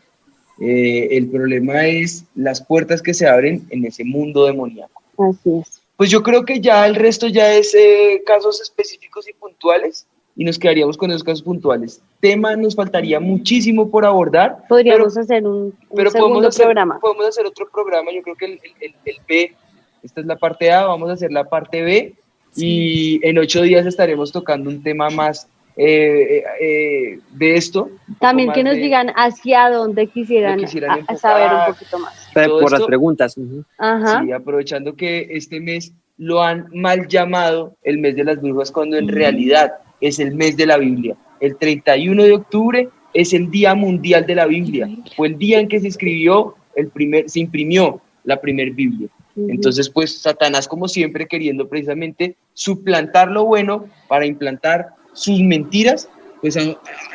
Eh, 0.60 1.18
el 1.18 1.28
problema 1.28 1.88
es 1.88 2.26
las 2.36 2.62
puertas 2.62 3.02
que 3.02 3.16
se 3.16 3.28
abren 3.28 3.66
en 3.72 3.84
ese 3.84 4.04
mundo 4.04 4.46
demoníaco. 4.46 5.02
Así 5.18 5.58
es. 5.60 5.81
Pues 6.02 6.10
yo 6.10 6.24
creo 6.24 6.44
que 6.46 6.60
ya 6.60 6.88
el 6.88 6.96
resto 6.96 7.28
ya 7.28 7.54
es 7.54 7.76
eh, 7.76 8.24
casos 8.26 8.60
específicos 8.60 9.30
y 9.30 9.34
puntuales 9.34 10.08
y 10.36 10.44
nos 10.44 10.58
quedaríamos 10.58 10.98
con 10.98 11.12
esos 11.12 11.24
casos 11.24 11.44
puntuales. 11.44 12.02
Tema 12.20 12.56
nos 12.56 12.74
faltaría 12.76 13.20
muchísimo 13.20 13.88
por 13.92 14.04
abordar. 14.04 14.64
Podríamos 14.68 15.16
hacer 15.16 15.46
un, 15.46 15.56
un 15.66 15.76
pero 15.96 16.10
segundo 16.10 16.34
podemos 16.38 16.56
hacer, 16.56 16.66
programa. 16.66 17.00
podemos 17.00 17.28
hacer 17.28 17.46
otro 17.46 17.70
programa. 17.72 18.12
Yo 18.12 18.24
creo 18.24 18.36
que 18.36 18.46
el, 18.46 18.52
el- 18.54 18.74
el- 18.80 18.96
el 19.06 19.16
B, 19.28 19.54
esta 20.02 20.22
es 20.22 20.26
la 20.26 20.38
parte 20.38 20.72
A, 20.72 20.88
vamos 20.88 21.08
a 21.08 21.14
hacer 21.14 21.32
la 21.32 21.44
parte 21.48 21.84
B 21.84 22.16
y 22.56 23.20
en 23.24 23.38
ocho 23.38 23.62
días 23.62 23.86
estaremos 23.86 24.32
tocando 24.32 24.72
un 24.72 24.82
tema 24.82 25.12
más 25.12 25.48
eh, 25.78 26.44
eh, 26.60 27.20
de 27.32 27.56
esto. 27.56 27.90
También 28.20 28.52
que 28.52 28.64
nos 28.64 28.76
de- 28.76 28.82
digan 28.82 29.12
hacia 29.16 29.70
dónde 29.70 30.08
quisieran, 30.08 30.60
quisieran 30.60 30.92
a- 30.92 30.96
enfocar. 31.00 31.18
saber 31.18 31.52
un 31.54 31.74
poquito 31.74 32.00
más. 32.00 32.30
Por 32.34 32.64
las 32.72 32.74
esto. 32.74 32.86
preguntas. 32.88 33.38
ujú. 33.38 33.64
Ajá. 33.78 34.22
Sí, 34.24 34.32
aprovechando 34.32 34.96
que 34.96 35.28
este 35.32 35.60
mes 35.60 35.94
lo 36.18 36.42
han 36.44 36.68
mal 36.74 37.08
llamado 37.08 37.76
el 37.84 37.98
mes 37.98 38.16
de 38.16 38.24
las 38.24 38.40
brujas, 38.42 38.72
cuando 38.72 38.98
en 38.98 39.08
realidad 39.08 39.74
es 40.02 40.20
el 40.20 40.36
mes 40.36 40.56
de 40.58 40.66
la 40.68 40.78
Biblia. 40.78 41.16
El 41.40 41.58
31 41.58 42.24
de 42.24 42.34
octubre 42.34 42.90
es 43.14 43.34
el 43.34 43.50
Día 43.50 43.74
Mundial 43.76 44.26
de 44.26 44.36
la 44.36 44.46
Biblia. 44.46 44.88
Fue 45.16 45.28
el 45.30 45.38
día 45.38 45.60
en 45.60 45.68
que 45.68 45.80
se 45.80 45.88
escribió 45.88 46.56
el 46.76 46.88
primer, 46.90 47.30
se 47.30 47.40
imprimió 47.40 48.02
la 48.24 48.40
primer 48.40 48.72
Biblia. 48.72 49.08
Entonces, 49.36 49.90
pues 49.90 50.20
Satanás, 50.22 50.68
como 50.68 50.88
siempre, 50.88 51.26
queriendo 51.26 51.68
precisamente 51.68 52.36
suplantar 52.54 53.30
lo 53.32 53.46
bueno 53.46 53.86
para 54.08 54.26
implantar 54.26 54.90
sus 55.14 55.40
mentiras, 55.42 56.10
pues 56.42 56.58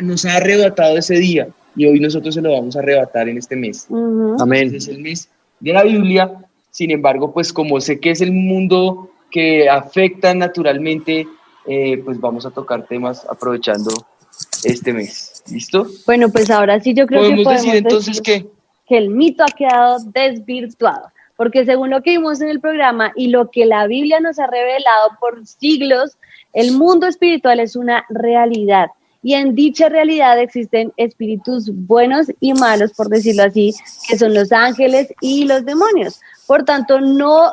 nos 0.01 0.25
ha 0.25 0.37
arrebatado 0.37 0.99
ese 0.99 1.15
día 1.15 1.49
y 1.75 1.87
hoy 1.87 2.01
nosotros 2.01 2.35
se 2.35 2.43
lo 2.43 2.53
vamos 2.53 2.77
a 2.77 2.81
arrebatar 2.81 3.29
en 3.29 3.39
este 3.39 3.57
mes. 3.57 3.89
Amén. 4.39 4.75
es 4.75 4.89
el 4.89 5.01
mes 5.01 5.29
de 5.61 5.73
la 5.73 5.83
Biblia. 5.83 6.33
Sin 6.71 6.91
embargo, 6.91 7.33
pues 7.33 7.53
como 7.53 7.81
sé 7.81 8.01
que 8.01 8.11
es 8.11 8.21
el 8.21 8.33
mundo 8.33 9.11
que 9.31 9.69
afecta 9.69 10.35
naturalmente, 10.35 11.27
eh, 11.67 12.03
pues 12.05 12.21
vamos 12.21 12.47
a 12.47 12.51
tocar 12.51 12.87
temas 12.87 13.27
aprovechando 13.29 13.91
este 14.65 14.93
mes. 14.93 15.43
¿Listo? 15.51 15.87
Bueno, 16.07 16.29
pues 16.29 16.51
ahora 16.51 16.81
sí 16.81 16.95
yo 16.95 17.07
creo 17.07 17.23
que 17.23 17.43
podemos 17.43 17.63
decir 17.63 17.77
entonces 17.77 18.21
que 18.21 18.47
que 18.87 18.97
el 18.97 19.11
mito 19.11 19.45
ha 19.45 19.55
quedado 19.55 19.99
desvirtuado, 20.13 21.11
porque 21.37 21.65
según 21.65 21.91
lo 21.91 22.03
que 22.03 22.13
vimos 22.13 22.41
en 22.41 22.49
el 22.49 22.61
programa 22.61 23.13
y 23.17 23.29
lo 23.29 23.51
que 23.51 23.67
la 23.67 23.87
Biblia 23.87 24.21
nos 24.21 24.39
ha 24.39 24.47
revelado 24.47 25.11
por 25.21 25.45
siglos, 25.47 26.17
el 26.53 26.73
mundo 26.73 27.07
espiritual 27.07 27.61
es 27.61 27.77
una 27.77 28.05
realidad 28.09 28.89
y 29.27 29.35
en 29.35 29.57
dicha 29.57 29.89
realidad 29.89 30.39
existen 30.39 30.93
espíritus 30.97 31.69
buenos 31.75 32.29
y 32.39 32.53
malos, 32.53 32.93
por 32.93 33.09
decirlo 33.09 33.43
así, 33.43 33.75
que 34.09 34.17
son 34.17 34.33
los 34.33 34.53
ángeles 34.53 35.13
y 35.21 35.47
los 35.47 35.65
demonios. 35.65 36.21
Por 36.47 36.65
tanto, 36.65 37.01
no 37.01 37.53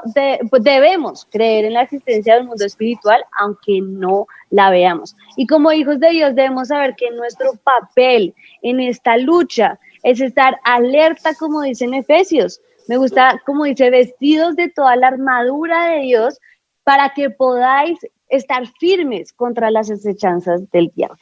debemos 0.60 1.26
creer 1.32 1.66
en 1.66 1.74
la 1.74 1.82
existencia 1.82 2.36
del 2.36 2.46
mundo 2.46 2.64
espiritual, 2.64 3.26
aunque 3.40 3.82
no 3.82 4.28
la 4.52 4.70
veamos. 4.70 5.16
Y 5.36 5.48
como 5.48 5.72
hijos 5.72 6.00
de 6.00 6.12
Dios 6.12 6.36
debemos 6.36 6.68
saber 6.68 6.94
que 6.96 7.10
nuestro 7.10 7.54
papel 7.64 8.36
en 8.62 8.80
esta 8.80 9.18
lucha 9.18 9.80
es 10.04 10.22
estar 10.22 10.60
alerta, 10.64 11.34
como 11.34 11.64
dicen 11.64 11.96
Efesios. 11.96 12.62
Me 12.88 12.98
gusta, 12.98 13.42
como 13.48 13.64
dice, 13.64 13.90
vestidos 13.90 14.56
de 14.56 14.70
toda 14.70 14.96
la 14.96 15.08
armadura 15.08 15.88
de 15.88 16.02
Dios 16.02 16.40
para 16.84 17.14
que 17.16 17.32
podáis 17.32 17.98
estar 18.36 18.68
firmes 18.80 19.34
contra 19.34 19.72
las 19.72 19.90
acechanzas 19.90 20.70
del 20.72 20.92
diablo 20.96 21.20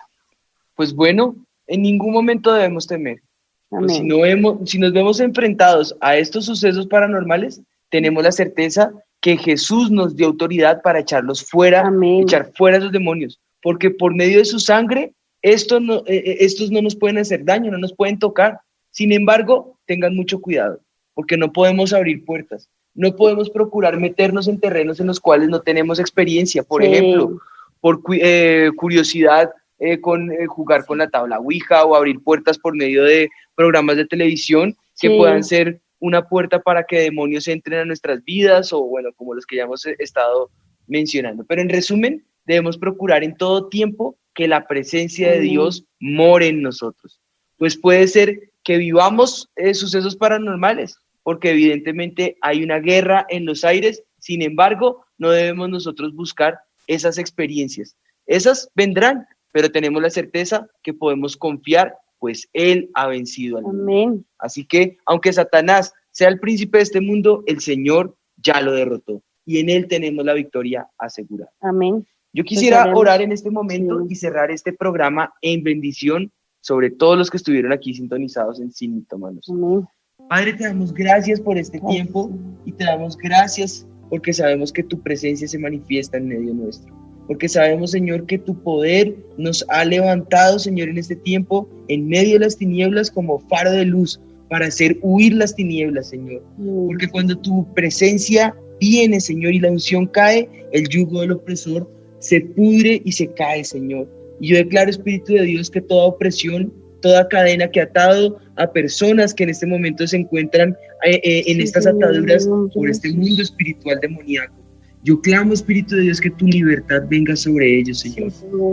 pues 0.82 0.95
bueno, 0.95 1.36
en 1.68 1.84
ningún 1.84 2.12
momento 2.12 2.51
debemos 2.51 2.88
temer. 2.88 3.22
Pues 3.70 3.93
si, 3.93 4.03
no 4.03 4.22
vemos, 4.22 4.68
si 4.68 4.80
nos 4.80 4.91
vemos 4.91 5.20
enfrentados 5.20 5.95
a 6.01 6.18
estos 6.18 6.45
sucesos 6.45 6.88
paranormales, 6.88 7.62
tenemos 7.89 8.24
la 8.24 8.32
certeza 8.32 8.91
que 9.20 9.38
Jesús 9.38 9.91
nos 9.91 10.16
dio 10.16 10.26
autoridad 10.26 10.82
para 10.82 11.01
echarlos 11.01 11.45
fuera, 11.45 11.88
echar 12.20 12.51
fuera 12.55 12.78
a 12.78 12.80
esos 12.80 12.91
demonios, 12.91 13.39
porque 13.62 13.91
por 13.91 14.16
medio 14.16 14.39
de 14.39 14.45
su 14.45 14.59
sangre, 14.59 15.14
estos 15.43 15.80
no, 15.80 15.97
eh, 16.07 16.24
eh, 16.26 16.38
estos 16.39 16.72
no 16.72 16.82
nos 16.82 16.95
pueden 16.95 17.20
hacer 17.20 17.45
daño, 17.45 17.70
no 17.70 17.78
nos 17.78 17.93
pueden 17.93 18.18
tocar. 18.18 18.59
Sin 18.89 19.14
embargo, 19.14 19.78
tengan 19.86 20.16
mucho 20.16 20.41
cuidado, 20.41 20.80
porque 21.14 21.38
no 21.38 21.53
podemos 21.53 21.93
abrir 21.93 22.26
puertas, 22.26 22.68
no 22.93 23.15
podemos 23.15 23.49
procurar 23.49 23.97
meternos 23.97 24.47
en 24.47 24.59
terrenos 24.59 24.99
en 24.99 25.07
los 25.07 25.19
cuales 25.19 25.49
no 25.49 25.61
tenemos 25.61 25.99
experiencia. 25.99 26.63
Por 26.63 26.83
ejemplo, 26.83 27.39
por 27.79 28.01
eh, 28.13 28.69
curiosidad, 28.75 29.51
eh, 29.79 29.99
con 29.99 30.31
eh, 30.31 30.45
jugar 30.45 30.85
con 30.85 30.99
la 30.99 31.09
tabla 31.09 31.39
Ouija 31.39 31.85
o 31.85 31.95
abrir 31.95 32.21
puertas 32.21 32.57
por 32.57 32.75
medio 32.75 33.03
de 33.03 33.29
programas 33.55 33.97
de 33.97 34.05
televisión 34.05 34.75
que 34.99 35.09
puedan 35.17 35.43
ser 35.43 35.81
una 35.99 36.27
puerta 36.27 36.59
para 36.59 36.83
que 36.83 36.99
demonios 36.99 37.47
entren 37.47 37.79
a 37.79 37.85
nuestras 37.85 38.23
vidas 38.23 38.71
o 38.73 38.83
bueno, 38.83 39.09
como 39.15 39.33
los 39.33 39.45
que 39.45 39.55
ya 39.55 39.63
hemos 39.63 39.85
estado 39.85 40.51
mencionando. 40.87 41.43
Pero 41.45 41.61
en 41.61 41.69
resumen, 41.69 42.23
debemos 42.45 42.77
procurar 42.77 43.23
en 43.23 43.35
todo 43.35 43.69
tiempo 43.69 44.15
que 44.35 44.47
la 44.47 44.67
presencia 44.67 45.31
de 45.31 45.39
Dios 45.39 45.85
more 45.99 46.47
en 46.47 46.61
nosotros. 46.61 47.19
Pues 47.57 47.77
puede 47.77 48.07
ser 48.07 48.51
que 48.63 48.77
vivamos 48.77 49.49
sucesos 49.73 50.15
paranormales, 50.15 50.97
porque 51.32 51.51
evidentemente 51.51 52.36
hay 52.41 52.61
una 52.61 52.79
guerra 52.79 53.25
en 53.29 53.45
los 53.45 53.63
aires, 53.63 54.03
sin 54.19 54.41
embargo, 54.41 55.05
no 55.17 55.29
debemos 55.29 55.69
nosotros 55.69 56.13
buscar 56.13 56.59
esas 56.88 57.17
experiencias. 57.17 57.95
Esas 58.25 58.69
vendrán, 58.75 59.25
pero 59.53 59.71
tenemos 59.71 60.01
la 60.01 60.09
certeza 60.09 60.67
que 60.84 60.93
podemos 60.93 61.38
confiar, 61.38 61.95
pues 62.19 62.49
Él 62.51 62.89
ha 62.95 63.07
vencido 63.07 63.59
al 63.59 63.63
mundo. 63.63 63.84
Amén. 63.84 64.25
Así 64.39 64.65
que, 64.65 64.97
aunque 65.05 65.32
Satanás 65.32 65.93
sea 66.11 66.27
el 66.27 66.38
príncipe 66.38 66.79
de 66.79 66.84
este 66.84 66.99
mundo, 66.99 67.45
el 67.47 67.61
Señor 67.61 68.17
ya 68.36 68.59
lo 68.59 68.73
derrotó 68.73 69.23
y 69.45 69.59
en 69.59 69.69
Él 69.69 69.88
tenemos 69.88 70.25
la 70.25 70.34
victoria 70.34 70.89
asegurada. 70.97 71.53
Amén. 71.61 72.05
Yo 72.34 72.43
quisiera 72.43 72.93
orar 72.93 73.21
en 73.21 73.32
este 73.32 73.49
momento 73.49 74.05
y 74.09 74.15
cerrar 74.15 74.51
este 74.51 74.73
programa 74.73 75.34
en 75.41 75.63
bendición 75.63 76.29
sobre 76.59 76.89
todos 76.89 77.17
los 77.17 77.29
que 77.29 77.38
estuvieron 77.38 77.71
aquí 77.71 77.93
sintonizados 77.93 78.59
en 78.59 78.69
Sin 78.73 79.07
Amén. 79.09 79.88
Padre, 80.32 80.53
te 80.53 80.63
damos 80.63 80.93
gracias 80.93 81.41
por 81.41 81.57
este 81.57 81.77
tiempo 81.89 82.32
y 82.65 82.71
te 82.71 82.86
damos 82.86 83.17
gracias 83.17 83.86
porque 84.09 84.32
sabemos 84.32 84.71
que 84.71 84.82
tu 84.82 84.97
presencia 85.01 85.45
se 85.45 85.59
manifiesta 85.59 86.15
en 86.15 86.29
medio 86.29 86.53
nuestro 86.53 86.95
porque 87.27 87.49
sabemos, 87.49 87.91
Señor, 87.91 88.25
que 88.27 88.38
tu 88.38 88.57
poder 88.63 89.13
nos 89.38 89.65
ha 89.67 89.84
levantado, 89.84 90.57
Señor, 90.57 90.88
en 90.88 90.97
este 90.97 91.17
tiempo, 91.17 91.67
en 91.89 92.07
medio 92.07 92.34
de 92.34 92.45
las 92.45 92.57
tinieblas, 92.57 93.11
como 93.11 93.39
faro 93.49 93.71
de 93.71 93.84
luz, 93.84 94.21
para 94.49 94.67
hacer 94.67 94.97
huir 95.01 95.34
las 95.34 95.53
tinieblas, 95.53 96.09
Señor. 96.09 96.41
Porque 96.88 97.09
cuando 97.09 97.38
tu 97.38 97.65
presencia 97.73 98.55
viene, 98.79 99.19
Señor, 99.19 99.53
y 99.53 99.59
la 99.59 99.71
unción 99.71 100.07
cae, 100.07 100.49
el 100.71 100.88
yugo 100.88 101.21
del 101.21 101.34
opresor 101.34 101.89
se 102.19 102.39
pudre 102.39 103.01
y 103.03 103.11
se 103.11 103.27
cae, 103.34 103.63
Señor. 103.63 104.09
Y 104.39 104.49
yo 104.49 104.57
declaro, 104.57 104.89
Espíritu 104.89 105.34
de 105.34 105.43
Dios, 105.43 105.69
que 105.69 105.82
toda 105.82 106.07
opresión, 106.07 106.73
toda 107.02 107.28
cadena 107.28 107.70
que 107.70 107.82
ha 107.82 107.86
atado 107.86 108.39
a 108.56 108.72
personas 108.72 109.34
que 109.34 109.43
en 109.43 109.49
este 109.49 109.66
momento 109.66 110.08
se 110.08 110.18
encuentran 110.18 110.78
eh, 111.06 111.20
eh, 111.24 111.43
en 111.47 111.62
estas 111.62 111.88
ataduras 111.88 112.47
por 112.74 112.89
este 112.89 113.12
mundo 113.12 113.41
espiritual 113.41 113.99
demoníaco, 114.02 114.61
yo 115.04 115.20
clamo, 115.22 115.54
Espíritu 115.54 115.95
de 115.95 116.04
Dios, 116.04 116.22
que 116.22 116.30
tu 116.30 116.45
libertad 116.45 117.04
venga 117.10 117.36
sobre 117.36 117.80
ellos, 117.80 118.02
Señor. 118.02 118.32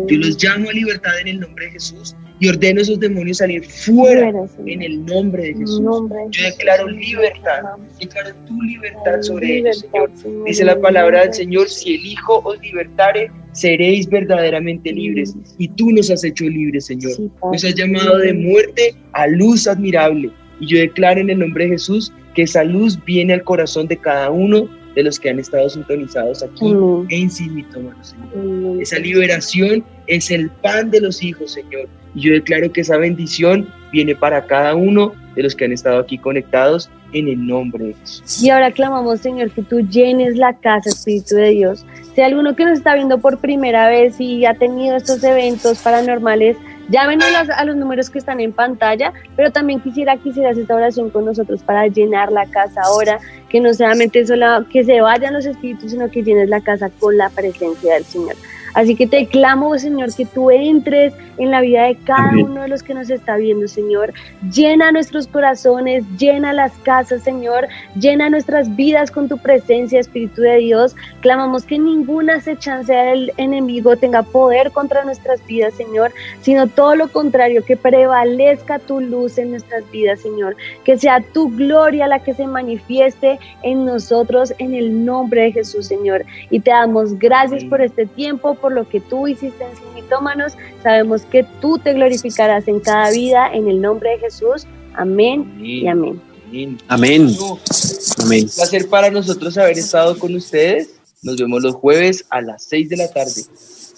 Yo 0.09 0.19
los 0.19 0.43
llamo 0.43 0.69
a 0.69 0.73
libertad 0.73 1.19
en 1.21 1.29
el 1.29 1.41
nombre 1.41 1.67
de 1.67 1.73
Jesús 1.73 2.15
y 2.41 2.49
ordeno 2.49 2.81
a 2.81 2.83
esos 2.83 3.01
demonios 3.01 3.39
salir 3.39 3.65
fuera 3.65 4.31
en 4.67 4.83
el 4.83 5.05
nombre 5.07 5.45
de 5.45 5.55
Jesús. 5.55 5.83
Yo 6.31 6.45
declaro 6.45 6.89
libertad, 6.89 7.63
declaro 7.99 8.35
tu 8.47 8.61
libertad 8.63 9.23
sobre 9.23 9.59
ellos, 9.59 9.81
Señor. 9.81 10.11
Dice 10.45 10.65
la 10.65 10.79
palabra 10.81 11.23
del 11.23 11.35
Señor, 11.35 11.69
si 11.69 11.95
el 11.95 12.07
Hijo 12.07 12.43
os 12.45 12.61
libertare, 12.61 13.31
seréis 13.53 14.09
verdaderamente 14.09 14.93
libres. 14.93 15.35
Y 15.57 15.69
tú 15.69 15.91
nos 15.93 16.11
has 16.11 16.23
hecho 16.25 16.45
libres, 16.45 16.87
Señor. 16.87 17.13
Nos 17.53 17.65
has 17.65 17.75
llamado 17.75 18.19
de 18.19 18.35
muerte 18.35 18.95
a 19.13 19.27
luz 19.27 19.67
admirable. 19.67 20.31
Y 20.61 20.67
yo 20.67 20.79
declaro 20.79 21.21
en 21.21 21.31
el 21.31 21.39
nombre 21.39 21.65
de 21.65 21.71
Jesús 21.71 22.13
que 22.35 22.43
esa 22.43 22.65
luz 22.65 23.03
viene 23.05 23.33
al 23.33 23.45
corazón 23.45 23.89
de 23.89 23.97
cada 23.97 24.31
uno 24.31 24.69
de 24.99 25.05
los 25.05 25.21
que 25.21 25.31
han 25.31 25.39
estado 25.39 25.71
sintonizados 25.71 26.43
aquí 26.43 26.75
en 27.11 27.31
sí 27.31 27.49
Señor. 27.71 28.83
Esa 28.83 28.99
liberación 28.99 29.85
es 30.09 30.29
el 30.33 30.51
pan 30.51 30.91
de 30.91 31.01
los 31.01 31.23
hijos, 31.23 31.53
Señor. 31.53 31.89
Y 32.17 32.23
yo 32.23 32.33
declaro 32.33 32.73
que 32.73 32.81
esa 32.81 32.97
bendición 32.97 33.73
viene 33.93 34.17
para 34.17 34.45
cada 34.45 34.75
uno 34.75 35.13
de 35.37 35.45
los 35.45 35.55
que 35.55 35.67
han 35.67 35.73
estado 35.73 36.01
aquí 36.01 36.19
conectados 36.19 36.91
en 37.13 37.29
el 37.29 37.47
nombre 37.47 37.85
de 37.85 37.95
Jesús. 37.95 38.43
Y 38.43 38.51
ahora 38.51 38.73
clamamos, 38.73 39.21
Señor, 39.21 39.53
que 39.53 39.63
tú 39.63 39.83
llenes 39.83 40.37
la 40.37 40.59
casa, 40.59 40.89
Espíritu 40.89 41.37
de 41.37 41.51
Dios. 41.51 41.87
Si 42.17 42.21
alguno 42.21 42.57
que 42.57 42.65
nos 42.65 42.79
está 42.79 42.97
viendo 42.97 43.19
por 43.19 43.39
primera 43.39 43.89
vez 43.89 44.21
y 44.21 44.47
ha 44.47 44.55
tenido 44.55 44.97
estos 44.97 45.23
eventos 45.23 45.79
paranormales, 45.79 46.57
Llámenos 46.89 47.51
a 47.55 47.65
los 47.65 47.77
números 47.77 48.09
que 48.09 48.19
están 48.19 48.41
en 48.41 48.53
pantalla, 48.53 49.13
pero 49.37 49.53
también 49.53 49.81
quisiera 49.81 50.17
que 50.17 50.31
hicieras 50.31 50.57
esta 50.57 50.75
oración 50.75 51.11
con 51.11 51.27
nosotros 51.27 51.63
para 51.63 51.87
llenar 51.87 52.33
la 52.33 52.47
casa 52.47 52.81
ahora, 52.83 53.19
que 53.51 53.61
no 53.61 53.75
solamente 53.75 54.27
solo 54.27 54.67
que 54.71 54.85
se 54.85 55.01
vayan 55.03 55.35
los 55.35 55.45
espíritus, 55.45 55.91
sino 55.91 56.11
que 56.11 56.23
llenes 56.23 56.49
la 56.49 56.63
casa 56.63 56.91
con 56.99 57.19
la 57.19 57.29
presencia 57.29 57.95
del 57.95 58.05
Señor. 58.05 58.37
Así 58.79 58.95
que 58.95 59.09
te 59.09 59.27
clamo, 59.27 59.77
Señor, 59.77 60.15
que 60.15 60.25
tú 60.25 60.53
entres 60.53 61.13
en 61.39 61.51
la 61.51 61.63
vida 61.63 61.83
de 61.87 61.97
cada 61.97 62.31
uno 62.31 62.63
de 62.63 62.69
los 62.69 62.85
que 62.85 62.95
nos 62.95 63.11
está 63.11 63.37
viendo, 63.37 63.67
Señor. 63.67 64.13
Llena 64.53 64.93
nuestros 64.93 65.27
corazones, 65.27 66.05
llena 66.17 66.53
las 66.53 66.71
casas, 66.85 67.25
Señor. 67.25 67.67
Llena 67.99 68.31
nuestras 68.31 68.77
vidas 68.77 69.11
con 69.11 69.29
tu 69.29 69.37
presencia, 69.37 69.99
Espíritu 69.99 70.43
de 70.43 70.59
Dios. 70.59 70.95
Clamamos 71.23 71.65
que 71.65 71.77
ninguna 71.77 72.37
acechanza 72.37 72.93
del 72.93 73.33
enemigo 73.37 73.97
tenga 73.97 74.23
poder 74.23 74.71
contra 74.71 75.05
nuestras 75.05 75.45
vidas, 75.45 75.75
Señor, 75.75 76.13
sino 76.41 76.69
todo 76.69 76.95
lo 76.95 77.09
contrario, 77.09 77.65
que 77.65 77.77
prevalezca 77.77 78.79
tu 78.79 79.01
luz 79.01 79.39
en 79.39 79.51
nuestras 79.51 79.91
vidas, 79.91 80.21
Señor. 80.21 80.55
Que 80.85 80.97
sea 80.97 81.21
tu 81.33 81.51
gloria 81.51 82.07
la 82.07 82.21
que 82.21 82.33
se 82.33 82.47
manifieste 82.47 83.41
en 83.65 83.85
nosotros 83.85 84.55
en 84.59 84.75
el 84.75 85.05
nombre 85.05 85.43
de 85.43 85.53
Jesús, 85.53 85.89
Señor. 85.89 86.25
Y 86.51 86.61
te 86.61 86.71
damos 86.71 87.19
gracias 87.19 87.65
por 87.65 87.81
este 87.81 88.07
tiempo, 88.07 88.55
por 88.55 88.68
lo 88.71 88.89
que 88.89 89.01
tú 89.01 89.27
hiciste 89.27 89.65
en 89.65 89.77
Sin 89.77 89.95
Mitómanos. 89.95 90.55
Sabemos 90.83 91.23
que 91.23 91.45
tú 91.61 91.79
te 91.79 91.95
glorificarás 91.95 92.69
en 92.69 92.81
cada 92.81 93.11
vida 93.11 93.51
en 93.53 93.69
el 93.69 93.81
nombre 93.81 94.11
de 94.11 94.19
Jesús. 94.19 94.67
Amén, 94.95 95.57
y 95.61 95.87
amén. 95.87 96.21
Amén. 96.49 96.79
Amén. 96.89 97.37
Un 97.39 98.49
placer 98.49 98.89
para 98.89 99.11
nosotros 99.11 99.57
haber 99.59 99.79
estado 99.79 100.19
con 100.19 100.35
ustedes. 100.35 100.95
Nos 101.23 101.37
vemos 101.37 101.63
los 101.63 101.75
jueves 101.75 102.25
a 102.31 102.41
las 102.41 102.65
6 102.65 102.89
de 102.89 102.97
la 102.97 103.09
tarde. 103.11 103.43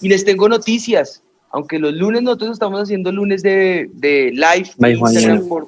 Y 0.01 0.09
les 0.09 0.25
tengo 0.25 0.49
noticias. 0.49 1.21
Aunque 1.51 1.79
los 1.79 1.93
lunes 1.93 2.21
nosotros 2.23 2.51
estamos 2.51 2.81
haciendo 2.81 3.11
lunes 3.11 3.43
de, 3.43 3.89
de 3.93 4.31
live 4.31 4.69
por 4.77 5.67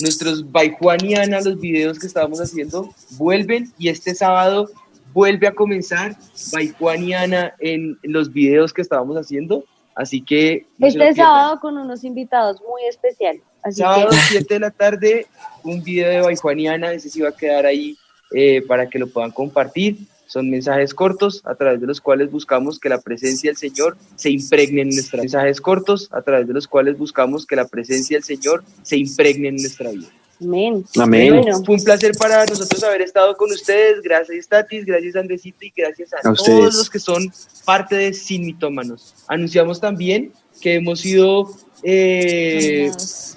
nuestros 0.00 0.50
by 0.50 0.70
Juan 0.78 1.04
y 1.04 1.14
Ana, 1.14 1.40
los 1.40 1.60
videos 1.60 1.98
que 1.98 2.06
estábamos 2.06 2.40
haciendo, 2.40 2.92
vuelven 3.10 3.72
y 3.78 3.88
este 3.88 4.14
sábado 4.14 4.70
vuelve 5.14 5.46
a 5.46 5.52
comenzar 5.52 6.16
by 6.52 6.74
Juan 6.78 7.04
y 7.04 7.14
Ana 7.14 7.54
en 7.60 7.96
los 8.02 8.32
videos 8.32 8.72
que 8.72 8.82
estábamos 8.82 9.16
haciendo. 9.16 9.64
Así 9.94 10.20
que... 10.20 10.66
no 10.76 10.88
Este 10.88 11.14
sábado 11.14 11.60
con 11.60 11.78
unos 11.78 12.02
invitados 12.02 12.60
muy 12.60 12.82
especiales. 12.88 13.42
Así 13.62 13.80
Sábado 13.80 14.10
que 14.10 14.16
7 14.16 14.54
de 14.54 14.60
la 14.60 14.70
tarde, 14.72 15.26
un 15.62 15.82
video 15.82 16.10
de 16.10 16.20
by 16.20 16.36
Juan 16.36 16.58
y 16.58 16.66
Ana, 16.66 16.92
ese 16.92 17.08
sí 17.08 17.20
va 17.20 17.28
a 17.28 17.36
quedar 17.36 17.64
ahí 17.64 17.96
eh, 18.32 18.60
para 18.66 18.88
que 18.90 18.98
lo 18.98 19.06
puedan 19.06 19.30
compartir. 19.30 19.98
Son 20.26 20.50
mensajes 20.50 20.92
cortos 20.92 21.42
a 21.44 21.54
través 21.54 21.80
de 21.80 21.86
los 21.86 22.00
cuales 22.00 22.30
buscamos 22.32 22.80
que 22.80 22.88
la 22.88 23.00
presencia 23.00 23.50
del 23.50 23.56
Señor 23.56 23.96
se 24.16 24.30
impregne 24.30 24.82
en 24.82 24.88
nuestra 24.88 25.20
Mensajes 25.20 25.60
cortos 25.60 26.08
a 26.10 26.22
través 26.22 26.48
de 26.48 26.54
los 26.54 26.66
cuales 26.66 26.98
buscamos 26.98 27.46
que 27.46 27.54
la 27.54 27.68
presencia 27.68 28.16
del 28.16 28.24
Señor 28.24 28.64
se 28.82 28.96
impregne 28.96 29.48
en 29.48 29.56
nuestra 29.56 29.90
vida. 29.90 30.08
Amén. 30.40 30.84
Amén. 30.98 31.42
Bueno, 31.42 31.64
Fue 31.64 31.74
un 31.76 31.84
placer 31.84 32.12
para 32.18 32.44
nosotros 32.46 32.82
haber 32.84 33.02
estado 33.02 33.36
con 33.36 33.50
ustedes. 33.50 34.00
Gracias, 34.02 34.48
Tatis. 34.48 34.84
Gracias, 34.84 35.16
Andresito. 35.16 35.58
Y 35.62 35.72
gracias 35.76 36.12
a, 36.12 36.18
A 36.18 36.22
todos 36.22 36.40
ustedes. 36.40 36.74
los 36.74 36.90
que 36.90 36.98
son 36.98 37.32
parte 37.64 37.96
de 37.96 38.12
Sin 38.12 38.44
Mitómanos. 38.46 39.14
Anunciamos 39.28 39.80
también 39.80 40.32
que 40.60 40.74
hemos 40.74 41.00
sido 41.00 41.50
eh, 41.82 42.90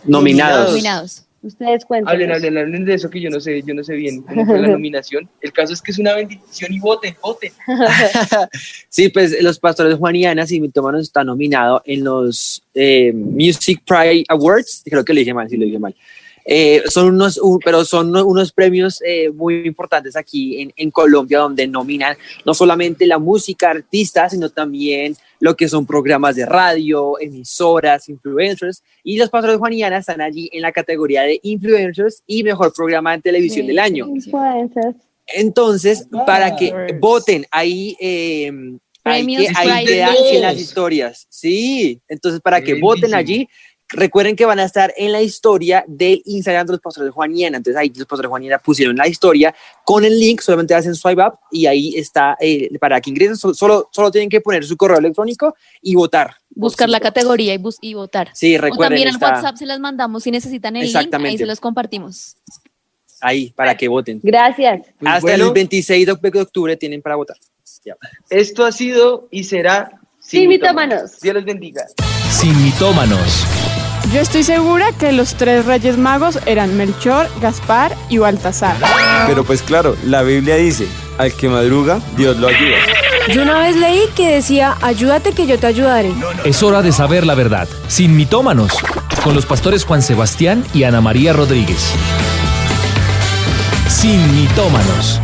Nominados. 0.06 0.70
Nominados. 0.72 1.24
ustedes 1.42 1.86
cuenten. 1.86 2.10
Hablen, 2.10 2.32
hablen, 2.32 2.58
hablen 2.58 2.86
de 2.86 2.94
eso 2.94 3.10
que 3.10 3.20
yo 3.20 3.30
no 3.30 3.40
sé, 3.40 3.62
yo 3.66 3.74
no 3.74 3.84
sé 3.84 3.96
bien 3.96 4.22
cómo 4.22 4.46
fue 4.46 4.60
la 4.60 4.68
nominación. 4.70 5.30
El 5.42 5.52
caso 5.52 5.74
es 5.74 5.82
que 5.82 5.92
es 5.92 6.00
una 6.00 6.16
bendición 6.16 6.74
y 6.74 6.80
voten, 6.80 7.16
voten. 7.22 7.52
Sí, 8.90 9.10
pues 9.10 9.42
los 9.42 9.60
pastores 9.60 9.96
Juan 9.98 10.16
y 10.16 10.26
Ana 10.26 10.46
Mitómanos 10.50 11.02
está 11.04 11.24
nominado 11.24 11.82
en 11.86 12.04
los 12.04 12.64
eh, 12.74 13.12
Music 13.14 13.82
Pride 13.86 14.24
Awards. 14.30 14.84
Creo 14.86 15.04
que 15.04 15.14
lo 15.14 15.20
dije 15.20 15.34
mal, 15.34 15.50
sí 15.50 15.58
lo 15.58 15.66
dije 15.66 15.80
mal. 15.80 15.96
Eh, 16.50 16.82
son 16.88 17.08
unos, 17.14 17.38
un- 17.40 17.60
pero 17.60 17.84
son 17.84 18.08
uno- 18.08 18.26
unos 18.26 18.54
premios 18.54 19.02
eh, 19.06 19.30
muy 19.32 19.68
importantes 19.68 20.16
aquí 20.16 20.62
en, 20.62 20.72
en 20.78 20.92
Colombia 20.92 21.40
donde 21.40 21.68
nominan 21.68 22.16
no 22.46 22.54
solamente 22.54 23.06
la 23.06 23.20
música, 23.20 23.70
artistas, 23.70 24.32
sino 24.32 24.50
también 24.50 25.18
lo 25.42 25.58
que 25.58 25.68
son 25.68 25.86
programas 25.86 26.38
de 26.38 26.46
radio, 26.46 27.20
emisoras, 27.20 28.08
influencers. 28.08 28.82
Y 29.04 29.18
los 29.18 29.30
pastores 29.30 29.58
Juan 29.58 29.74
y 29.74 29.84
Ana 29.84 29.98
están 29.98 30.22
allí 30.22 30.50
en 30.54 30.62
la 30.62 30.72
categoría 30.72 31.24
de 31.24 31.38
influencers 31.44 32.24
y 32.26 32.44
mejor 32.44 32.74
programa 32.74 33.12
de 33.18 33.22
televisión 33.24 33.68
del 33.68 33.80
año. 33.80 34.08
Influencers. 34.08 34.96
Entonces, 35.28 36.08
para 36.26 36.56
que 36.56 36.72
voten, 37.02 37.46
ahí, 37.52 37.98
eh, 38.00 38.50
hay 39.04 39.24
Premios 39.24 39.44
que, 39.44 39.50
ahí 39.56 39.68
Friday. 39.68 39.86
quedan 39.86 40.16
en 40.36 40.42
las 40.42 40.60
historias. 40.60 41.28
Sí, 41.30 42.02
entonces 42.08 42.40
para 42.42 42.62
que 42.62 42.76
voten 42.80 43.14
allí, 43.14 43.48
recuerden 43.90 44.36
que 44.36 44.46
van 44.46 44.60
a 44.60 44.64
estar 44.66 44.94
en 44.98 45.12
la 45.12 45.22
historia 45.22 45.84
del 45.88 46.22
Instagram 46.26 46.68
de 46.68 46.74
los 46.74 46.82
pastores 46.82 47.08
de 47.08 47.12
Juaniana. 47.12 47.58
Entonces 47.58 47.80
ahí 47.80 47.88
los 47.90 48.06
pastores 48.06 48.24
de 48.24 48.28
Juaniana 48.30 48.60
pusieron 48.60 48.96
la 48.96 49.08
historia 49.08 49.54
con 49.86 50.04
el 50.06 50.20
link, 50.20 50.42
solamente 50.42 50.74
hacen 50.76 50.94
swipe 50.96 51.22
up 51.22 51.40
y 51.52 51.66
ahí 51.66 51.96
está 51.96 52.36
eh, 52.40 52.70
para 52.80 53.00
que 53.02 53.10
ingresen. 53.10 53.38
so- 53.38 53.54
Solo, 53.54 53.90
solo 53.92 54.12
tienen 54.12 54.30
que 54.30 54.42
poner 54.42 54.66
su 54.66 54.76
correo 54.78 54.98
electrónico 55.00 55.56
y 55.82 55.96
votar. 55.96 56.36
Buscar 56.50 56.90
la 56.90 57.00
categoría 57.00 57.54
y, 57.54 57.58
bus- 57.58 57.78
y 57.82 57.94
votar. 57.94 58.30
Sí, 58.34 58.58
O 58.58 58.62
recuerden, 58.62 58.98
también 58.98 59.08
está 59.10 59.34
WhatsApp 59.36 59.56
se 59.58 59.66
las 59.66 59.80
mandamos 59.80 60.24
si 60.24 60.32
necesitan 60.32 60.76
el 60.76 60.92
link, 60.92 61.14
ahí 61.14 61.38
se 61.38 61.46
los 61.46 61.60
compartimos. 61.60 62.36
ahí 63.22 63.52
para 63.52 63.76
que 63.78 63.88
voten. 63.88 64.20
Gracias. 64.24 64.82
Pues 65.00 65.12
Hasta 65.14 65.22
bueno, 65.22 65.48
el 65.48 65.54
26 65.54 66.06
de 66.06 66.12
octubre 66.42 66.76
tienen 66.78 67.02
para 67.02 67.16
votar. 67.16 67.38
Ya. 67.86 67.96
Esto 68.30 68.66
ha 68.66 68.72
sido 68.72 69.28
y 69.32 69.44
será 69.46 70.00
Sin 70.20 70.50
Mitómanos. 70.50 71.20
Dios 71.22 71.36
los 71.36 71.46
bendiga. 71.46 71.86
Sin 72.30 72.62
mitómanos. 72.64 73.46
Yo 74.18 74.24
estoy 74.24 74.42
segura 74.42 74.94
que 74.94 75.12
los 75.12 75.36
tres 75.36 75.68
reyes 75.68 75.96
magos 75.96 76.40
eran 76.48 76.76
Melchor, 76.76 77.30
Gaspar 77.40 77.96
y 78.10 78.18
Baltasar. 78.18 78.76
Pero 79.28 79.44
pues 79.44 79.62
claro, 79.62 79.96
la 80.04 80.24
Biblia 80.24 80.56
dice, 80.56 80.88
al 81.20 81.34
que 81.34 81.48
madruga, 81.48 82.00
Dios 82.16 82.36
lo 82.38 82.48
ayuda. 82.48 82.78
Yo 83.32 83.44
una 83.44 83.60
vez 83.60 83.76
leí 83.76 84.02
que 84.16 84.28
decía, 84.28 84.76
ayúdate 84.82 85.34
que 85.34 85.46
yo 85.46 85.60
te 85.60 85.68
ayudaré. 85.68 86.12
Es 86.46 86.64
hora 86.64 86.82
de 86.82 86.92
saber 86.94 87.28
la 87.28 87.36
verdad. 87.36 87.68
Sin 87.90 88.16
mitómanos. 88.16 88.72
Con 89.24 89.36
los 89.36 89.46
pastores 89.46 89.86
Juan 89.86 90.02
Sebastián 90.02 90.66
y 90.74 90.82
Ana 90.82 91.00
María 91.00 91.32
Rodríguez. 91.34 91.92
Sin 93.88 94.36
mitómanos. 94.36 95.22